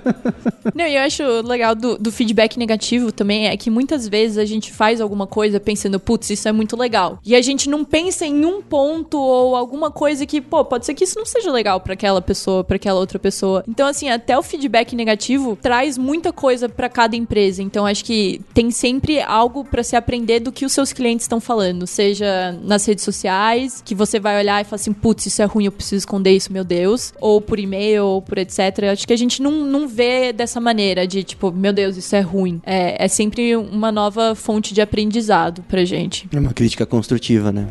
Não, 0.74 0.86
e 0.86 0.94
eu 0.94 1.00
acho 1.02 1.22
legal 1.42 1.74
do, 1.74 1.98
do 1.98 2.12
feedback 2.12 2.58
negativo 2.58 3.10
também 3.10 3.48
é 3.48 3.56
que 3.56 3.70
muitas 3.70 4.06
vezes 4.06 4.38
a 4.38 4.44
gente 4.44 4.72
faz 4.72 5.00
alguma 5.00 5.26
coisa 5.26 5.58
pensando, 5.58 5.98
putz, 5.98 6.30
isso 6.30 6.48
é 6.48 6.52
muito 6.52 6.76
legal. 6.76 7.18
E 7.24 7.34
a 7.34 7.42
gente 7.42 7.68
não 7.68 7.84
pensa 7.84 8.26
em 8.26 8.44
um 8.44 8.62
ponto 8.62 9.18
ou 9.18 9.56
alguma 9.56 9.90
coisa 9.90 10.26
que, 10.26 10.40
pô, 10.40 10.64
pode 10.64 10.86
ser 10.86 10.94
que 10.94 11.04
isso 11.04 11.18
não 11.18 11.26
seja 11.26 11.50
legal 11.50 11.80
pra 11.80 11.94
aquela 11.94 12.20
pessoa, 12.20 12.62
pra 12.62 12.76
aquela 12.76 13.00
outra 13.00 13.18
pessoa. 13.18 13.64
Então, 13.68 13.86
assim, 13.86 14.08
até 14.08 14.38
o 14.38 14.42
feedback 14.42 14.94
negativo 14.94 15.58
traz 15.60 15.96
muita 15.98 16.32
coisa 16.32 16.68
pra 16.68 16.88
cada 16.88 17.16
empresa. 17.16 17.62
Então, 17.62 17.86
acho 17.86 18.04
que 18.04 18.40
tem 18.54 18.70
sempre 18.70 19.20
algo 19.20 19.64
pra 19.64 19.82
se 19.82 19.96
aprender 19.96 20.40
do 20.40 20.52
que 20.52 20.64
os 20.64 20.72
seus 20.72 20.92
clientes 20.92 21.24
estão 21.24 21.40
falando, 21.40 21.86
seja 21.86 22.52
nas 22.62 22.84
redes 22.84 23.04
sociais, 23.04 23.82
que 23.84 23.94
você 23.94 24.20
vai 24.20 24.38
olhar 24.38 24.49
e 24.60 24.64
falar 24.64 24.76
assim, 24.76 24.92
putz, 24.92 25.26
isso 25.26 25.42
é 25.42 25.44
ruim, 25.44 25.66
eu 25.66 25.72
preciso 25.72 25.96
esconder 25.96 26.32
isso, 26.32 26.52
meu 26.52 26.64
Deus, 26.64 27.12
ou 27.20 27.40
por 27.40 27.58
e-mail, 27.58 28.04
ou 28.04 28.22
por 28.22 28.38
etc. 28.38 28.58
Acho 28.90 29.06
que 29.06 29.12
a 29.12 29.16
gente 29.16 29.42
não, 29.42 29.64
não 29.64 29.86
vê 29.86 30.32
dessa 30.32 30.60
maneira 30.60 31.06
de 31.06 31.22
tipo, 31.22 31.52
meu 31.52 31.72
Deus, 31.72 31.96
isso 31.96 32.16
é 32.16 32.20
ruim. 32.20 32.60
É, 32.64 33.04
é 33.04 33.08
sempre 33.08 33.56
uma 33.56 33.92
nova 33.92 34.34
fonte 34.34 34.72
de 34.72 34.80
aprendizado 34.80 35.62
pra 35.68 35.84
gente. 35.84 36.28
É 36.32 36.38
uma 36.38 36.52
crítica 36.52 36.86
construtiva, 36.86 37.52
né? 37.52 37.66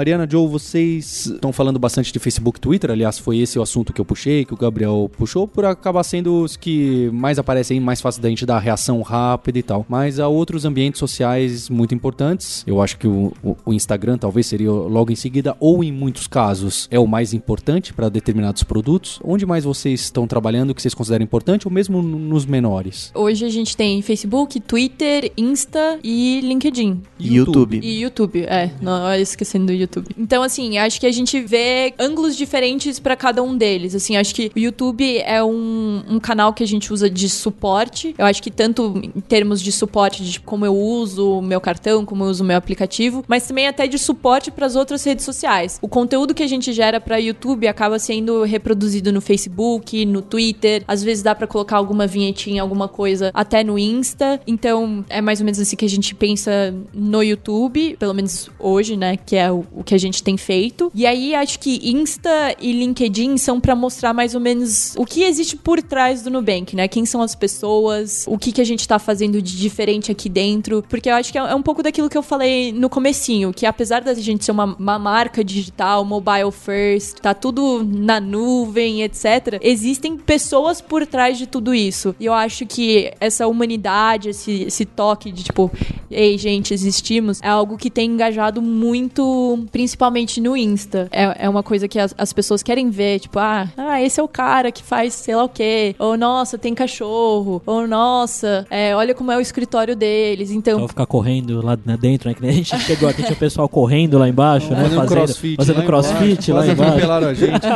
Mariana, 0.00 0.26
Joe, 0.26 0.48
vocês 0.48 1.26
estão 1.26 1.52
falando 1.52 1.78
bastante 1.78 2.10
de 2.10 2.18
Facebook 2.18 2.56
e 2.56 2.60
Twitter. 2.62 2.90
Aliás, 2.90 3.18
foi 3.18 3.36
esse 3.36 3.58
o 3.58 3.62
assunto 3.62 3.92
que 3.92 4.00
eu 4.00 4.04
puxei, 4.06 4.46
que 4.46 4.54
o 4.54 4.56
Gabriel 4.56 5.10
puxou, 5.14 5.46
por 5.46 5.62
acabar 5.66 6.02
sendo 6.04 6.42
os 6.42 6.56
que 6.56 7.10
mais 7.12 7.38
aparecem, 7.38 7.78
mais 7.80 8.00
fácil 8.00 8.22
da 8.22 8.30
gente 8.30 8.46
dar 8.46 8.58
reação 8.60 9.02
rápida 9.02 9.58
e 9.58 9.62
tal. 9.62 9.84
Mas 9.90 10.18
há 10.18 10.26
outros 10.26 10.64
ambientes 10.64 10.98
sociais 10.98 11.68
muito 11.68 11.94
importantes. 11.94 12.64
Eu 12.66 12.80
acho 12.80 12.96
que 12.96 13.06
o, 13.06 13.30
o- 13.44 13.54
o 13.66 13.72
Instagram 13.74 14.16
talvez 14.16 14.46
seria 14.46 14.70
logo 14.72 15.12
em 15.12 15.16
seguida, 15.16 15.54
ou 15.60 15.84
em 15.84 15.92
muitos 15.92 16.26
casos 16.26 16.88
é 16.90 16.98
o 16.98 17.06
mais 17.06 17.34
importante 17.34 17.92
para 17.92 18.08
determinados 18.08 18.62
produtos. 18.62 19.20
Onde 19.22 19.44
mais 19.44 19.64
vocês 19.64 20.00
estão 20.00 20.26
trabalhando 20.26 20.74
que 20.74 20.80
vocês 20.80 20.94
consideram 20.94 21.24
importante, 21.24 21.68
ou 21.68 21.70
mesmo 21.74 22.00
nos 22.00 22.46
menores? 22.46 23.12
Hoje 23.14 23.44
a 23.44 23.50
gente 23.50 23.76
tem 23.76 24.00
Facebook, 24.00 24.60
Twitter, 24.60 25.30
Insta 25.36 25.98
e 26.02 26.40
LinkedIn. 26.42 27.02
E 27.18 27.34
YouTube. 27.36 27.80
E 27.82 28.00
YouTube, 28.00 28.44
é, 28.44 28.70
não 28.80 29.12
esquecendo 29.14 29.66
do 29.66 29.72
YouTube. 29.74 29.89
Então, 30.16 30.42
assim, 30.42 30.78
acho 30.78 31.00
que 31.00 31.06
a 31.06 31.12
gente 31.12 31.40
vê 31.40 31.94
ângulos 31.98 32.36
diferentes 32.36 32.98
pra 32.98 33.16
cada 33.16 33.42
um 33.42 33.56
deles. 33.56 33.94
Assim, 33.94 34.16
acho 34.16 34.34
que 34.34 34.50
o 34.54 34.58
YouTube 34.58 35.18
é 35.18 35.42
um, 35.42 36.02
um 36.08 36.20
canal 36.20 36.52
que 36.52 36.62
a 36.62 36.66
gente 36.66 36.92
usa 36.92 37.08
de 37.08 37.28
suporte. 37.28 38.14
Eu 38.18 38.26
acho 38.26 38.42
que 38.42 38.50
tanto 38.50 39.00
em 39.02 39.20
termos 39.20 39.60
de 39.60 39.72
suporte 39.72 40.24
de 40.24 40.40
como 40.40 40.64
eu 40.64 40.76
uso 40.76 41.38
o 41.38 41.42
meu 41.42 41.60
cartão, 41.60 42.04
como 42.04 42.24
eu 42.24 42.28
uso 42.28 42.44
o 42.44 42.46
meu 42.46 42.56
aplicativo, 42.56 43.24
mas 43.26 43.46
também 43.46 43.66
até 43.66 43.86
de 43.86 43.98
suporte 43.98 44.50
para 44.50 44.66
as 44.66 44.76
outras 44.76 45.02
redes 45.04 45.24
sociais. 45.24 45.78
O 45.82 45.88
conteúdo 45.88 46.34
que 46.34 46.42
a 46.42 46.46
gente 46.46 46.72
gera 46.72 47.00
para 47.00 47.16
YouTube 47.16 47.66
acaba 47.66 47.98
sendo 47.98 48.42
reproduzido 48.42 49.12
no 49.12 49.20
Facebook, 49.20 50.04
no 50.04 50.22
Twitter, 50.22 50.84
às 50.86 51.02
vezes 51.02 51.22
dá 51.22 51.34
pra 51.34 51.46
colocar 51.46 51.76
alguma 51.76 52.06
vinhetinha, 52.06 52.62
alguma 52.62 52.88
coisa 52.88 53.30
até 53.34 53.64
no 53.64 53.78
Insta. 53.78 54.40
Então, 54.46 55.04
é 55.08 55.20
mais 55.20 55.40
ou 55.40 55.44
menos 55.44 55.58
assim 55.58 55.76
que 55.76 55.84
a 55.84 55.88
gente 55.88 56.14
pensa 56.14 56.74
no 56.92 57.22
YouTube, 57.22 57.96
pelo 57.98 58.14
menos 58.14 58.50
hoje, 58.58 58.96
né, 58.96 59.16
que 59.16 59.36
é 59.36 59.50
o 59.80 59.84
que 59.84 59.94
a 59.94 59.98
gente 59.98 60.22
tem 60.22 60.36
feito. 60.36 60.90
E 60.94 61.06
aí 61.06 61.34
acho 61.34 61.58
que 61.58 61.90
Insta 61.90 62.54
e 62.60 62.72
LinkedIn 62.72 63.36
são 63.36 63.60
pra 63.60 63.74
mostrar 63.74 64.14
mais 64.14 64.34
ou 64.34 64.40
menos 64.40 64.94
o 64.96 65.04
que 65.04 65.24
existe 65.24 65.56
por 65.56 65.82
trás 65.82 66.22
do 66.22 66.30
Nubank, 66.30 66.76
né? 66.76 66.86
Quem 66.86 67.04
são 67.04 67.22
as 67.22 67.34
pessoas, 67.34 68.24
o 68.28 68.38
que 68.38 68.52
que 68.52 68.60
a 68.60 68.64
gente 68.64 68.86
tá 68.86 68.98
fazendo 68.98 69.40
de 69.42 69.56
diferente 69.56 70.12
aqui 70.12 70.28
dentro, 70.28 70.84
porque 70.88 71.08
eu 71.08 71.14
acho 71.14 71.32
que 71.32 71.38
é 71.38 71.40
é 71.50 71.54
um 71.54 71.62
pouco 71.62 71.82
daquilo 71.82 72.08
que 72.08 72.16
eu 72.16 72.22
falei 72.22 72.72
no 72.72 72.88
comecinho, 72.88 73.52
que 73.52 73.66
apesar 73.66 74.02
da 74.02 74.14
gente 74.14 74.44
ser 74.44 74.52
uma, 74.52 74.76
uma 74.78 74.98
marca 74.98 75.42
digital, 75.42 76.04
mobile 76.04 76.52
first, 76.52 77.18
tá 77.20 77.34
tudo 77.34 77.82
na 77.84 78.20
nuvem, 78.20 79.02
etc, 79.02 79.58
existem 79.60 80.16
pessoas 80.16 80.80
por 80.80 81.06
trás 81.06 81.38
de 81.38 81.46
tudo 81.46 81.74
isso. 81.74 82.14
E 82.20 82.26
eu 82.26 82.34
acho 82.34 82.66
que 82.66 83.12
essa 83.18 83.46
humanidade, 83.46 84.28
esse, 84.28 84.62
esse 84.62 84.84
toque 84.84 85.32
de 85.32 85.44
tipo, 85.44 85.70
ei, 86.10 86.36
gente, 86.38 86.74
existimos, 86.74 87.40
é 87.42 87.48
algo 87.48 87.76
que 87.76 87.90
tem 87.90 88.10
engajado 88.10 88.60
muito, 88.60 89.66
principalmente 89.70 90.40
no 90.40 90.56
Insta. 90.56 91.08
É, 91.10 91.44
é 91.46 91.48
uma 91.48 91.62
coisa 91.62 91.86
que 91.88 91.98
as, 91.98 92.14
as 92.16 92.32
pessoas 92.32 92.62
querem 92.62 92.90
ver, 92.90 93.20
tipo, 93.20 93.38
ah, 93.38 93.68
ah, 93.76 94.02
esse 94.02 94.20
é 94.20 94.22
o 94.22 94.28
cara 94.28 94.72
que 94.72 94.82
faz 94.82 95.14
sei 95.14 95.36
lá 95.36 95.44
o 95.44 95.48
quê, 95.48 95.94
ou 95.98 96.16
nossa, 96.16 96.58
tem 96.58 96.74
cachorro, 96.74 97.62
ou 97.64 97.86
nossa, 97.86 98.66
é, 98.70 98.94
olha 98.94 99.14
como 99.14 99.30
é 99.30 99.36
o 99.36 99.40
escritório 99.40 99.94
deles. 99.94 100.50
Então, 100.50 100.80
Só 100.80 100.88
ficar 100.88 101.06
correndo 101.06 101.64
lá 101.64 101.76
dentro, 101.76 102.28
né? 102.28 102.34
Que 102.34 102.42
nem 102.42 102.50
a 102.50 102.54
gente 102.54 102.78
chegou 102.80 103.08
aqui, 103.08 103.22
tinha 103.22 103.34
o 103.34 103.38
pessoal 103.38 103.68
correndo 103.68 104.18
lá 104.18 104.28
embaixo, 104.28 104.70
né? 104.70 104.82
Fazendo 104.82 105.06
crossfit 105.06 105.56
fazendo 105.56 105.78
lá 105.78 105.84
crossfit 105.84 106.50
embaixo, 106.50 106.52
lá 106.52 106.66
embaixo. 106.66 107.26
a 107.26 107.34
gente. 107.34 107.60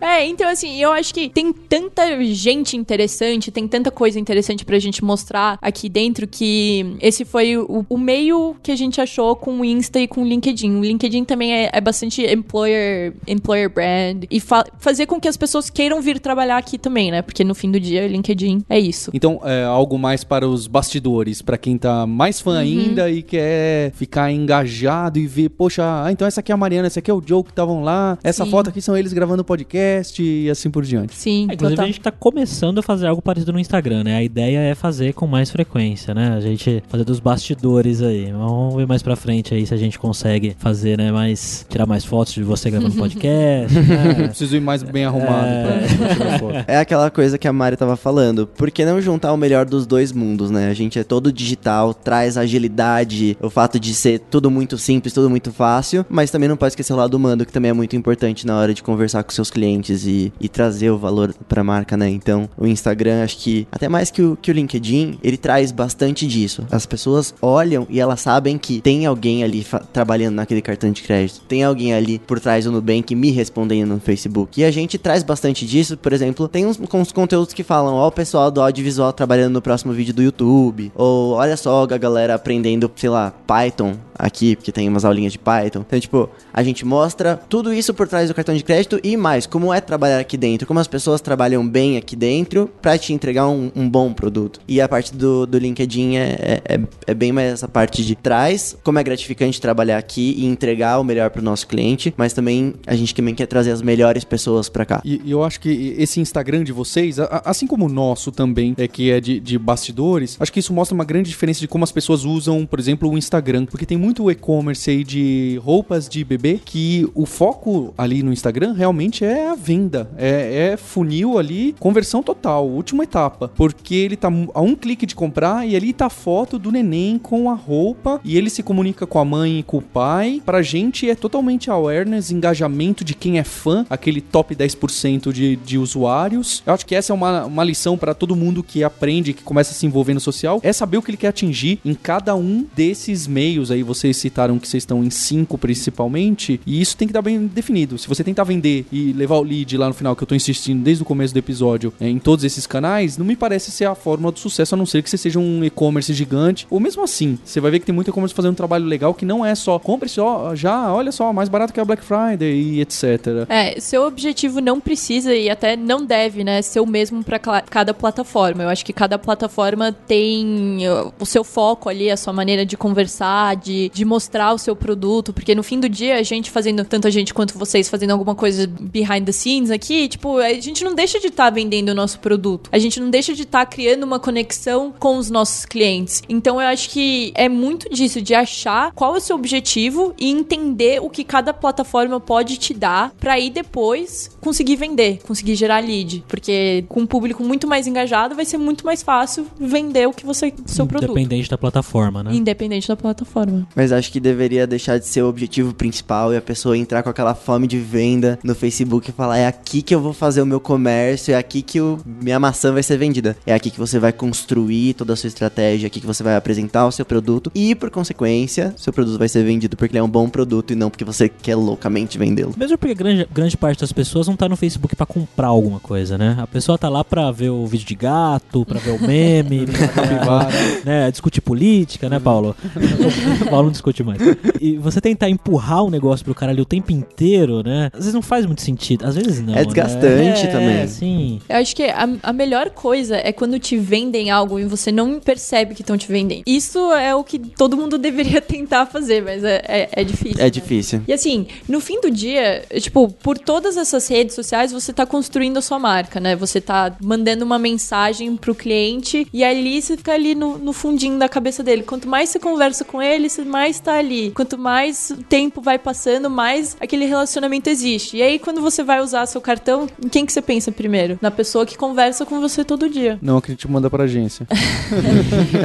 É, 0.00 0.26
então 0.26 0.48
assim, 0.48 0.80
eu 0.80 0.92
acho 0.92 1.12
que 1.12 1.28
tem 1.28 1.52
tanta 1.52 2.22
gente 2.24 2.76
interessante, 2.76 3.50
tem 3.50 3.66
tanta 3.66 3.90
coisa 3.90 4.18
interessante 4.18 4.64
pra 4.64 4.78
gente 4.78 5.04
mostrar 5.04 5.58
aqui 5.60 5.88
dentro 5.88 6.26
que 6.26 6.96
esse 7.00 7.24
foi 7.24 7.56
o, 7.56 7.75
o 7.88 7.98
meio 7.98 8.56
que 8.62 8.70
a 8.72 8.76
gente 8.76 9.00
achou 9.00 9.34
com 9.36 9.60
o 9.60 9.64
Insta 9.64 9.98
e 10.00 10.06
com 10.06 10.22
o 10.22 10.24
LinkedIn. 10.26 10.76
O 10.76 10.82
LinkedIn 10.84 11.24
também 11.24 11.52
é, 11.52 11.70
é 11.72 11.80
bastante 11.80 12.22
employer, 12.22 13.12
employer 13.26 13.68
brand 13.72 14.24
e 14.30 14.40
fa- 14.40 14.64
fazer 14.78 15.06
com 15.06 15.20
que 15.20 15.28
as 15.28 15.36
pessoas 15.36 15.68
queiram 15.68 16.00
vir 16.00 16.18
trabalhar 16.20 16.56
aqui 16.56 16.78
também, 16.78 17.10
né? 17.10 17.22
Porque 17.22 17.42
no 17.44 17.54
fim 17.54 17.70
do 17.70 17.78
dia, 17.80 18.04
o 18.04 18.06
LinkedIn 18.08 18.64
é 18.68 18.78
isso. 18.78 19.10
Então, 19.12 19.40
é 19.44 19.64
algo 19.64 19.98
mais 19.98 20.24
para 20.24 20.48
os 20.48 20.66
bastidores, 20.66 21.42
para 21.42 21.58
quem 21.58 21.76
tá 21.76 22.06
mais 22.06 22.40
fã 22.40 22.58
ainda 22.58 23.10
e 23.10 23.22
quer 23.22 23.92
ficar 23.92 24.30
engajado 24.32 25.18
e 25.18 25.26
ver, 25.26 25.48
poxa, 25.50 25.82
ah, 26.04 26.10
então 26.12 26.26
essa 26.26 26.40
aqui 26.40 26.52
é 26.52 26.54
a 26.54 26.56
Mariana, 26.56 26.86
essa 26.86 26.98
aqui 27.00 27.10
é 27.10 27.14
o 27.14 27.22
Joe 27.24 27.42
que 27.42 27.50
estavam 27.50 27.82
lá, 27.82 28.18
essa 28.22 28.44
Sim. 28.44 28.50
foto 28.50 28.70
aqui 28.70 28.80
são 28.80 28.96
eles 28.96 29.12
gravando 29.12 29.44
podcast 29.44 30.22
e 30.22 30.48
assim 30.50 30.70
por 30.70 30.84
diante. 30.84 31.14
Sim, 31.14 31.46
É, 31.50 31.54
inclusive 31.54 31.76
total. 31.76 31.84
a 31.84 31.86
gente 31.86 32.00
tá 32.00 32.10
começando 32.10 32.78
a 32.78 32.82
fazer 32.82 33.06
algo 33.06 33.20
parecido 33.22 33.52
no 33.52 33.58
Instagram, 33.58 34.04
né? 34.04 34.16
A 34.16 34.22
ideia 34.22 34.58
é 34.58 34.74
fazer 34.74 35.12
com 35.14 35.26
mais 35.26 35.50
frequência, 35.50 36.14
né? 36.14 36.34
A 36.36 36.40
gente 36.40 36.82
fazer 36.88 37.04
dos 37.04 37.20
bastidores 37.20 37.65
aí. 37.74 38.30
Vamos 38.32 38.74
ver 38.76 38.86
mais 38.86 39.02
pra 39.02 39.16
frente 39.16 39.54
aí 39.54 39.66
se 39.66 39.74
a 39.74 39.76
gente 39.76 39.98
consegue 39.98 40.56
fazer, 40.58 40.96
né? 40.98 41.10
Mais. 41.10 41.66
Tirar 41.68 41.86
mais 41.86 42.04
fotos 42.04 42.34
de 42.34 42.42
você 42.42 42.70
gravando 42.70 42.94
podcast. 42.96 43.74
Né? 43.78 44.14
preciso 44.28 44.56
ir 44.56 44.60
mais 44.60 44.82
bem 44.82 45.04
arrumado 45.04 45.46
É. 45.46 45.86
pra, 45.88 45.96
pra 46.06 46.14
tirar 46.14 46.38
foto. 46.38 46.56
É 46.68 46.78
aquela 46.78 47.10
coisa 47.10 47.38
que 47.38 47.46
a 47.46 47.52
Mari 47.52 47.76
tava 47.76 47.96
falando. 47.96 48.46
Por 48.46 48.70
que 48.70 48.84
não 48.84 49.00
juntar 49.00 49.32
o 49.32 49.36
melhor 49.36 49.64
dos 49.66 49.86
dois 49.86 50.12
mundos, 50.12 50.50
né? 50.50 50.68
A 50.68 50.74
gente 50.74 50.98
é 50.98 51.04
todo 51.04 51.32
digital, 51.32 51.92
traz 51.94 52.36
agilidade, 52.36 53.36
o 53.40 53.50
fato 53.50 53.78
de 53.78 53.94
ser 53.94 54.18
tudo 54.30 54.50
muito 54.50 54.76
simples, 54.78 55.12
tudo 55.12 55.28
muito 55.30 55.52
fácil, 55.52 56.04
mas 56.08 56.30
também 56.30 56.48
não 56.48 56.56
pode 56.56 56.72
esquecer 56.72 56.92
o 56.92 56.96
lado 56.96 57.14
humano, 57.14 57.44
que 57.44 57.52
também 57.52 57.70
é 57.70 57.74
muito 57.74 57.96
importante 57.96 58.46
na 58.46 58.56
hora 58.58 58.74
de 58.74 58.82
conversar 58.82 59.22
com 59.24 59.30
seus 59.32 59.50
clientes 59.50 60.06
e, 60.06 60.32
e 60.40 60.48
trazer 60.48 60.90
o 60.90 60.98
valor 60.98 61.34
pra 61.48 61.62
marca, 61.64 61.96
né? 61.96 62.08
Então, 62.08 62.48
o 62.56 62.66
Instagram, 62.66 63.22
acho 63.24 63.38
que, 63.38 63.66
até 63.70 63.88
mais 63.88 64.10
que 64.10 64.22
o, 64.22 64.36
que 64.40 64.50
o 64.50 64.54
LinkedIn, 64.54 65.18
ele 65.22 65.36
traz 65.36 65.72
bastante 65.72 66.26
disso. 66.26 66.64
As 66.70 66.86
pessoas 66.86 67.34
olham 67.40 67.55
e 67.88 68.00
elas 68.00 68.20
sabem 68.20 68.58
que 68.58 68.80
tem 68.80 69.06
alguém 69.06 69.42
ali 69.42 69.64
trabalhando 69.92 70.34
naquele 70.34 70.62
cartão 70.62 70.90
de 70.90 71.02
crédito, 71.02 71.40
tem 71.48 71.62
alguém 71.62 71.94
ali 71.94 72.18
por 72.18 72.40
trás 72.40 72.64
do 72.64 72.72
Nubank 72.72 73.14
me 73.14 73.30
respondendo 73.30 73.90
no 73.90 74.00
Facebook. 74.00 74.60
E 74.60 74.64
a 74.64 74.70
gente 74.70 74.98
traz 74.98 75.22
bastante 75.22 75.66
disso, 75.66 75.96
por 75.96 76.12
exemplo, 76.12 76.48
tem 76.48 76.66
uns, 76.66 76.78
uns 76.78 77.12
conteúdos 77.12 77.54
que 77.54 77.62
falam, 77.62 77.94
ó, 77.94 78.08
o 78.08 78.12
pessoal 78.12 78.50
do 78.50 78.60
audiovisual 78.60 79.12
trabalhando 79.12 79.54
no 79.54 79.62
próximo 79.62 79.92
vídeo 79.92 80.14
do 80.14 80.22
YouTube, 80.22 80.92
ou 80.94 81.32
olha 81.32 81.56
só 81.56 81.82
a 81.82 81.98
galera 81.98 82.34
aprendendo, 82.34 82.90
sei 82.96 83.10
lá, 83.10 83.32
Python 83.46 83.94
aqui, 84.18 84.56
porque 84.56 84.72
tem 84.72 84.88
umas 84.88 85.04
aulinhas 85.04 85.32
de 85.32 85.38
Python. 85.38 85.82
Então, 85.86 85.98
tipo, 86.00 86.28
a 86.52 86.62
gente 86.62 86.84
mostra 86.84 87.36
tudo 87.48 87.72
isso 87.72 87.92
por 87.94 88.08
trás 88.08 88.28
do 88.28 88.34
cartão 88.34 88.54
de 88.54 88.62
crédito 88.64 88.98
e 89.02 89.16
mais, 89.16 89.46
como 89.46 89.72
é 89.72 89.80
trabalhar 89.80 90.18
aqui 90.18 90.36
dentro, 90.36 90.66
como 90.66 90.80
as 90.80 90.86
pessoas 90.88 91.20
trabalham 91.20 91.66
bem 91.66 91.96
aqui 91.96 92.16
dentro 92.16 92.70
pra 92.80 92.96
te 92.98 93.12
entregar 93.12 93.48
um, 93.48 93.70
um 93.74 93.88
bom 93.88 94.12
produto. 94.12 94.60
E 94.66 94.80
a 94.80 94.88
parte 94.88 95.14
do, 95.14 95.46
do 95.46 95.58
LinkedIn 95.58 96.16
é, 96.16 96.60
é, 96.64 96.80
é 97.06 97.14
bem 97.14 97.32
mais 97.32 97.52
essa 97.52 97.68
parte 97.68 98.04
de 98.04 98.14
trás, 98.14 98.76
como 98.82 98.98
é 98.98 99.02
gratificante 99.04 99.60
trabalhar 99.60 99.98
aqui 99.98 100.34
e 100.38 100.46
entregar 100.46 100.98
o 100.98 101.04
melhor 101.04 101.30
pro 101.30 101.42
nosso 101.42 101.66
cliente, 101.66 102.12
mas 102.16 102.32
também 102.32 102.74
a 102.86 102.94
gente 102.94 103.14
também 103.14 103.34
quer 103.34 103.46
trazer 103.46 103.70
as 103.70 103.82
melhores 103.82 104.24
pessoas 104.24 104.68
pra 104.68 104.84
cá. 104.84 105.00
E 105.04 105.20
e 105.24 105.30
eu 105.32 105.42
acho 105.42 105.58
que 105.60 105.94
esse 105.98 106.20
Instagram 106.20 106.62
de 106.62 106.72
vocês, 106.72 107.18
a- 107.18 107.42
assim 107.44 107.66
como 107.66 107.86
o 107.86 107.88
nosso 107.88 108.30
também, 108.30 108.74
é 108.78 108.86
que 108.86 109.10
é 109.10 109.20
de, 109.20 109.40
de 109.40 109.58
bastidores, 109.58 110.36
acho 110.38 110.52
que 110.52 110.60
isso 110.60 110.72
mostra 110.72 110.94
uma 110.94 111.04
grande 111.04 111.28
diferença 111.30 111.60
de 111.60 111.68
como 111.68 111.84
as 111.84 111.90
pessoas 111.92 112.24
usam, 112.24 112.64
por 112.66 112.78
exemplo, 112.78 113.10
o 113.10 113.16
Instagram. 113.18 113.66
Porque 113.66 113.84
tem 113.86 113.96
muito 114.06 114.30
e-commerce 114.30 114.88
aí 114.88 115.02
de 115.02 115.60
roupas 115.64 116.08
de 116.08 116.22
bebê 116.22 116.60
que 116.64 117.08
o 117.12 117.26
foco 117.26 117.92
ali 117.98 118.22
no 118.22 118.32
Instagram 118.32 118.72
realmente 118.72 119.24
é 119.24 119.48
a 119.48 119.56
venda. 119.56 120.08
É, 120.16 120.70
é 120.74 120.76
funil 120.76 121.38
ali, 121.38 121.74
conversão 121.80 122.22
total, 122.22 122.68
última 122.68 123.02
etapa. 123.02 123.50
Porque 123.56 123.96
ele 123.96 124.14
tá 124.14 124.28
a 124.54 124.60
um 124.60 124.76
clique 124.76 125.06
de 125.06 125.16
comprar 125.16 125.66
e 125.66 125.74
ali 125.74 125.92
tá 125.92 126.06
a 126.06 126.10
foto 126.10 126.56
do 126.56 126.70
neném 126.70 127.18
com 127.18 127.50
a 127.50 127.54
roupa 127.54 128.20
e 128.24 128.36
ele 128.38 128.48
se 128.48 128.62
comunica 128.62 129.08
com 129.08 129.18
a 129.18 129.24
mãe 129.24 129.58
e 129.58 129.62
com 129.64 129.78
o 129.78 129.82
pai. 129.82 130.40
Pra 130.46 130.62
gente 130.62 131.10
é 131.10 131.16
totalmente 131.16 131.68
awareness, 131.68 132.30
engajamento 132.30 133.02
de 133.02 133.12
quem 133.12 133.40
é 133.40 133.44
fã, 133.44 133.84
aquele 133.90 134.20
top 134.20 134.54
10% 134.54 135.32
de, 135.32 135.56
de 135.56 135.78
usuários. 135.78 136.62
Eu 136.64 136.74
acho 136.74 136.86
que 136.86 136.94
essa 136.94 137.12
é 137.12 137.14
uma, 137.14 137.44
uma 137.46 137.64
lição 137.64 137.98
pra 137.98 138.14
todo 138.14 138.36
mundo 138.36 138.62
que 138.62 138.84
aprende, 138.84 139.32
que 139.32 139.42
começa 139.42 139.72
a 139.72 139.74
se 139.74 139.84
envolver 139.84 140.14
no 140.14 140.20
social, 140.20 140.60
é 140.62 140.72
saber 140.72 140.96
o 140.96 141.02
que 141.02 141.10
ele 141.10 141.16
quer 141.16 141.28
atingir 141.28 141.80
em 141.84 141.92
cada 141.92 142.36
um 142.36 142.64
desses 142.76 143.26
meios 143.26 143.72
aí. 143.72 143.82
Vocês 143.96 144.16
citaram 144.16 144.58
que 144.58 144.68
vocês 144.68 144.82
estão 144.82 145.02
em 145.02 145.10
cinco 145.10 145.58
principalmente, 145.58 146.60
e 146.66 146.80
isso 146.80 146.96
tem 146.96 147.08
que 147.08 147.12
estar 147.12 147.22
bem 147.22 147.46
definido. 147.46 147.98
Se 147.98 148.08
você 148.08 148.22
tentar 148.22 148.44
vender 148.44 148.86
e 148.92 149.12
levar 149.12 149.36
o 149.36 149.42
lead 149.42 149.76
lá 149.76 149.88
no 149.88 149.94
final, 149.94 150.14
que 150.14 150.22
eu 150.22 150.26
tô 150.26 150.34
insistindo 150.34 150.82
desde 150.82 151.02
o 151.02 151.06
começo 151.06 151.32
do 151.32 151.38
episódio, 151.38 151.92
é, 152.00 152.08
em 152.08 152.18
todos 152.18 152.44
esses 152.44 152.66
canais, 152.66 153.16
não 153.16 153.26
me 153.26 153.36
parece 153.36 153.70
ser 153.70 153.86
a 153.86 153.94
fórmula 153.94 154.32
do 154.32 154.38
sucesso, 154.38 154.74
a 154.74 154.78
não 154.78 154.86
ser 154.86 155.02
que 155.02 155.10
você 155.10 155.16
seja 155.16 155.38
um 155.38 155.64
e-commerce 155.64 156.12
gigante. 156.12 156.66
Ou 156.70 156.80
mesmo 156.80 157.02
assim, 157.02 157.38
você 157.44 157.60
vai 157.60 157.70
ver 157.70 157.80
que 157.80 157.86
tem 157.86 157.94
muito 157.94 158.10
e-commerce 158.10 158.34
fazendo 158.34 158.52
um 158.52 158.56
trabalho 158.56 158.84
legal 158.84 159.14
que 159.14 159.24
não 159.24 159.44
é 159.44 159.54
só 159.54 159.78
compre 159.78 160.08
só 160.08 160.54
já, 160.54 160.92
olha 160.92 161.12
só, 161.12 161.32
mais 161.32 161.48
barato 161.48 161.72
que 161.72 161.80
a 161.80 161.84
Black 161.84 162.02
Friday 162.02 162.52
e 162.52 162.80
etc. 162.80 163.46
É, 163.48 163.80
seu 163.80 164.06
objetivo 164.06 164.60
não 164.60 164.80
precisa 164.80 165.34
e 165.34 165.48
até 165.50 165.76
não 165.76 166.04
deve, 166.04 166.44
né, 166.44 166.62
ser 166.62 166.80
o 166.80 166.86
mesmo 166.86 167.22
para 167.22 167.38
cada 167.38 167.94
plataforma. 167.94 168.62
Eu 168.62 168.68
acho 168.68 168.84
que 168.84 168.92
cada 168.92 169.18
plataforma 169.18 169.92
tem 169.92 170.88
uh, 170.88 171.12
o 171.18 171.26
seu 171.26 171.44
foco 171.44 171.88
ali, 171.88 172.10
a 172.10 172.16
sua 172.16 172.32
maneira 172.32 172.64
de 172.64 172.76
conversar, 172.76 173.56
de, 173.56 173.85
de 173.92 174.04
mostrar 174.04 174.52
o 174.52 174.58
seu 174.58 174.74
produto, 174.74 175.32
porque 175.32 175.54
no 175.54 175.62
fim 175.62 175.80
do 175.80 175.88
dia, 175.88 176.16
a 176.16 176.22
gente 176.22 176.50
fazendo, 176.50 176.84
tanto 176.84 177.06
a 177.06 177.10
gente 177.10 177.32
quanto 177.32 177.58
vocês 177.58 177.88
fazendo 177.88 178.10
alguma 178.10 178.34
coisa 178.34 178.66
behind 178.66 179.24
the 179.24 179.32
scenes 179.32 179.70
aqui, 179.70 180.08
tipo, 180.08 180.38
a 180.38 180.52
gente 180.54 180.84
não 180.84 180.94
deixa 180.94 181.18
de 181.20 181.28
estar 181.28 181.50
vendendo 181.50 181.90
o 181.90 181.94
nosso 181.94 182.18
produto. 182.18 182.68
A 182.72 182.78
gente 182.78 183.00
não 183.00 183.10
deixa 183.10 183.34
de 183.34 183.42
estar 183.42 183.64
criando 183.66 184.04
uma 184.04 184.18
conexão 184.18 184.92
com 184.98 185.16
os 185.16 185.30
nossos 185.30 185.64
clientes. 185.64 186.22
Então 186.28 186.60
eu 186.60 186.66
acho 186.66 186.90
que 186.90 187.32
é 187.34 187.48
muito 187.48 187.88
disso, 187.88 188.20
de 188.20 188.34
achar 188.34 188.92
qual 188.92 189.14
é 189.14 189.18
o 189.18 189.20
seu 189.20 189.36
objetivo 189.36 190.14
e 190.18 190.30
entender 190.30 191.00
o 191.02 191.10
que 191.10 191.24
cada 191.24 191.52
plataforma 191.52 192.20
pode 192.20 192.56
te 192.56 192.74
dar 192.74 193.12
pra 193.18 193.34
aí 193.34 193.50
depois 193.50 194.30
conseguir 194.40 194.76
vender, 194.76 195.20
conseguir 195.26 195.54
gerar 195.54 195.80
lead. 195.80 196.24
Porque 196.28 196.84
com 196.88 197.00
um 197.00 197.06
público 197.06 197.42
muito 197.42 197.66
mais 197.66 197.86
engajado 197.86 198.34
vai 198.34 198.44
ser 198.44 198.58
muito 198.58 198.84
mais 198.84 199.02
fácil 199.02 199.46
vender 199.58 200.06
o 200.06 200.12
que 200.12 200.24
você, 200.24 200.52
seu 200.66 200.86
produto. 200.86 201.10
Independente 201.10 201.50
da 201.50 201.58
plataforma, 201.58 202.22
né? 202.22 202.34
Independente 202.34 202.88
da 202.88 202.96
plataforma. 202.96 203.66
Mas 203.76 203.92
acho 203.92 204.10
que 204.10 204.18
deveria 204.18 204.66
deixar 204.66 204.98
de 204.98 205.06
ser 205.06 205.20
o 205.20 205.28
objetivo 205.28 205.74
principal 205.74 206.32
e 206.32 206.36
a 206.38 206.40
pessoa 206.40 206.78
entrar 206.78 207.02
com 207.02 207.10
aquela 207.10 207.34
fome 207.34 207.66
de 207.66 207.78
venda 207.78 208.38
no 208.42 208.54
Facebook 208.54 209.10
e 209.10 209.12
falar: 209.12 209.36
é 209.36 209.46
aqui 209.46 209.82
que 209.82 209.94
eu 209.94 210.00
vou 210.00 210.14
fazer 210.14 210.40
o 210.40 210.46
meu 210.46 210.58
comércio, 210.58 211.34
é 211.34 211.36
aqui 211.36 211.60
que 211.60 211.78
o, 211.78 211.98
minha 212.06 212.40
maçã 212.40 212.72
vai 212.72 212.82
ser 212.82 212.96
vendida. 212.96 213.36
É 213.46 213.52
aqui 213.52 213.70
que 213.70 213.78
você 213.78 213.98
vai 213.98 214.12
construir 214.14 214.94
toda 214.94 215.12
a 215.12 215.16
sua 215.16 215.28
estratégia, 215.28 215.86
é 215.86 215.88
aqui 215.88 216.00
que 216.00 216.06
você 216.06 216.22
vai 216.22 216.36
apresentar 216.36 216.86
o 216.86 216.90
seu 216.90 217.04
produto 217.04 217.52
e, 217.54 217.74
por 217.74 217.90
consequência, 217.90 218.74
seu 218.78 218.92
produto 218.92 219.18
vai 219.18 219.28
ser 219.28 219.44
vendido 219.44 219.76
porque 219.76 219.92
ele 219.92 219.98
é 219.98 220.02
um 220.02 220.08
bom 220.08 220.28
produto 220.28 220.72
e 220.72 220.76
não 220.76 220.88
porque 220.88 221.04
você 221.04 221.28
quer 221.28 221.54
loucamente 221.54 222.16
vendê-lo. 222.16 222.54
Mesmo 222.56 222.78
porque 222.78 222.94
grande, 222.94 223.28
grande 223.30 223.56
parte 223.58 223.80
das 223.80 223.92
pessoas 223.92 224.26
não 224.26 224.36
tá 224.36 224.48
no 224.48 224.56
Facebook 224.56 224.96
pra 224.96 225.04
comprar 225.04 225.48
alguma 225.48 225.80
coisa, 225.80 226.16
né? 226.16 226.36
A 226.38 226.46
pessoa 226.46 226.78
tá 226.78 226.88
lá 226.88 227.04
pra 227.04 227.30
ver 227.30 227.50
o 227.50 227.66
vídeo 227.66 227.86
de 227.86 227.94
gato, 227.94 228.64
pra 228.64 228.80
ver 228.80 228.92
o 228.92 229.06
meme, 229.06 229.66
pra, 230.24 230.48
né, 230.84 231.10
discutir 231.10 231.42
política, 231.42 232.08
né, 232.08 232.18
Paulo? 232.18 232.56
Paulo 233.50 233.65
não 233.66 233.72
discute 233.72 234.02
mais. 234.02 234.18
E 234.60 234.76
você 234.76 235.00
tentar 235.00 235.28
empurrar 235.28 235.84
o 235.84 235.90
negócio 235.90 236.24
pro 236.24 236.34
cara 236.34 236.52
ali 236.52 236.60
o 236.60 236.64
tempo 236.64 236.92
inteiro, 236.92 237.62
né? 237.62 237.90
Às 237.92 238.00
vezes 238.00 238.14
não 238.14 238.22
faz 238.22 238.46
muito 238.46 238.62
sentido, 238.62 239.04
às 239.04 239.14
vezes 239.14 239.40
não. 239.40 239.54
É 239.54 239.64
desgastante 239.64 240.44
né? 240.44 240.52
também. 240.52 240.76
É, 240.76 240.86
sim. 240.86 241.40
Eu 241.48 241.56
acho 241.56 241.74
que 241.74 241.84
a, 241.84 242.08
a 242.22 242.32
melhor 242.32 242.70
coisa 242.70 243.16
é 243.16 243.32
quando 243.32 243.58
te 243.58 243.76
vendem 243.76 244.30
algo 244.30 244.58
e 244.58 244.64
você 244.64 244.90
não 244.90 245.20
percebe 245.20 245.74
que 245.74 245.82
estão 245.82 245.96
te 245.96 246.08
vendendo. 246.08 246.42
Isso 246.46 246.78
é 246.92 247.14
o 247.14 247.24
que 247.24 247.38
todo 247.38 247.76
mundo 247.76 247.98
deveria 247.98 248.40
tentar 248.40 248.86
fazer, 248.86 249.22
mas 249.22 249.42
é, 249.44 249.62
é, 249.66 249.88
é 249.92 250.04
difícil. 250.04 250.40
É 250.40 250.44
né? 250.44 250.50
difícil. 250.50 251.02
E 251.06 251.12
assim, 251.12 251.46
no 251.68 251.80
fim 251.80 252.00
do 252.00 252.10
dia, 252.10 252.64
tipo, 252.80 253.08
por 253.08 253.38
todas 253.38 253.76
essas 253.76 254.06
redes 254.08 254.34
sociais, 254.34 254.72
você 254.72 254.92
tá 254.92 255.04
construindo 255.04 255.58
a 255.58 255.62
sua 255.62 255.78
marca, 255.78 256.20
né? 256.20 256.36
Você 256.36 256.60
tá 256.60 256.94
mandando 257.00 257.44
uma 257.44 257.58
mensagem 257.58 258.36
pro 258.36 258.54
cliente 258.54 259.26
e 259.32 259.44
ali 259.44 259.80
você 259.80 259.96
fica 259.96 260.12
ali 260.12 260.34
no, 260.34 260.58
no 260.58 260.72
fundinho 260.72 261.18
da 261.18 261.28
cabeça 261.28 261.62
dele. 261.62 261.82
Quanto 261.82 262.08
mais 262.08 262.28
você 262.28 262.38
conversa 262.38 262.84
com 262.84 263.02
ele, 263.02 263.28
você 263.28 263.42
mais 263.44 263.55
tá 263.82 263.94
ali. 263.94 264.30
Quanto 264.32 264.56
mais 264.58 265.12
tempo 265.28 265.60
vai 265.60 265.78
passando, 265.78 266.30
mais 266.30 266.76
aquele 266.80 267.06
relacionamento 267.06 267.68
existe. 267.68 268.16
E 268.16 268.22
aí, 268.22 268.38
quando 268.38 268.60
você 268.60 268.82
vai 268.82 269.00
usar 269.00 269.26
seu 269.26 269.40
cartão, 269.40 269.88
em 270.02 270.08
quem 270.08 270.24
que 270.24 270.32
você 270.32 270.42
pensa 270.42 270.70
primeiro? 270.70 271.18
Na 271.20 271.30
pessoa 271.30 271.66
que 271.66 271.76
conversa 271.76 272.24
com 272.24 272.40
você 272.40 272.64
todo 272.64 272.88
dia. 272.88 273.18
Não, 273.20 273.40
que 273.40 273.50
a 273.50 273.54
gente 273.54 273.68
manda 273.68 273.90
pra 273.90 274.04
agência. 274.04 274.46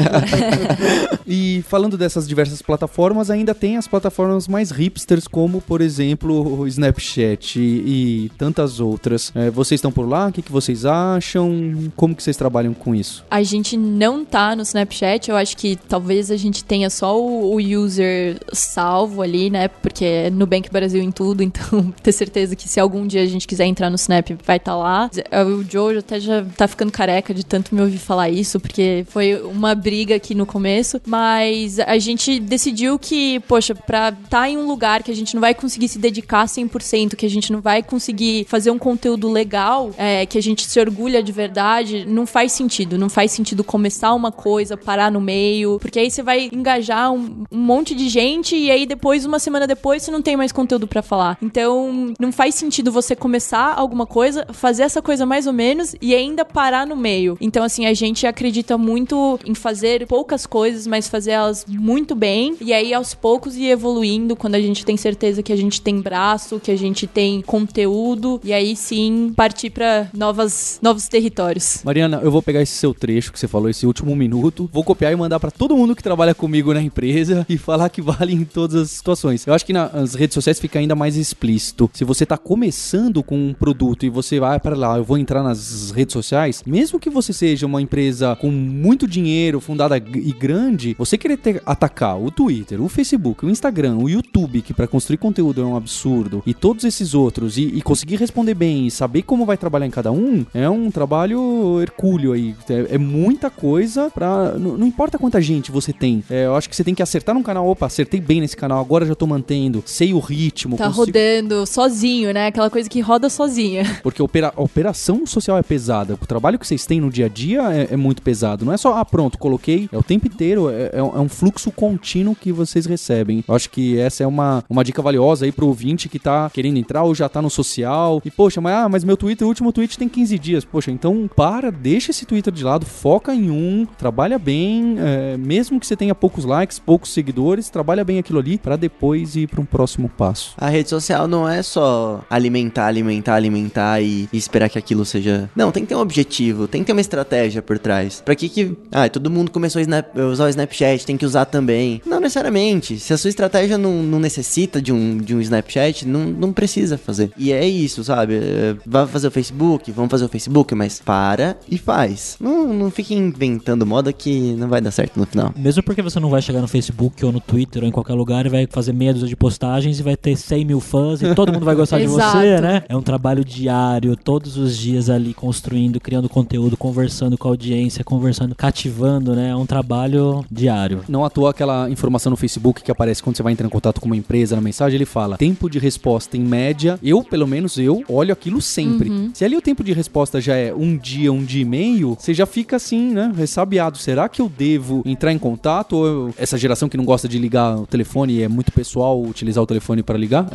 e 1.27 1.63
falando 1.67 1.97
dessas 1.97 2.27
diversas 2.27 2.62
plataformas, 2.62 3.30
ainda 3.30 3.54
tem 3.54 3.77
as 3.77 3.88
plataformas 3.88 4.47
mais 4.47 4.71
hipsters, 4.71 5.27
como, 5.27 5.62
por 5.62 5.82
exemplo, 5.82 6.60
o 6.60 6.67
Snapchat 6.67 7.60
e, 7.60 8.25
e 8.25 8.32
tantas 8.38 8.80
outras. 8.80 9.32
É, 9.36 9.49
vocês 9.49 9.80
estão 9.80 9.91
por 9.91 10.08
lá? 10.08 10.27
O 10.27 10.32
que, 10.32 10.41
que 10.41 10.51
vocês 10.51 10.86
acham? 10.86 11.91
Como 11.95 12.15
que 12.15 12.23
vocês 12.23 12.38
trabalham 12.38 12.73
com 12.73 12.95
isso? 12.95 13.23
A 13.30 13.43
gente 13.43 13.77
não 13.77 14.23
tá 14.25 14.56
no 14.56 14.63
Snapchat, 14.63 15.30
eu 15.30 15.36
acho 15.36 15.56
que 15.58 15.75
talvez 15.75 16.32
a 16.32 16.38
gente 16.38 16.63
tenha 16.63 16.89
só 16.89 17.19
o, 17.19 17.54
o 17.54 17.60
user 17.78 18.38
salvo 18.52 19.22
ali, 19.22 19.50
né? 19.50 19.68
Porque 19.68 20.06
é 20.06 20.30
Nubank 20.30 20.70
Brasil 20.72 21.02
em 21.02 21.12
tudo, 21.12 21.42
então 21.44 21.94
ter 22.02 22.12
certeza 22.12 22.56
que 22.56 22.68
se 22.68 22.80
algum 22.80 23.06
dia 23.06 23.22
a 23.22 23.26
gente 23.26 23.48
quiser 23.48 23.66
entrar 23.66 23.90
no 23.90 23.96
Snap, 23.96 24.30
vai 24.46 24.58
estar 24.58 24.72
tá 24.72 24.78
lá. 24.78 25.10
O 25.46 25.64
Joe 25.64 25.98
até 25.98 26.20
já 26.20 26.44
tá 26.58 26.68
ficando 26.68 26.92
careca 26.92 27.34
de 27.34 27.46
tanto 27.46 27.74
me 27.74 27.82
ouvir 27.82 27.98
falar 27.98 28.30
isso, 28.30 28.60
porque 28.60 29.06
foi 29.10 29.42
uma 29.42 29.76
briga 29.76 30.16
aqui 30.16 30.34
no 30.36 30.46
começo, 30.46 31.02
mas 31.06 31.80
a 31.80 31.98
gente 31.98 32.40
decidiu 32.40 32.98
que, 32.98 33.40
poxa, 33.42 33.74
pra 33.76 34.10
estar 34.10 34.30
tá 34.30 34.50
em 34.50 34.58
um 34.58 34.68
lugar 34.68 35.04
que 35.04 35.12
a 35.12 35.16
gente 35.16 35.34
não 35.34 35.42
vai 35.42 35.54
conseguir 35.54 35.88
se 35.88 36.00
dedicar 36.00 36.46
100%, 36.46 37.16
que 37.16 37.26
a 37.26 37.30
gente 37.30 37.52
não 37.52 37.62
vai 37.62 37.84
conseguir 37.84 38.46
fazer 38.48 38.72
um 38.72 38.78
conteúdo 38.78 39.30
legal, 39.30 39.92
é, 39.98 40.26
que 40.26 40.38
a 40.38 40.42
gente 40.42 40.66
se 40.66 40.80
orgulha 40.80 41.22
de 41.22 41.32
verdade, 41.32 42.06
não 42.06 42.26
faz 42.26 42.52
sentido. 42.52 42.98
Não 42.98 43.10
faz 43.10 43.32
sentido 43.32 43.64
começar 43.64 44.14
uma 44.14 44.32
coisa, 44.32 44.78
parar 44.78 45.12
no 45.12 45.22
meio, 45.22 45.80
porque 45.80 46.00
aí 46.00 46.10
você 46.10 46.24
vai 46.24 46.50
engajar 46.52 47.12
um, 47.12 47.44
um 47.52 47.61
monte 47.62 47.95
de 47.95 48.10
gente 48.10 48.56
e 48.56 48.71
aí 48.71 48.86
depois, 48.86 49.26
uma 49.26 49.39
semana 49.39 49.67
depois, 49.67 50.04
você 50.04 50.12
não 50.12 50.21
tem 50.21 50.36
mais 50.36 50.52
conteúdo 50.52 50.88
para 50.88 51.02
falar. 51.02 51.38
Então, 51.41 52.13
não 52.19 52.32
faz 52.32 52.56
sentido 52.56 52.91
você 52.91 53.15
começar 53.15 53.74
alguma 53.76 54.06
coisa, 54.06 54.45
fazer 54.52 54.84
essa 54.84 55.02
coisa 55.02 55.26
mais 55.26 55.47
ou 55.47 55.54
menos 55.54 55.95
e 56.02 56.13
ainda 56.15 56.43
parar 56.43 56.86
no 56.86 56.95
meio. 56.95 57.38
Então, 57.39 57.63
assim, 57.63 57.86
a 57.86 57.93
gente 57.93 58.26
acredita 58.26 58.78
muito 58.78 59.39
em 59.45 59.56
fazer 59.56 60.06
poucas 60.08 60.45
coisas, 60.45 60.88
mas 60.88 61.08
fazer 61.08 61.32
elas 61.32 61.65
muito 61.67 62.15
bem. 62.15 62.56
E 62.60 62.74
aí, 62.74 62.93
aos 62.93 63.13
poucos, 63.13 63.56
ir 63.56 63.67
evoluindo 63.67 64.36
quando 64.36 64.56
a 64.56 64.62
gente 64.62 64.86
tem 64.86 64.97
certeza 64.97 65.43
que 65.43 65.54
a 65.54 65.56
gente 65.56 65.82
tem 65.82 66.02
braço, 66.02 66.60
que 66.60 66.71
a 66.71 66.76
gente 66.76 67.08
tem 67.08 67.41
conteúdo. 67.41 68.39
E 68.43 68.54
aí 68.54 68.76
sim 68.76 69.34
partir 69.36 69.69
para 69.69 70.10
novas 70.13 70.80
novos 70.82 71.08
territórios. 71.08 71.82
Mariana, 71.84 72.19
eu 72.24 72.32
vou 72.32 72.41
pegar 72.41 72.62
esse 72.62 72.74
seu 72.74 72.93
trecho 72.93 73.32
que 73.32 73.39
você 73.39 73.47
falou, 73.47 73.69
esse 73.69 73.86
último 73.86 74.15
minuto, 74.15 74.69
vou 74.71 74.83
copiar 74.83 75.12
e 75.12 75.15
mandar 75.15 75.40
para 75.40 75.52
todo 75.52 75.75
mundo 75.75 75.96
que 75.96 76.04
trabalha 76.04 76.33
comigo 76.33 76.73
na 76.73 76.81
empresa 76.81 77.46
e 77.54 77.58
falar 77.58 77.89
que 77.89 78.02
vale 78.02 78.33
em 78.33 78.43
todas 78.43 78.75
as 78.75 78.91
situações. 78.91 79.45
Eu 79.45 79.54
acho 79.54 79.65
que 79.65 79.73
nas 79.73 80.15
redes 80.15 80.33
sociais 80.33 80.60
fica 80.60 80.79
ainda 80.79 80.95
mais 80.95 81.15
explícito. 81.15 81.89
Se 81.93 82.04
você 82.04 82.25
tá 82.25 82.37
começando 82.37 83.23
com 83.23 83.37
um 83.37 83.54
produto 83.54 84.06
e 84.06 84.10
você 84.10 84.39
vai 84.39 84.60
para 84.60 84.75
lá, 84.75 84.97
eu 84.97 85.04
vou 85.04 85.17
entrar 85.17 85.43
nas 85.43 85.91
redes 85.91 86.13
sociais, 86.13 86.63
mesmo 86.65 86.99
que 86.99 87.10
você 87.10 87.33
seja 87.33 87.65
uma 87.65 87.81
empresa 87.81 88.35
com 88.35 88.49
muito 88.49 89.08
dinheiro, 89.08 89.60
fundada 89.60 89.97
e 89.97 90.33
grande, 90.33 90.95
você 90.97 91.17
querer 91.17 91.37
ter, 91.37 91.62
atacar 91.65 92.19
o 92.19 92.31
Twitter, 92.31 92.81
o 92.81 92.87
Facebook, 92.87 93.45
o 93.45 93.49
Instagram, 93.49 93.97
o 93.97 94.10
YouTube, 94.10 94.62
que 94.62 94.73
para 94.73 94.87
construir 94.87 95.17
conteúdo 95.17 95.62
é 95.62 95.65
um 95.65 95.75
absurdo, 95.75 96.41
e 96.45 96.54
todos 96.54 96.83
esses 96.83 97.13
outros, 97.13 97.58
e, 97.58 97.63
e, 97.63 97.81
conseguir 97.81 98.15
responder 98.15 98.54
bem 98.54 98.87
e 98.87 98.91
saber 98.91 99.23
como 99.23 99.45
vai 99.45 99.58
trabalhar 99.58 99.85
em 99.85 99.91
cada 99.91 100.12
um, 100.12 100.45
é 100.54 100.69
um 100.69 100.89
trabalho 100.89 101.79
hercúleo 101.81 102.33
aí. 102.33 102.56
É, 102.69 102.95
é 102.95 102.97
muita 102.97 103.49
coisa 103.49 104.10
pra. 104.10 104.54
Não, 104.58 104.85
importa 104.85 105.17
quanta 105.17 105.41
gente 105.41 105.71
você 105.71 105.91
tem. 105.91 106.23
É, 106.29 106.45
eu 106.45 106.56
acho 106.56 106.69
que 106.69 106.75
você 106.75 106.83
tem 106.83 106.95
que 106.95 107.04
acertar 107.04 107.35
num 107.42 107.44
canal. 107.44 107.67
Opa, 107.67 107.87
acertei 107.87 108.21
bem 108.21 108.39
nesse 108.39 108.56
canal, 108.56 108.79
agora 108.79 109.06
já 109.06 109.15
tô 109.15 109.27
mantendo, 109.27 109.83
sei 109.85 110.13
o 110.13 110.19
ritmo. 110.19 110.77
Tá 110.77 110.85
consigo... 110.85 111.06
rodando 111.06 111.65
sozinho, 111.65 112.33
né? 112.33 112.48
Aquela 112.48 112.69
coisa 112.69 112.87
que 112.87 113.02
roda 113.02 113.29
sozinha. 113.29 113.83
Porque 114.04 114.21
a, 114.21 114.25
opera... 114.25 114.54
a 114.56 114.62
operação 114.62 115.25
social 115.25 115.58
é 115.58 115.63
pesada. 115.63 116.13
O 116.13 116.25
trabalho 116.25 116.58
que 116.58 116.65
vocês 116.65 116.85
têm 116.85 117.02
no 117.02 117.10
dia 117.10 117.25
a 117.25 117.29
dia 117.29 117.62
é, 117.73 117.94
é 117.94 117.98
muito 117.98 118.21
pesado. 118.21 118.63
Não 118.63 118.71
é 118.71 118.77
só, 118.77 118.98
ah, 118.98 119.04
pronto, 119.04 119.37
coloquei. 119.37 119.89
É 119.92 119.98
o 119.98 120.04
tempo 120.04 120.27
inteiro. 120.27 120.69
É, 120.69 120.92
é, 120.94 121.04
um 121.04 121.25
é 121.25 121.29
fluxo 121.29 121.71
contínuo 121.71 122.35
que 122.35 122.52
vocês 122.52 122.85
recebem. 122.85 123.44
Eu 123.48 123.56
acho 123.56 123.69
que 123.69 123.98
essa 123.98 124.23
é 124.23 124.27
uma, 124.27 124.63
uma 124.69 124.83
dica 124.83 125.02
valiosa 125.02 125.46
aí 125.46 125.52
pro 125.52 125.67
ouvinte 125.67 126.08
que 126.08 126.19
tá 126.19 126.50
querendo 126.54 126.77
entrar 126.77 127.04
ou 127.04 127.15
já 127.15 127.27
tá 127.27 127.42
no 127.42 127.50
social. 127.50 128.21
E, 128.23 128.29
poxa, 128.29 128.62
mas, 128.62 128.73
ah, 128.73 128.89
mas 128.89 129.04
meu 129.04 129.17
Twitter, 129.17 129.46
o 129.46 129.50
último 129.50 129.71
tweet 129.71 129.98
tem 129.98 130.08
15 130.08 130.37
dias. 130.37 130.65
Poxa, 130.65 130.92
então 130.92 131.29
para, 131.35 131.71
deixa 131.71 132.12
esse 132.12 132.25
Twitter 132.25 132.54
de 132.54 132.63
lado, 132.63 132.85
foca 132.85 133.33
em 133.33 133.50
um, 133.50 133.87
trabalha 133.98 134.37
bem, 134.37 134.96
é, 135.00 135.37
mesmo 135.37 135.79
que 135.79 135.87
você 135.87 135.96
tenha 135.96 136.13
poucos 136.13 136.46
likes, 136.46 136.79
poucos 136.79 137.12
seguidores, 137.13 137.31
trabalha 137.71 138.04
bem 138.04 138.19
aquilo 138.19 138.40
ali 138.40 138.58
para 138.58 138.75
depois 138.75 139.36
ir 139.36 139.48
para 139.48 139.62
um 139.62 139.65
próximo 139.65 140.10
passo. 140.10 140.54
A 140.58 140.69
rede 140.69 140.90
social 140.90 141.27
não 141.27 141.48
é 141.48 141.62
só 141.62 142.23
alimentar, 142.29 142.88
alimentar, 142.88 143.36
alimentar 143.36 144.02
e, 144.02 144.27
e 144.32 144.38
esperar 144.38 144.69
que 144.69 144.77
aquilo 144.77 145.06
seja. 145.06 145.50
Não, 145.56 145.71
tem 145.71 145.84
que 145.84 145.90
ter 145.90 145.96
um 145.96 146.00
objetivo, 146.00 146.67
tem 146.67 146.82
que 146.82 146.88
ter 146.88 146.94
uma 146.94 147.02
estratégia 147.02 147.62
por 147.62 147.79
trás. 147.79 148.21
Pra 148.23 148.36
que 148.36 148.50
que. 148.50 148.77
Ah, 148.92 149.10
todo 149.10 149.29
mundo 149.29 149.52
começou 149.52 149.79
a 149.79 149.82
snap, 149.82 150.15
usar 150.17 150.46
o 150.46 150.50
Snapchat, 150.50 151.06
tem 151.06 151.17
que 151.17 151.25
usar 151.25 151.46
também. 151.46 152.02
Não 152.06 152.19
necessariamente. 152.19 153.00
Se 153.00 153.13
a 153.13 153.17
sua 153.17 153.29
estratégia 153.29 153.77
não, 153.77 154.04
não 154.04 154.19
necessita 154.19 154.82
de 154.82 154.92
um, 154.92 155.17
de 155.17 155.36
um 155.36 155.42
Snapchat, 155.42 156.08
não, 156.08 156.25
não 156.25 156.54
precisa 156.54 156.98
fazer. 156.98 157.32
E 157.38 157.52
é 157.52 157.65
isso, 157.67 158.04
sabe? 158.04 158.36
É, 158.36 158.75
vai 158.86 159.08
fazer 159.08 159.27
o 159.27 159.32
Facebook, 159.32 159.92
vamos 159.92 160.12
fazer 160.12 160.25
o 160.25 160.29
Facebook, 160.29 160.73
mas 160.75 161.00
para 161.00 161.58
e 161.69 161.77
faz. 161.77 162.38
Não, 162.40 162.73
não 162.73 162.92
fique 162.92 163.13
inventando 163.13 163.86
moda 163.86 164.12
que 164.13 164.54
não 164.54 164.67
vai 164.67 164.82
dar 164.82 164.92
certo 164.92 165.19
no 165.19 165.25
final. 165.25 165.54
Mesmo 165.56 165.84
porque 165.84 166.02
você 166.02 166.19
não 166.19 166.29
vai 166.29 166.42
chegar 166.42 166.62
no 166.62 166.67
Facebook 166.67 167.21
ou 167.26 167.32
no 167.32 167.40
Twitter 167.40 167.84
ou 167.84 167.90
em 167.90 167.92
qualquer 167.92 168.13
lugar 168.13 168.46
e 168.46 168.50
vai 168.50 168.67
fazer 168.67 168.94
meia 168.94 169.13
dúzia 169.13 169.28
de 169.28 169.36
postagens 169.36 170.00
e 170.00 170.04
vai 170.04 170.15
ter 170.15 170.36
100 170.36 170.65
mil 170.65 170.80
fãs 170.80 171.22
e 171.22 171.34
todo 171.36 171.52
mundo 171.52 171.65
vai 171.65 171.76
gostar 171.76 172.00
de 172.00 172.08
você, 172.08 172.60
né? 172.62 172.84
É 172.88 172.96
um 172.96 173.02
trabalho 173.02 173.44
diário, 173.44 174.15
todos 174.15 174.58
os 174.58 174.78
dias 174.78 175.10
ali 175.10 175.34
construindo, 175.34 176.00
criando 176.00 176.30
conteúdo, 176.30 176.78
conversando 176.78 177.38
com 177.38 177.48
a 177.48 177.52
audiência, 177.52 178.04
conversando, 178.04 178.56
cativando, 178.56 179.36
né? 179.36 179.50
É 179.50 179.56
um 179.56 179.65
trabalho 179.65 180.44
diário. 180.52 181.04
Não 181.08 181.24
à 181.26 181.30
toa 181.30 181.52
aquela 181.52 181.90
informação 181.90 182.30
no 182.30 182.38
Facebook 182.38 182.84
que 182.84 182.92
aparece 182.92 183.22
quando 183.22 183.38
você 183.38 183.44
vai 183.44 183.54
entrar 183.54 183.65
em 183.65 183.69
contato 183.69 184.00
com 184.00 184.08
uma 184.08 184.15
empresa 184.17 184.56
na 184.56 184.62
mensagem, 184.62 184.96
ele 184.96 185.06
fala 185.06 185.38
tempo 185.38 185.69
de 185.69 185.80
resposta 185.80 186.38
em 186.38 186.42
média. 186.42 187.00
Eu, 187.02 187.24
pelo 187.24 187.48
menos 187.48 187.78
eu, 187.78 188.04
olho 188.08 188.34
aquilo 188.34 188.62
sempre. 188.62 189.10
Uhum. 189.10 189.32
Se 189.34 189.46
ali 189.46 189.56
o 189.56 189.62
tempo 189.62 189.84
de 189.84 189.94
resposta 189.94 190.40
já 190.40 190.56
é 190.56 190.74
um 190.74 190.98
dia, 190.98 191.32
um 191.32 191.44
dia 191.44 191.62
e 191.62 191.65
meio, 191.65 192.17
você 192.19 192.34
já 192.34 192.46
fica 192.46 192.76
assim, 192.76 193.12
né? 193.12 193.32
Ressabiado. 193.36 193.98
Será 193.98 194.30
que 194.30 194.42
eu 194.42 194.50
devo 194.50 195.02
entrar 195.06 195.32
em 195.32 195.40
contato? 195.40 195.94
Ou 195.94 196.06
eu, 196.08 196.34
essa 196.38 196.58
geração 196.58 196.90
que 196.90 196.98
não 196.98 197.06
gosta 197.12 197.28
de 197.28 197.38
ligar 197.38 197.76
o 197.76 197.86
telefone 197.86 198.42
é 198.42 198.48
muito 198.48 198.72
pessoal 198.72 199.22
utilizar 199.22 199.62
o 199.62 199.68
telefone 199.68 200.02
para 200.02 200.18
ligar? 200.18 200.48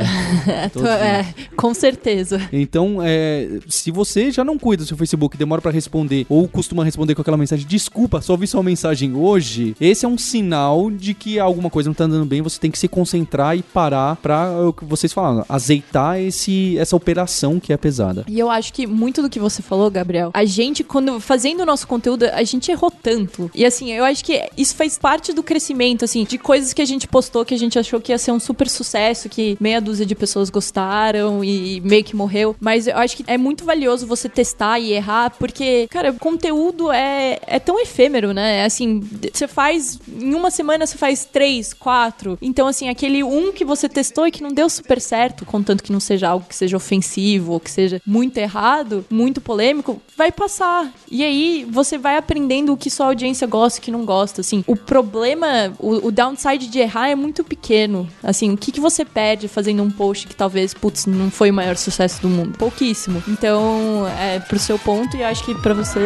É, 0.48 0.70
é 1.20 1.34
com 1.54 1.74
certeza. 1.74 2.40
Então, 2.50 2.96
é, 3.02 3.58
se 3.68 3.90
você 3.90 4.30
já 4.30 4.42
não 4.42 4.58
cuida 4.58 4.82
do 4.82 4.86
seu 4.86 4.96
Facebook, 4.96 5.36
demora 5.36 5.60
para 5.60 5.70
responder, 5.70 6.24
ou 6.30 6.48
costuma 6.48 6.82
responder 6.82 7.14
com 7.14 7.20
aquela 7.20 7.36
mensagem, 7.36 7.66
desculpa, 7.66 8.22
só 8.22 8.38
vi 8.38 8.46
sua 8.46 8.62
mensagem 8.62 9.14
hoje, 9.14 9.76
esse 9.78 10.06
é 10.06 10.08
um 10.08 10.16
sinal 10.16 10.90
de 10.90 11.12
que 11.12 11.38
alguma 11.38 11.68
coisa 11.68 11.90
não 11.90 11.94
tá 11.94 12.04
andando 12.04 12.24
bem, 12.24 12.40
você 12.40 12.58
tem 12.58 12.70
que 12.70 12.78
se 12.78 12.88
concentrar 12.88 13.54
e 13.54 13.62
parar 13.62 14.16
pra, 14.16 14.50
é 14.58 14.62
o 14.62 14.72
que 14.72 14.86
vocês 14.86 15.12
falaram, 15.12 15.44
azeitar 15.50 16.18
esse, 16.18 16.78
essa 16.78 16.96
operação 16.96 17.60
que 17.60 17.70
é 17.70 17.76
pesada. 17.76 18.24
E 18.26 18.38
eu 18.38 18.50
acho 18.50 18.72
que 18.72 18.86
muito 18.86 19.20
do 19.20 19.28
que 19.28 19.38
você 19.38 19.60
falou, 19.60 19.90
Gabriel, 19.90 20.30
a 20.32 20.46
gente, 20.46 20.82
quando 20.82 21.20
fazendo 21.20 21.60
o 21.60 21.66
nosso 21.66 21.86
conteúdo, 21.86 22.24
a 22.24 22.42
gente 22.44 22.70
errou 22.70 22.90
tanto. 22.90 23.50
E 23.54 23.62
assim, 23.62 23.92
eu 23.92 24.04
acho 24.04 24.24
que 24.24 24.48
isso 24.56 24.74
faz 24.74 24.96
parte 24.96 25.34
do 25.34 25.42
crescimento, 25.42 26.02
assim, 26.02 26.24
de 26.24 26.45
coisas 26.46 26.72
que 26.72 26.80
a 26.80 26.84
gente 26.84 27.08
postou 27.08 27.44
que 27.44 27.52
a 27.52 27.58
gente 27.58 27.76
achou 27.76 28.00
que 28.00 28.12
ia 28.12 28.18
ser 28.18 28.30
um 28.30 28.38
super 28.38 28.68
sucesso, 28.68 29.28
que 29.28 29.56
meia 29.58 29.80
dúzia 29.80 30.06
de 30.06 30.14
pessoas 30.14 30.48
gostaram 30.48 31.42
e 31.42 31.80
meio 31.80 32.04
que 32.04 32.14
morreu. 32.14 32.54
Mas 32.60 32.86
eu 32.86 32.96
acho 32.96 33.16
que 33.16 33.24
é 33.26 33.36
muito 33.36 33.64
valioso 33.64 34.06
você 34.06 34.28
testar 34.28 34.78
e 34.78 34.92
errar, 34.92 35.30
porque, 35.30 35.88
cara, 35.90 36.12
conteúdo 36.12 36.92
é, 36.92 37.40
é 37.48 37.58
tão 37.58 37.80
efêmero, 37.80 38.32
né? 38.32 38.64
Assim, 38.64 39.00
você 39.32 39.48
faz. 39.48 39.98
Em 40.08 40.34
uma 40.34 40.52
semana 40.52 40.86
você 40.86 40.96
faz 40.96 41.24
três, 41.24 41.72
quatro. 41.72 42.38
Então, 42.40 42.68
assim, 42.68 42.88
aquele 42.88 43.24
um 43.24 43.52
que 43.52 43.64
você 43.64 43.88
testou 43.88 44.28
e 44.28 44.30
que 44.30 44.42
não 44.42 44.52
deu 44.52 44.70
super 44.70 45.00
certo, 45.00 45.44
contanto 45.44 45.82
que 45.82 45.90
não 45.90 45.98
seja 45.98 46.28
algo 46.28 46.46
que 46.48 46.54
seja 46.54 46.76
ofensivo 46.76 47.54
ou 47.54 47.60
que 47.60 47.72
seja 47.72 48.00
muito 48.06 48.38
errado, 48.38 49.04
muito 49.10 49.40
polêmico, 49.40 50.00
vai 50.16 50.30
passar. 50.30 50.92
E 51.10 51.24
aí 51.24 51.66
você 51.68 51.98
vai 51.98 52.16
aprendendo 52.16 52.72
o 52.72 52.76
que 52.76 52.88
sua 52.88 53.06
audiência 53.06 53.48
gosta 53.48 53.78
e 53.78 53.80
o 53.80 53.82
que 53.82 53.90
não 53.90 54.04
gosta. 54.04 54.42
Assim, 54.42 54.62
o 54.64 54.76
problema, 54.76 55.74
o, 55.80 56.06
o 56.06 56.12
downside 56.26 56.68
de 56.68 56.78
errar 56.78 57.08
é 57.08 57.14
muito 57.14 57.44
pequeno. 57.44 58.08
Assim, 58.22 58.52
o 58.52 58.56
que, 58.56 58.72
que 58.72 58.80
você 58.80 59.04
perde 59.04 59.48
fazendo 59.48 59.82
um 59.82 59.90
post 59.90 60.26
que 60.26 60.34
talvez, 60.34 60.74
putz, 60.74 61.06
não 61.06 61.30
foi 61.30 61.50
o 61.50 61.54
maior 61.54 61.76
sucesso 61.76 62.20
do 62.20 62.28
mundo? 62.28 62.58
Pouquíssimo. 62.58 63.22
Então, 63.28 64.06
é 64.20 64.40
pro 64.40 64.58
seu 64.58 64.78
ponto 64.78 65.16
e 65.16 65.22
acho 65.22 65.44
que 65.44 65.54
para 65.54 65.74
você, 65.74 66.00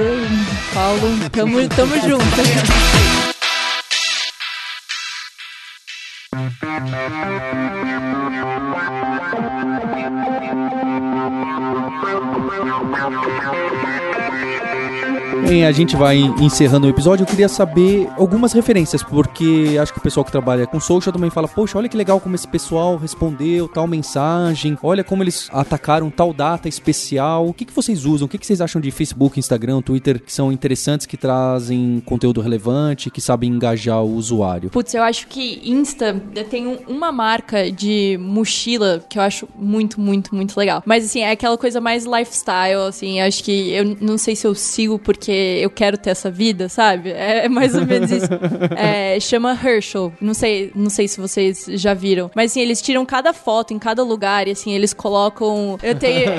Paulo, 0.74 1.00
tamo, 1.32 1.68
tamo 1.68 1.94
junto. 2.00 3.39
Bem, 15.50 15.66
a 15.66 15.72
gente 15.72 15.96
vai 15.96 16.18
encerrando 16.40 16.86
o 16.86 16.90
episódio. 16.90 17.24
Eu 17.24 17.26
queria 17.26 17.48
saber 17.48 18.08
algumas 18.16 18.52
referências, 18.52 19.02
porque 19.02 19.76
acho 19.80 19.92
que 19.92 19.98
o 19.98 20.02
pessoal 20.02 20.24
que 20.24 20.30
trabalha 20.30 20.64
com 20.64 20.78
social 20.78 21.12
também 21.12 21.28
fala: 21.28 21.48
Poxa, 21.48 21.76
olha 21.76 21.88
que 21.88 21.96
legal 21.96 22.20
como 22.20 22.36
esse 22.36 22.46
pessoal 22.46 22.96
respondeu 22.96 23.66
tal 23.66 23.86
mensagem, 23.88 24.78
olha 24.80 25.02
como 25.02 25.24
eles 25.24 25.48
atacaram 25.52 26.08
tal 26.08 26.32
data 26.32 26.68
especial. 26.68 27.48
O 27.48 27.52
que, 27.52 27.64
que 27.64 27.72
vocês 27.72 28.04
usam? 28.04 28.26
O 28.26 28.28
que, 28.28 28.38
que 28.38 28.46
vocês 28.46 28.60
acham 28.60 28.80
de 28.80 28.92
Facebook, 28.92 29.40
Instagram, 29.40 29.82
Twitter 29.82 30.22
que 30.22 30.32
são 30.32 30.52
interessantes, 30.52 31.04
que 31.04 31.16
trazem 31.16 32.00
conteúdo 32.06 32.40
relevante, 32.40 33.10
que 33.10 33.20
sabem 33.20 33.50
engajar 33.50 34.04
o 34.04 34.14
usuário? 34.14 34.70
Putz, 34.70 34.94
eu 34.94 35.02
acho 35.02 35.26
que 35.26 35.68
Insta 35.68 36.12
tem 36.44 36.78
uma 36.86 37.12
marca 37.12 37.70
de 37.70 38.18
mochila 38.20 39.04
que 39.08 39.18
eu 39.18 39.22
acho 39.22 39.48
muito, 39.56 40.00
muito, 40.00 40.34
muito 40.34 40.56
legal. 40.56 40.82
Mas 40.84 41.04
assim, 41.04 41.20
é 41.20 41.30
aquela 41.30 41.56
coisa 41.56 41.80
mais 41.80 42.04
lifestyle, 42.04 42.88
assim, 42.88 43.20
acho 43.20 43.42
que 43.44 43.72
eu 43.72 43.96
não 44.00 44.18
sei 44.18 44.34
se 44.36 44.46
eu 44.46 44.54
sigo 44.54 44.98
porque 44.98 45.58
eu 45.60 45.70
quero 45.70 45.96
ter 45.96 46.10
essa 46.10 46.30
vida, 46.30 46.68
sabe? 46.68 47.10
É, 47.10 47.46
é 47.46 47.48
mais 47.48 47.74
ou 47.74 47.86
menos 47.86 48.10
isso. 48.10 48.28
É, 48.76 49.18
chama 49.20 49.52
Herschel. 49.52 50.12
Não 50.20 50.32
sei, 50.32 50.70
não 50.74 50.88
sei 50.88 51.06
se 51.08 51.20
vocês 51.20 51.66
já 51.74 51.92
viram. 51.92 52.30
Mas 52.34 52.52
assim, 52.52 52.60
eles 52.60 52.80
tiram 52.80 53.04
cada 53.04 53.32
foto 53.32 53.74
em 53.74 53.78
cada 53.78 54.02
lugar 54.02 54.48
e 54.48 54.52
assim, 54.52 54.72
eles 54.72 54.92
colocam. 54.92 55.78
Eu 55.82 55.94
tenho. 55.94 56.30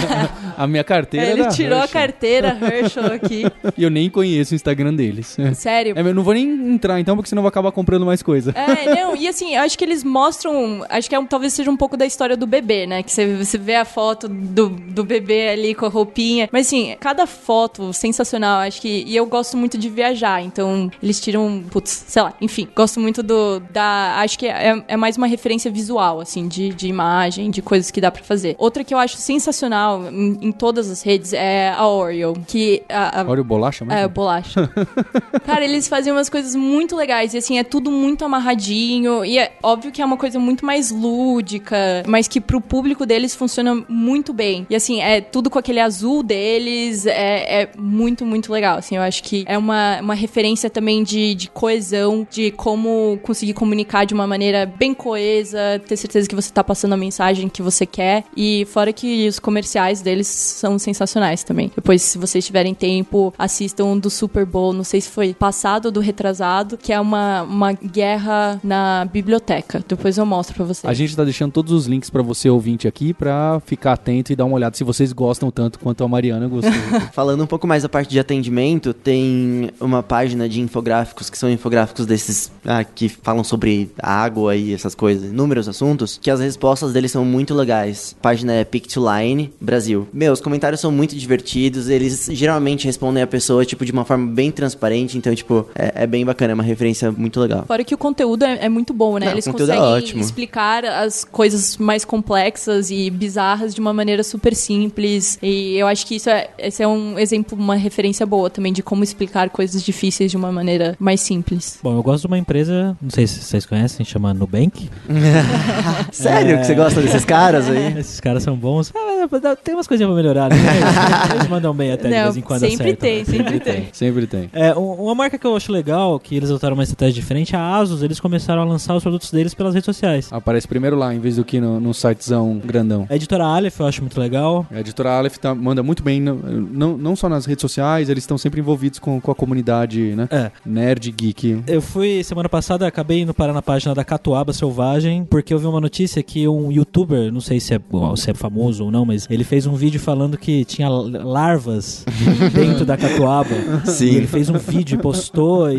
a 0.56 0.66
minha 0.66 0.84
carteira. 0.84 1.26
É, 1.26 1.32
ele 1.32 1.48
tirou 1.48 1.78
Herschel. 1.78 1.82
a 1.82 1.88
carteira 1.88 2.58
Herschel 2.60 3.06
aqui. 3.12 3.44
E 3.76 3.82
eu 3.82 3.90
nem 3.90 4.10
conheço 4.10 4.52
o 4.52 4.56
Instagram 4.56 4.94
deles. 4.94 5.36
Sério? 5.54 5.94
É, 5.96 6.00
eu 6.00 6.14
não 6.14 6.22
vou 6.22 6.34
nem 6.34 6.48
entrar 6.74 7.00
então, 7.00 7.16
porque 7.16 7.28
senão 7.28 7.40
eu 7.40 7.44
vou 7.44 7.48
acabar 7.48 7.72
comprando 7.72 8.04
mais 8.04 8.22
coisa. 8.22 8.52
É, 8.52 8.94
não, 8.94 9.16
e 9.16 9.28
assim, 9.28 9.45
eu 9.54 9.62
acho 9.62 9.76
que 9.76 9.84
eles 9.84 10.02
mostram. 10.02 10.84
Acho 10.88 11.08
que 11.08 11.14
é, 11.14 11.24
talvez 11.24 11.52
seja 11.52 11.70
um 11.70 11.76
pouco 11.76 11.96
da 11.96 12.06
história 12.06 12.36
do 12.36 12.46
bebê, 12.46 12.86
né? 12.86 13.02
Que 13.02 13.10
você, 13.10 13.36
você 13.36 13.58
vê 13.58 13.76
a 13.76 13.84
foto 13.84 14.28
do, 14.28 14.68
do 14.68 15.04
bebê 15.04 15.48
ali 15.50 15.74
com 15.74 15.86
a 15.86 15.88
roupinha. 15.88 16.48
Mas 16.52 16.66
assim, 16.66 16.96
cada 16.98 17.26
foto 17.26 17.92
sensacional, 17.92 18.60
acho 18.60 18.80
que. 18.80 19.04
E 19.06 19.16
eu 19.16 19.26
gosto 19.26 19.56
muito 19.56 19.78
de 19.78 19.88
viajar, 19.88 20.42
então 20.42 20.90
eles 21.02 21.20
tiram. 21.20 21.64
Putz, 21.70 22.04
sei 22.06 22.22
lá, 22.22 22.34
enfim. 22.40 22.68
Gosto 22.74 23.00
muito 23.00 23.22
do. 23.22 23.60
da 23.70 24.16
Acho 24.18 24.38
que 24.38 24.46
é, 24.46 24.82
é 24.88 24.96
mais 24.96 25.16
uma 25.16 25.26
referência 25.26 25.70
visual, 25.70 26.20
assim, 26.20 26.48
de, 26.48 26.70
de 26.70 26.88
imagem, 26.88 27.50
de 27.50 27.62
coisas 27.62 27.90
que 27.90 28.00
dá 28.00 28.10
pra 28.10 28.22
fazer. 28.22 28.54
Outra 28.58 28.82
que 28.84 28.94
eu 28.94 28.98
acho 28.98 29.16
sensacional 29.16 30.10
em, 30.10 30.38
em 30.48 30.52
todas 30.52 30.90
as 30.90 31.02
redes 31.02 31.32
é 31.32 31.70
a 31.70 31.86
Oreo, 31.86 32.34
que. 32.46 32.82
A, 32.88 33.20
a, 33.20 33.24
Olha 33.24 33.40
o 33.40 33.44
bolacha 33.44 33.84
mesmo? 33.84 33.98
é, 33.98 34.08
bolacha. 34.08 34.70
Cara, 35.44 35.64
eles 35.64 35.88
fazem 35.88 36.12
umas 36.12 36.28
coisas 36.28 36.54
muito 36.54 36.96
legais. 36.96 37.34
E 37.34 37.38
assim, 37.38 37.58
é 37.58 37.64
tudo 37.64 37.90
muito 37.90 38.24
amarradinho. 38.24 39.24
E 39.24 39.35
é 39.38 39.52
óbvio 39.62 39.92
que 39.92 40.02
é 40.02 40.04
uma 40.04 40.16
coisa 40.16 40.38
muito 40.38 40.64
mais 40.64 40.90
lúdica, 40.90 42.02
mas 42.06 42.28
que 42.28 42.40
pro 42.40 42.60
público 42.60 43.06
deles 43.06 43.34
funciona 43.34 43.84
muito 43.88 44.32
bem. 44.32 44.66
E 44.68 44.76
assim, 44.76 45.00
é 45.00 45.20
tudo 45.20 45.50
com 45.50 45.58
aquele 45.58 45.80
azul 45.80 46.22
deles. 46.22 47.06
É, 47.06 47.62
é 47.62 47.70
muito, 47.78 48.24
muito 48.24 48.52
legal. 48.52 48.78
Assim, 48.78 48.96
eu 48.96 49.02
acho 49.02 49.22
que 49.22 49.44
é 49.46 49.56
uma, 49.56 50.00
uma 50.00 50.14
referência 50.14 50.68
também 50.68 51.02
de, 51.02 51.34
de 51.34 51.48
coesão, 51.50 52.26
de 52.30 52.50
como 52.52 53.18
conseguir 53.22 53.54
comunicar 53.54 54.04
de 54.04 54.14
uma 54.14 54.26
maneira 54.26 54.66
bem 54.66 54.94
coesa, 54.94 55.80
ter 55.86 55.96
certeza 55.96 56.28
que 56.28 56.34
você 56.34 56.52
tá 56.52 56.62
passando 56.62 56.92
a 56.92 56.96
mensagem 56.96 57.48
que 57.48 57.62
você 57.62 57.86
quer. 57.86 58.24
E 58.36 58.66
fora 58.66 58.92
que 58.92 59.28
os 59.28 59.38
comerciais 59.38 60.00
deles 60.00 60.26
são 60.26 60.78
sensacionais 60.78 61.42
também. 61.42 61.70
Depois, 61.74 62.02
se 62.02 62.18
vocês 62.18 62.44
tiverem 62.44 62.74
tempo, 62.74 63.32
assistam 63.38 63.98
do 63.98 64.10
Super 64.10 64.44
Bowl, 64.44 64.72
não 64.72 64.84
sei 64.84 65.00
se 65.00 65.10
foi 65.10 65.34
passado 65.34 65.86
ou 65.86 65.92
do 65.92 66.00
retrasado, 66.00 66.76
que 66.76 66.92
é 66.92 67.00
uma, 67.00 67.42
uma 67.42 67.72
guerra 67.72 68.60
na 68.62 69.04
biblioteca. 69.26 69.84
Depois 69.86 70.16
eu 70.16 70.24
mostro 70.24 70.54
pra 70.54 70.64
vocês. 70.64 70.88
A 70.88 70.94
gente 70.94 71.16
tá 71.16 71.24
deixando 71.24 71.50
todos 71.50 71.72
os 71.72 71.86
links 71.86 72.08
pra 72.08 72.22
você 72.22 72.48
ouvinte 72.48 72.86
aqui 72.86 73.12
pra 73.12 73.60
ficar 73.66 73.94
atento 73.94 74.32
e 74.32 74.36
dar 74.36 74.44
uma 74.44 74.54
olhada 74.54 74.76
se 74.76 74.84
vocês 74.84 75.12
gostam 75.12 75.50
tanto 75.50 75.80
quanto 75.80 76.04
a 76.04 76.08
Mariana 76.08 76.46
gostou. 76.46 76.72
Falando 77.12 77.42
um 77.42 77.46
pouco 77.46 77.66
mais 77.66 77.82
da 77.82 77.88
parte 77.88 78.10
de 78.10 78.20
atendimento, 78.20 78.94
tem 78.94 79.70
uma 79.80 80.02
página 80.02 80.48
de 80.48 80.60
infográficos, 80.60 81.28
que 81.28 81.36
são 81.36 81.50
infográficos 81.50 82.06
desses 82.06 82.52
ah, 82.64 82.84
que 82.84 83.08
falam 83.08 83.42
sobre 83.42 83.90
água 83.98 84.54
e 84.54 84.72
essas 84.72 84.94
coisas, 84.94 85.30
inúmeros 85.30 85.68
assuntos, 85.68 86.18
que 86.22 86.30
as 86.30 86.38
respostas 86.38 86.92
deles 86.92 87.10
são 87.10 87.24
muito 87.24 87.52
legais. 87.52 88.14
A 88.20 88.22
página 88.22 88.52
é 88.52 88.64
Pictoline 88.64 89.52
Brasil. 89.60 90.06
Meu, 90.12 90.32
os 90.32 90.40
comentários 90.40 90.80
são 90.80 90.92
muito 90.92 91.16
divertidos, 91.16 91.88
eles 91.88 92.28
geralmente 92.32 92.86
respondem 92.86 93.22
a 93.22 93.26
pessoa, 93.26 93.64
tipo, 93.64 93.84
de 93.84 93.90
uma 93.90 94.04
forma 94.04 94.26
bem 94.32 94.52
transparente, 94.52 95.18
então, 95.18 95.34
tipo, 95.34 95.66
é, 95.74 96.04
é 96.04 96.06
bem 96.06 96.24
bacana, 96.24 96.52
é 96.52 96.54
uma 96.54 96.62
referência 96.62 97.10
muito 97.10 97.40
legal. 97.40 97.64
Fora 97.66 97.82
que 97.82 97.94
o 97.94 97.98
conteúdo 97.98 98.44
é, 98.44 98.66
é 98.66 98.68
muito 98.68 98.92
bom, 98.92 99.05
né? 99.18 99.26
Não, 99.26 99.32
Eles 99.32 99.46
é 99.46 99.52
conseguem 99.52 99.80
ótimo. 99.80 100.20
explicar 100.20 100.84
as 100.84 101.24
coisas 101.24 101.76
mais 101.76 102.04
complexas 102.04 102.90
e 102.90 103.08
bizarras 103.10 103.74
de 103.74 103.80
uma 103.80 103.92
maneira 103.92 104.22
super 104.22 104.54
simples. 104.54 105.38
E 105.42 105.76
eu 105.76 105.86
acho 105.86 106.06
que 106.06 106.16
isso 106.16 106.28
é, 106.30 106.48
esse 106.58 106.82
é 106.82 106.88
um 106.88 107.18
exemplo, 107.18 107.56
uma 107.58 107.74
referência 107.76 108.26
boa 108.26 108.50
também 108.50 108.72
de 108.72 108.82
como 108.82 109.02
explicar 109.04 109.48
coisas 109.50 109.82
difíceis 109.82 110.30
de 110.30 110.36
uma 110.36 110.50
maneira 110.52 110.96
mais 110.98 111.20
simples. 111.20 111.78
Bom, 111.82 111.94
eu 111.96 112.02
gosto 112.02 112.22
de 112.22 112.26
uma 112.26 112.38
empresa, 112.38 112.96
não 113.00 113.10
sei 113.10 113.26
se 113.26 113.40
vocês 113.40 113.64
conhecem, 113.66 114.04
chama 114.04 114.32
Nubank. 114.34 114.88
Sério 116.12 116.58
que 116.58 116.64
você 116.66 116.74
gosta 116.74 117.00
desses 117.00 117.24
caras 117.24 117.68
aí? 117.68 117.98
Esses 117.98 118.20
caras 118.20 118.42
são 118.42 118.56
bons. 118.56 118.92
Ah, 118.94 119.56
tem 119.62 119.74
umas 119.74 119.86
coisinhas 119.86 120.08
pra 120.10 120.16
melhorar, 120.16 120.50
né? 120.50 120.56
Eles 121.34 121.48
mandam 121.48 121.74
bem 121.74 121.92
até 121.92 122.08
de 122.08 122.14
Não, 122.14 122.22
vez 122.24 122.36
em 122.36 122.40
quando 122.40 122.60
sempre 122.60 122.74
acertam. 122.92 122.96
tem, 123.08 123.24
sempre 123.24 123.60
tem. 123.60 123.88
Sempre 123.92 124.26
tem. 124.26 124.50
É, 124.52 124.74
um- 124.74 124.94
uma 125.06 125.14
marca 125.14 125.38
que 125.38 125.46
eu 125.46 125.56
acho 125.56 125.70
legal, 125.72 126.18
que 126.18 126.34
eles 126.36 126.50
adotaram 126.50 126.74
uma 126.74 126.82
estratégia 126.82 127.14
diferente, 127.20 127.54
é 127.54 127.58
a 127.58 127.76
Asus, 127.76 128.02
eles 128.02 128.20
começaram 128.20 128.62
a 128.62 128.64
lançar 128.64 128.95
os 128.96 129.02
produtos 129.02 129.30
deles 129.30 129.54
pelas 129.54 129.74
redes 129.74 129.84
sociais. 129.86 130.28
Aparece 130.32 130.66
primeiro 130.66 130.96
lá, 130.96 131.14
em 131.14 131.18
vez 131.20 131.36
do 131.36 131.44
que 131.44 131.60
no, 131.60 131.78
no 131.80 131.92
sitezão 131.94 132.58
grandão. 132.64 133.06
A 133.10 133.16
editora 133.16 133.44
Aleph 133.44 133.80
eu 133.80 133.86
acho 133.86 134.00
muito 134.00 134.18
legal. 134.20 134.66
A 134.70 134.80
editora 134.80 135.10
Aleph 135.10 135.36
tá- 135.38 135.54
manda 135.54 135.82
muito 135.82 136.02
bem, 136.02 136.20
não, 136.20 136.36
não, 136.36 136.96
não 136.98 137.16
só 137.16 137.28
nas 137.28 137.46
redes 137.46 137.60
sociais, 137.62 138.08
eles 138.08 138.22
estão 138.24 138.36
sempre 138.38 138.60
envolvidos 138.60 138.98
com, 138.98 139.20
com 139.20 139.30
a 139.30 139.34
comunidade, 139.34 140.14
né? 140.14 140.28
É. 140.30 140.50
Nerd, 140.64 141.10
geek. 141.12 141.62
Eu 141.66 141.80
fui, 141.80 142.22
semana 142.24 142.48
passada, 142.48 142.86
acabei 142.86 143.20
indo 143.22 143.34
parar 143.34 143.52
na 143.52 143.62
página 143.62 143.94
da 143.94 144.04
Catuaba 144.04 144.52
Selvagem, 144.52 145.24
porque 145.24 145.52
eu 145.54 145.58
vi 145.58 145.66
uma 145.66 145.80
notícia 145.80 146.22
que 146.22 146.46
um 146.48 146.70
youtuber, 146.72 147.32
não 147.32 147.40
sei 147.40 147.60
se 147.60 147.74
é, 147.74 147.80
se 148.16 148.30
é 148.30 148.34
famoso 148.34 148.84
ou 148.84 148.90
não, 148.90 149.04
mas 149.04 149.26
ele 149.30 149.44
fez 149.44 149.66
um 149.66 149.74
vídeo 149.74 150.00
falando 150.00 150.36
que 150.38 150.64
tinha 150.64 150.88
larvas 150.88 152.04
dentro 152.54 152.84
da 152.84 152.96
Catuaba. 152.96 153.54
Sim. 153.84 154.06
E 154.06 154.16
ele 154.16 154.26
fez 154.26 154.48
um 154.48 154.58
vídeo 154.58 154.98
postou 154.98 155.70
e, 155.70 155.76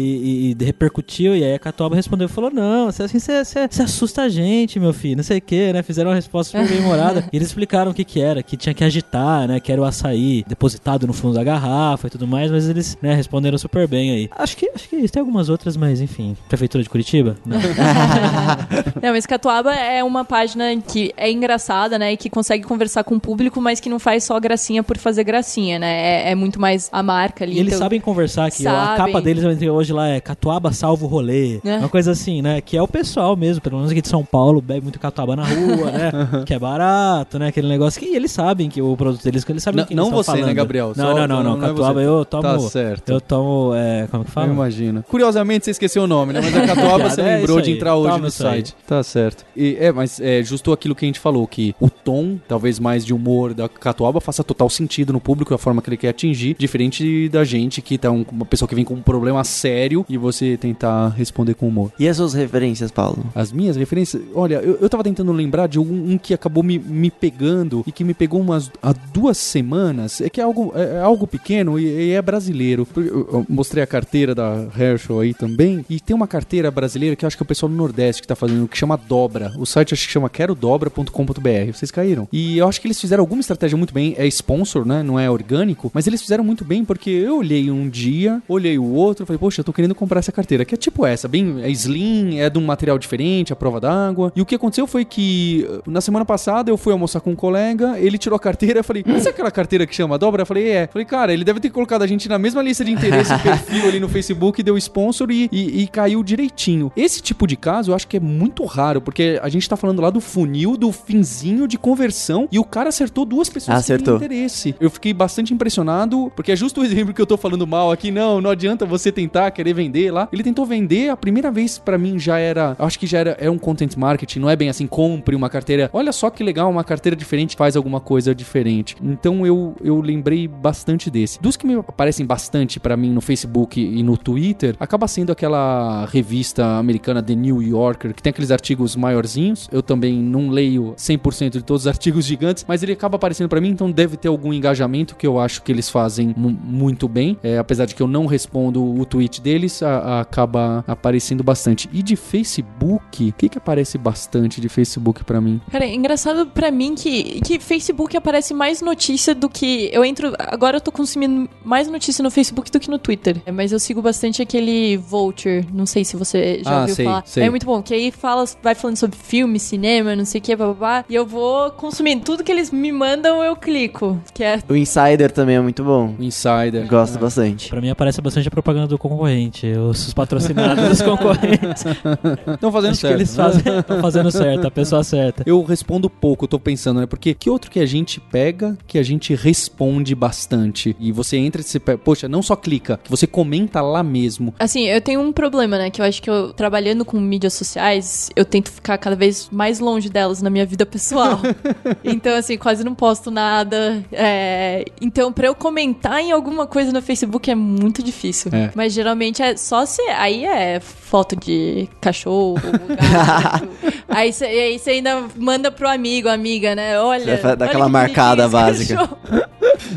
e- 0.52 0.56
e 0.60 0.64
repercutiu, 0.64 1.36
e 1.36 1.44
aí 1.44 1.54
a 1.54 1.60
Catuaba 1.60 1.96
respondeu 1.96 2.26
e 2.26 2.30
falou: 2.30 2.52
Não, 2.52 2.92
você, 2.92 3.07
assim, 3.08 3.20
você, 3.20 3.82
assusta 3.82 4.24
a 4.24 4.30
gente, 4.30 4.80
meu 4.80 4.94
filho, 4.94 5.18
não 5.18 5.24
sei 5.24 5.40
o 5.40 5.42
que, 5.42 5.74
né? 5.74 5.82
Fizeram 5.84 6.10
uma 6.10 6.16
resposta 6.16 6.58
super 6.58 6.70
bem 6.70 6.84
humorada. 6.84 7.26
E 7.32 7.36
eles 7.36 7.50
explicaram 7.50 7.92
o 7.92 7.94
que 7.94 8.04
que 8.04 8.22
era, 8.22 8.42
que 8.42 8.56
tinha 8.56 8.74
que 8.74 8.84
agitar, 8.84 9.48
né? 9.48 9.60
Que 9.60 9.72
era 9.72 9.82
o 9.82 9.86
açaí 9.86 10.46
depositado 10.48 11.06
no 11.06 11.14
fundo 11.14 11.34
da 11.36 11.44
garrafa 11.44 12.08
e 12.08 12.10
tudo 12.10 12.26
mais, 12.26 12.50
mas 12.50 12.70
eles 12.70 12.98
né, 13.02 13.14
responderam 13.14 13.58
super 13.58 13.88
bem 13.88 14.12
aí. 14.12 14.30
Acho 14.38 14.56
que, 14.56 14.72
acho 14.74 14.88
que 14.88 14.96
isso 14.96 15.14
tem 15.14 15.20
algumas 15.20 15.50
outras, 15.50 15.76
mas 15.76 16.00
enfim. 16.00 16.38
Prefeitura 16.48 16.84
de 16.84 16.90
Curitiba? 16.90 17.36
Não. 17.46 17.58
Não, 19.02 19.12
mas 19.12 19.26
Catuaba 19.26 19.74
é 19.74 20.04
uma 20.04 20.24
página 20.26 20.66
que 20.82 21.14
é 21.18 21.32
engraçada, 21.32 21.98
né? 22.00 22.14
E 22.14 22.18
que 22.18 22.30
consegue 22.30 22.64
conversar 22.64 23.04
com 23.04 23.16
o 23.16 23.20
público, 23.20 23.62
mas 23.62 23.80
que 23.80 23.90
não 23.90 24.00
faz 24.00 24.24
só 24.24 24.40
gracinha 24.40 24.84
por 24.84 24.98
fazer 24.98 25.24
gracinha, 25.24 25.80
né? 25.80 26.28
É, 26.28 26.32
é 26.32 26.36
muito 26.36 26.60
mais 26.60 26.90
a 26.92 27.04
marca 27.04 27.44
ali. 27.44 27.56
E 27.56 27.60
eles 27.60 27.74
então- 27.74 27.86
sabem 27.86 28.00
conversar 28.00 28.50
que 28.52 28.66
a 28.68 28.72
Sabem. 28.72 29.06
capa 29.06 29.22
deles 29.22 29.44
hoje 29.68 29.94
lá 29.94 30.08
é 30.08 30.20
Catuaba 30.20 30.72
salvo 30.72 31.08
rolê. 31.08 31.60
É. 31.64 31.78
Uma 31.78 31.90
coisa 31.90 32.12
assim, 32.12 32.42
né? 32.42 32.62
Que 32.62 32.78
é 32.78 32.82
o 32.82 32.88
pessoal 32.98 33.36
mesmo, 33.36 33.62
pelo 33.62 33.78
menos 33.78 33.92
aqui 33.92 34.02
de 34.02 34.08
São 34.08 34.24
Paulo, 34.26 34.60
bebe 34.62 34.82
muito 34.82 35.00
catuaba 35.00 35.36
na 35.36 35.44
rua, 35.46 35.92
né? 35.92 36.12
que 36.46 36.54
é 36.54 36.58
barato, 36.60 37.38
né? 37.38 37.48
Aquele 37.48 37.68
negócio 37.68 38.00
que 38.00 38.08
eles 38.16 38.32
sabem 38.32 38.70
que 38.70 38.82
o 38.82 38.96
produto 38.98 39.24
deles, 39.24 39.44
que 39.44 39.52
eles 39.52 39.62
sabem 39.62 39.82
Não- 39.82 39.86
que 39.88 39.94
não 39.96 40.06
eles 40.08 40.20
estão 40.20 40.24
você, 40.24 40.40
né, 40.40 40.42
falando. 40.48 40.56
Gabriel? 40.56 40.94
Não, 40.96 41.06
não, 41.16 41.28
não, 41.28 41.44
não. 41.44 41.58
não 41.58 41.64
é 41.66 41.68
Catuaba 41.70 41.94
você. 42.02 42.08
eu 42.08 42.26
tomo. 42.26 42.44
Tá 42.44 42.60
certo. 42.60 43.10
Eu 43.12 43.22
tomo. 43.22 43.74
É, 43.76 44.08
como 44.10 44.24
que 44.24 44.30
Eu 44.30 44.34
fala? 44.34 44.48
imagino. 44.52 45.04
Curiosamente, 45.08 45.66
você 45.66 45.72
esqueceu 45.72 46.04
o 46.04 46.08
nome, 46.08 46.34
né? 46.34 46.42
Mas 46.44 46.56
a 46.58 46.66
Catuaba 46.76 47.10
você 47.10 47.22
É 47.22 47.38
lembrou 47.38 47.62
de 47.62 47.72
entrar 47.72 47.96
hoje 47.96 48.10
Toma 48.10 48.22
no 48.22 48.28
isso 48.28 48.44
aí. 48.48 48.54
site. 48.54 48.76
Tá 48.88 49.04
certo. 49.04 49.46
E, 49.56 49.78
é, 49.80 49.92
mas 49.92 50.20
é 50.20 50.42
justo 50.44 50.72
aquilo 50.72 50.96
que 50.96 51.06
a 51.06 51.08
gente 51.08 51.20
falou, 51.20 51.46
que 51.48 51.76
o 51.80 51.90
tom, 51.90 52.38
talvez 52.48 52.80
mais 52.80 53.06
de 53.06 53.14
humor 53.14 53.54
da 53.54 53.70
Catuaba, 53.70 54.20
faça 54.20 54.44
total 54.44 54.70
sentido 54.70 55.14
no 55.14 55.20
público, 55.20 55.54
a 55.54 55.58
forma 55.58 55.82
que 55.82 55.90
ele 55.90 55.98
quer 55.98 56.10
atingir, 56.10 56.56
diferente 56.58 57.30
da 57.30 57.44
gente, 57.44 57.82
que 57.82 57.98
tá 57.98 58.10
um- 58.12 58.26
uma 58.32 58.46
pessoa 58.46 58.68
que 58.68 58.74
vem 58.76 58.84
com 58.86 58.96
um 58.96 59.02
problema 59.02 59.44
sério 59.44 60.06
e 60.10 60.18
você 60.18 60.58
tentar 60.58 61.10
responder 61.10 61.54
com 61.54 61.68
humor. 61.68 61.92
E 62.00 62.08
as 62.08 62.18
suas 62.18 62.34
referências, 62.34 62.87
Paulo? 62.92 63.26
As 63.36 63.52
minhas 63.52 63.76
referências, 63.76 64.22
olha, 64.34 64.56
eu, 64.56 64.78
eu 64.82 64.90
tava 64.90 65.04
tentando 65.04 65.32
lembrar 65.32 65.68
de 65.68 65.80
um, 65.80 66.12
um 66.12 66.18
que 66.18 66.34
acabou 66.34 66.64
me, 66.64 66.80
me 66.80 67.12
pegando 67.12 67.84
e 67.86 67.92
que 67.92 68.04
me 68.04 68.14
pegou 68.14 68.40
umas 68.40 68.72
há 68.82 68.94
duas 69.14 69.38
semanas. 69.38 70.22
É 70.22 70.30
que 70.30 70.42
é 70.42 70.44
algo, 70.44 70.72
é, 70.76 70.98
é 70.98 71.02
algo 71.02 71.28
pequeno 71.28 71.80
e, 71.80 71.86
e 71.86 72.12
é 72.12 72.22
brasileiro. 72.22 72.88
Eu, 72.96 73.46
mostrei 73.50 73.84
a 73.84 73.88
carteira 73.88 74.34
da 74.34 74.68
Herschel 74.78 75.20
aí 75.20 75.34
também. 75.34 75.86
E 75.90 76.00
tem 76.00 76.16
uma 76.16 76.28
carteira 76.28 76.70
brasileira 76.72 77.16
que 77.16 77.26
eu 77.26 77.28
acho 77.28 77.38
que 77.38 77.44
é 77.44 77.46
o 77.46 77.48
pessoal 77.48 77.70
do 77.70 77.76
Nordeste 77.76 78.22
que 78.22 78.28
tá 78.28 78.36
fazendo, 78.36 78.68
que 78.68 78.78
chama 78.78 78.98
Dobra. 78.98 79.54
O 79.58 79.66
site 79.66 79.94
acho 79.94 80.06
que 80.06 80.12
chama 80.12 80.30
querodobra.com.br. 80.30 81.72
Vocês 81.74 81.92
caíram. 81.92 82.28
E 82.32 82.58
eu 82.58 82.68
acho 82.68 82.82
que 82.82 82.88
eles 82.88 83.00
fizeram 83.00 83.22
alguma 83.22 83.42
estratégia 83.42 83.78
muito 83.78 83.94
bem. 83.94 84.16
É 84.18 84.26
sponsor, 84.28 84.86
né? 84.86 85.04
Não 85.04 85.20
é 85.20 85.30
orgânico. 85.30 85.92
Mas 85.94 86.08
eles 86.08 86.22
fizeram 86.22 86.44
muito 86.44 86.64
bem 86.64 86.84
porque 86.84 87.10
eu 87.10 87.38
olhei 87.38 87.70
um 87.72 87.90
dia, 87.90 88.42
olhei 88.48 88.78
o 88.78 88.86
outro, 88.86 89.26
falei, 89.26 89.40
poxa, 89.40 89.62
eu 89.62 89.66
tô 89.66 89.74
querendo 89.74 89.96
comprar 89.96 90.20
essa 90.20 90.32
carteira. 90.32 90.66
Que 90.66 90.76
é 90.76 90.78
tipo 90.78 91.06
essa, 91.06 91.28
bem 91.28 91.62
é 91.62 91.70
slim, 91.70 92.40
é 92.40 92.50
de 92.50 92.58
um 92.58 92.66
material 92.78 93.00
diferente, 93.00 93.52
a 93.52 93.56
prova 93.56 93.80
d'água. 93.82 94.32
E 94.36 94.42
o 94.42 94.46
que 94.46 94.54
aconteceu 94.54 94.86
foi 94.86 95.04
que 95.04 95.68
eh, 95.68 95.80
na 95.88 96.00
semana 96.00 96.24
passada 96.24 96.70
eu 96.70 96.78
fui 96.78 96.94
almoçar 96.94 97.20
com 97.22 97.32
um 97.32 97.36
colega, 97.36 97.98
ele 98.00 98.18
tirou 98.20 98.36
a 98.36 98.40
carteira, 98.40 98.80
eu 98.80 98.84
falei, 98.84 99.04
essa 99.08 99.30
é 99.30 99.32
aquela 99.32 99.50
carteira 99.50 99.88
que 99.88 99.96
chama 99.96 100.18
dobra? 100.18 100.44
Eu 100.44 100.46
falei, 100.46 100.70
é. 100.70 100.84
Eu 100.84 100.90
falei, 100.90 101.06
cara, 101.06 101.34
ele 101.34 101.44
deve 101.44 101.60
ter 101.60 101.72
colocado 101.72 102.04
a 102.04 102.08
gente 102.08 102.30
na 102.30 102.38
mesma 102.38 102.62
lista 102.62 102.86
de 102.86 102.92
interesse 102.92 103.34
e 103.34 103.40
perfil 103.42 103.88
ali 103.88 104.00
no 104.00 104.08
Facebook, 104.08 104.62
deu 104.62 104.78
sponsor 104.78 105.32
e, 105.32 105.50
e- 105.52 105.82
e 105.84 105.88
caiu 105.88 106.24
direitinho. 106.24 106.92
Esse 106.96 107.20
tipo 107.22 107.48
de 107.48 107.56
caso 107.56 107.92
eu 107.92 107.96
acho 107.96 108.08
que 108.08 108.18
é 108.18 108.20
muito 108.20 108.64
raro, 108.66 109.02
porque 109.02 109.40
a 109.42 109.50
gente 109.50 109.68
tá 109.68 109.76
falando 109.76 110.02
lá 110.02 110.10
do 110.12 110.22
funil, 110.22 110.78
do 110.78 110.92
finzinho 110.92 111.68
de 111.68 111.78
conversão, 111.80 112.48
e 112.52 112.60
o 112.60 112.64
cara 112.64 112.90
acertou 112.90 113.26
duas 113.26 113.50
pessoas 113.50 113.80
Acertou. 113.80 114.20
que 114.20 114.26
interesse. 114.26 114.76
Eu 114.80 114.90
fiquei 114.92 115.14
bastante 115.14 115.54
impressionado, 115.54 116.32
porque 116.36 116.52
é 116.52 116.56
justo 116.56 116.82
o 116.82 116.86
exemplo 116.86 117.14
que 117.14 117.22
eu 117.22 117.26
tô 117.26 117.38
falando 117.38 117.66
mal 117.66 117.92
aqui, 117.92 118.12
não, 118.12 118.40
não 118.40 118.52
adianta 118.52 118.86
você 118.86 119.12
tentar 119.12 119.50
querer 119.52 119.74
vender 119.74 120.12
lá. 120.12 120.28
Ele 120.32 120.44
tentou 120.44 120.66
vender, 120.66 121.10
a 121.10 121.18
primeira 121.18 121.50
vez 121.50 121.78
pra 121.80 121.98
mim 121.98 122.20
já 122.20 122.38
era, 122.38 122.67
acho 122.80 123.00
que 123.00 123.08
já 123.08 123.20
era 123.20 123.38
é 123.40 123.50
um 123.50 123.58
content 123.58 123.96
marketing, 123.96 124.40
não 124.40 124.50
é 124.50 124.56
bem 124.56 124.70
assim, 124.70 124.88
compre 124.88 125.36
uma 125.36 125.50
carteira. 125.50 125.90
Olha 125.94 126.12
só 126.12 126.30
que 126.30 126.44
legal, 126.44 126.70
uma 126.70 126.84
carteira 126.84 127.16
diferente 127.16 127.56
faz 127.56 127.76
alguma 127.76 128.00
coisa 128.00 128.34
diferente. 128.34 128.96
Então 129.02 129.46
eu, 129.46 129.76
eu 129.84 130.00
lembrei 130.02 130.48
bastante 130.48 131.10
desse. 131.10 131.42
Dos 131.42 131.56
que 131.58 131.66
me 131.68 131.76
aparecem 131.76 132.26
bastante 132.26 132.80
pra 132.80 132.98
mim 132.98 133.12
no 133.12 133.22
Facebook 133.22 133.80
e 133.80 134.02
no 134.04 134.18
Twitter, 134.18 134.76
acaba 134.80 135.08
sendo 135.08 135.32
aquela 135.32 136.06
revista 136.06 136.66
americana 136.78 137.22
The 137.22 137.36
New 137.36 137.62
Yorker, 137.62 138.14
que 138.14 138.22
tem 138.22 138.32
aqueles 138.32 138.52
artigos 138.52 138.96
maiorzinhos. 138.96 139.68
Eu 139.72 139.82
também 139.82 140.18
não 140.18 140.50
leio 140.50 140.94
100% 140.98 141.52
de 141.52 141.62
todos 141.64 141.84
os 141.84 141.88
artigos 141.88 142.26
gigantes, 142.26 142.66
mas 142.68 142.84
ele 142.84 142.92
acaba 142.94 143.16
aparecendo 143.16 143.50
pra 143.50 143.62
mim, 143.62 143.70
então 143.70 143.90
deve 143.92 144.18
ter 144.18 144.28
algum 144.28 144.54
engajamento 144.54 145.16
que 145.16 145.26
eu 145.28 145.40
acho 145.40 145.62
que 145.64 145.72
eles 145.72 145.90
fazem 145.90 146.34
mu- 146.36 146.50
muito 146.64 147.08
bem. 147.08 147.38
É, 147.44 147.58
apesar 147.58 147.86
de 147.86 147.96
que 147.96 148.02
eu 148.02 148.08
não 148.08 148.26
respondo 148.26 148.84
o 148.84 149.06
tweet 149.06 149.42
deles, 149.42 149.82
a- 149.84 149.98
a- 149.98 150.22
acaba 150.22 150.84
aparecendo 150.88 151.44
bastante. 151.44 151.90
E 151.94 152.02
de 152.04 152.16
Facebook, 152.16 152.57
o 152.82 153.00
que 153.12 153.32
que 153.32 153.58
aparece 153.58 153.98
bastante 153.98 154.60
de 154.60 154.68
Facebook 154.70 155.24
pra 155.24 155.38
pra 155.38 155.42
mim. 155.42 155.62
Cara, 155.72 155.86
é 155.86 155.94
engraçado 155.94 156.48
pra 156.48 156.72
mim 156.72 156.96
que, 156.96 157.40
que 157.42 157.60
Facebook 157.60 158.18
aparece 158.18 158.54
mais 158.54 158.82
notícia 158.82 159.36
do 159.36 159.48
que. 159.48 159.90
Eu 159.94 160.04
entro. 160.04 160.34
Agora 160.40 160.78
eu 160.78 160.82
tô 160.82 160.92
consumindo 160.92 161.48
mais 161.64 161.88
notícia 161.88 162.24
no 162.24 162.32
Facebook 162.32 162.72
do 162.72 162.80
que 162.80 162.90
no 162.90 162.98
Twitter. 162.98 163.38
É, 163.46 163.52
Mas 163.52 163.72
eu 163.72 163.80
sigo 163.80 164.02
bastante 164.02 164.42
aquele 164.42 164.98
Vulture. 164.98 165.66
Não 165.72 165.86
sei 165.86 166.04
se 166.04 166.16
você 166.18 166.62
já 166.64 166.72
Ah, 166.72 166.82
ouviu 166.82 166.96
sei, 166.96 167.06
falar. 167.06 167.24
sei. 167.26 167.44
É 167.44 167.50
muito 167.50 167.66
bom, 167.66 167.82
que 167.82 167.94
aí 167.94 168.12
fala, 168.12 168.46
vai 168.64 168.74
falando 168.74 168.98
sobre 168.98 169.18
filme, 169.18 169.60
cinema, 169.60 170.16
não 170.16 170.26
sei 170.26 170.40
o 170.40 170.42
que, 170.44 170.56
babá. 170.56 171.06
E 171.10 171.14
eu 171.16 171.26
vou 171.26 171.70
consumindo. 171.72 172.24
Tudo 172.24 172.44
que 172.44 172.52
eles 172.52 172.72
me 172.72 172.92
mandam, 172.92 173.44
eu 173.44 173.56
clico. 173.56 174.20
Que 174.34 174.44
é. 174.44 174.60
O 174.68 174.76
Insider 174.76 175.32
também 175.32 175.56
é 175.58 175.62
muito 175.62 175.84
bom. 175.84 176.16
O 176.18 176.24
Insider. 176.24 176.88
Gosto 176.88 177.20
bastante. 177.20 177.70
Pra 177.70 177.80
mim 177.82 177.90
aparece 177.90 178.20
bastante 178.22 178.48
a 178.48 178.52
propaganda 178.52 178.88
do 178.88 178.98
concorrente, 178.98 179.68
os 179.74 180.14
patrocinados 180.14 180.84
dos 180.90 181.02
concorrentes. 181.02 181.84
Estão 182.46 182.72
fazendo 182.72 182.92
Acho 182.92 183.02
certo. 183.02 183.14
que 183.14 183.20
eles 183.22 183.36
né? 183.38 183.44
fazem, 183.44 183.80
estão 183.80 184.02
fazendo 184.02 184.32
certo, 184.32 184.68
a 184.68 184.72
pessoa 184.72 185.04
certa. 185.04 185.44
Eu 185.46 185.64
respondo 185.64 186.10
pouco, 186.10 186.46
eu 186.46 186.48
tô 186.48 186.60
pensando, 186.60 187.00
né? 187.00 187.06
Porque 187.06 187.34
que 187.34 187.50
outro 187.50 187.70
que 187.72 187.80
a 187.80 187.86
gente 187.86 188.20
pega 188.20 188.78
que 188.88 188.98
a 188.98 189.04
gente 189.04 189.34
responde 189.36 190.14
bastante? 190.16 190.96
E 191.00 191.12
você 191.12 191.38
entra 191.38 191.62
e 191.62 191.64
você 191.64 191.80
pega, 191.80 191.98
poxa, 191.98 192.28
não 192.28 192.42
só 192.42 192.56
clica, 192.56 193.00
que 193.04 193.10
você 193.10 193.28
comenta 193.28 193.82
lá 193.82 194.04
mesmo. 194.04 194.54
Assim, 194.60 194.86
eu 194.88 195.02
tenho 195.02 195.22
um 195.22 195.32
problema, 195.32 195.78
né? 195.78 195.90
Que 195.90 196.02
eu 196.02 196.06
acho 196.06 196.22
que 196.22 196.30
eu, 196.30 196.54
trabalhando 196.54 197.04
com 197.06 197.20
mídias 197.20 197.54
sociais, 197.54 198.30
eu 198.36 198.46
tento 198.46 198.72
ficar 198.72 198.98
cada 198.98 199.16
vez 199.16 199.50
mais 199.52 199.80
longe 199.80 200.10
delas 200.10 200.42
na 200.42 200.50
minha 200.50 200.66
vida 200.66 200.86
pessoal. 200.86 201.40
então, 202.04 202.36
assim, 202.36 202.58
quase 202.58 202.84
não 202.84 202.96
posto 202.96 203.32
nada. 203.32 204.04
É, 204.12 204.86
Então, 205.02 205.32
pra 205.32 205.48
eu 205.48 205.56
comentar 205.56 206.20
em 206.20 206.32
alguma 206.32 206.66
coisa 206.68 206.92
no 206.92 207.02
Facebook 207.02 207.50
é 207.50 207.56
muito 207.56 208.02
difícil. 208.04 208.52
É. 208.54 208.72
Mas 208.76 208.94
geralmente 208.94 209.42
é 209.42 209.56
só 209.56 209.86
se. 209.86 210.02
Aí 210.10 210.46
é 210.46 210.80
foto 210.80 211.36
de 211.36 211.88
cachorro, 212.02 212.27
gato. 212.28 213.68
aí 214.10 214.32
você 214.34 214.46
aí 214.46 214.80
você 214.80 214.92
ainda 214.92 215.24
manda 215.36 215.72
pro 215.72 215.88
amigo, 215.90 216.28
amiga, 216.30 216.76
né? 216.76 217.00
Olha. 217.00 217.40
Olha 217.44 217.54
aquela 217.66 217.86
que 217.86 217.92
marcada 217.92 218.48
básica. 218.48 218.96
cachorro. 218.96 219.18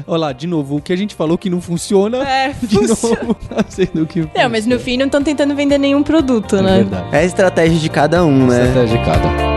Olha 0.07 0.19
lá, 0.21 0.33
de 0.33 0.47
novo, 0.47 0.77
o 0.77 0.81
que 0.81 0.93
a 0.93 0.97
gente 0.97 1.15
falou 1.15 1.39
que 1.39 1.49
não 1.49 1.61
funciona, 1.61 2.19
É, 2.29 2.55
de 2.63 2.77
funciona. 2.77 3.17
novo 3.23 3.35
tá 3.49 3.65
sendo 3.69 4.03
o 4.03 4.07
que 4.07 4.21
Não, 4.21 4.49
mas 4.51 4.67
no 4.67 4.79
fim 4.79 4.97
não 4.97 5.07
estão 5.07 5.23
tentando 5.23 5.55
vender 5.55 5.79
nenhum 5.79 6.03
produto, 6.03 6.57
É 6.57 6.63
né? 6.63 6.77
verdade. 6.79 7.07
É 7.13 7.19
a 7.19 7.25
estratégia 7.25 7.79
de 7.79 7.89
cada 7.89 8.25
um, 8.25 8.47
né? 8.47 8.67
Estratégia 8.67 8.99
de 8.99 9.05
cada. 9.05 9.50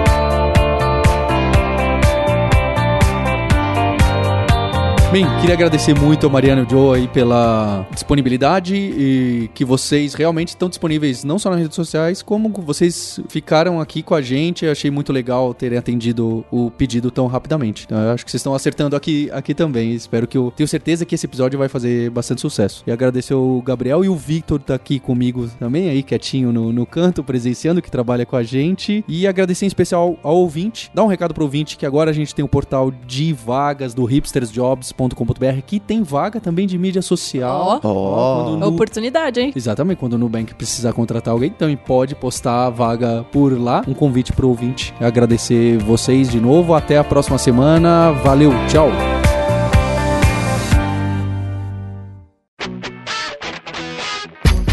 Bem, 5.14 5.28
queria 5.41 5.53
agradecer 5.53 5.93
muito 5.93 6.26
ao 6.26 6.32
Mariano 6.32 6.61
e 6.61 6.64
ao 6.64 6.70
Joe 6.72 6.97
aí 6.97 7.07
pela 7.07 7.86
disponibilidade 7.91 8.76
e 8.76 9.47
que 9.53 9.64
vocês 9.64 10.16
realmente 10.16 10.47
estão 10.47 10.68
disponíveis 10.68 11.24
não 11.24 11.38
só 11.38 11.51
nas 11.51 11.59
redes 11.59 11.76
sociais, 11.76 12.24
como 12.24 12.49
vocês 12.49 13.20
ficaram 13.30 13.80
aqui 13.80 14.01
com 14.01 14.16
a 14.16 14.24
gente. 14.24 14.66
Eu 14.66 14.72
achei 14.72 14.89
muito 14.89 15.14
legal 15.14 15.53
terem 15.53 15.78
atendido 15.78 16.43
o 16.49 16.72
pedido 16.72 17.11
tão 17.11 17.28
rapidamente. 17.28 17.84
Então, 17.86 17.99
eu 17.99 18.09
acho 18.09 18.26
que 18.26 18.32
vocês 18.32 18.39
estão 18.39 18.55
acertando 18.55 18.95
aqui, 18.95 19.30
aqui 19.32 19.53
também. 19.53 19.93
Espero 19.93 20.26
que 20.26 20.36
eu 20.36 20.51
tenho 20.55 20.68
certeza 20.68 21.05
que 21.05 21.14
esse 21.14 21.28
episódio 21.28 21.59
vai 21.59 21.70
fazer 21.70 22.09
bastante 22.09 22.41
sucesso. 22.41 22.84
E 22.88 22.91
agradecer 22.91 23.36
o 23.36 23.61
Gabriel 23.61 24.03
e 24.03 24.09
o 24.09 24.16
Victor 24.16 24.59
tá 24.59 24.74
aqui 24.74 24.99
comigo 24.99 25.47
também, 25.59 25.91
aí 25.91 26.01
quietinho 26.01 26.51
no, 26.51 26.74
no 26.74 26.88
canto, 26.88 27.24
presenciando, 27.24 27.84
que 27.84 27.91
trabalha 27.91 28.26
com 28.26 28.36
a 28.36 28.41
gente. 28.41 29.05
E 29.07 29.28
agradecer 29.28 29.66
em 29.66 29.68
especial 29.68 30.18
ao 30.24 30.38
ouvinte. 30.38 30.89
Dá 30.91 31.03
um 31.03 31.07
recado 31.07 31.36
pro 31.36 31.43
ouvinte 31.43 31.78
que 31.78 31.86
agora 31.86 32.09
a 32.09 32.14
gente 32.14 32.34
tem 32.34 32.43
o 32.43 32.47
portal 32.47 32.91
de 33.05 33.32
vagas 33.32 33.93
do 33.93 34.05
hipstersjobs.com.br 35.08 35.62
que 35.66 35.80
tem 35.80 36.04
vaga 36.04 36.39
também 36.39 36.68
de 36.68 36.78
mídia 36.78 37.01
social. 37.01 37.80
Ó. 37.84 37.88
Ó. 37.88 38.43
Quando 38.43 38.58
no- 38.58 38.68
Oportunidade, 38.68 39.39
hein? 39.39 39.54
Exatamente, 39.56 39.97
quando 39.97 40.14
o 40.14 40.18
Nubank 40.18 40.54
precisar 40.56 40.93
contratar 40.93 41.32
alguém, 41.34 41.49
também 41.49 41.78
pode 41.78 42.16
postar 42.16 42.68
a 42.68 42.70
vaga 42.70 43.26
por 43.32 43.58
lá. 43.60 43.84
Um 43.88 43.93
convite 43.93 44.34
pro 44.34 44.49
ouvinte. 44.49 44.93
Agradecer 44.99 45.78
vocês 45.80 46.30
de 46.30 46.39
novo. 46.39 46.74
Até 46.74 46.97
a 46.97 47.04
próxima 47.04 47.38
semana. 47.38 48.12
Valeu, 48.24 48.51
tchau. 48.68 49.22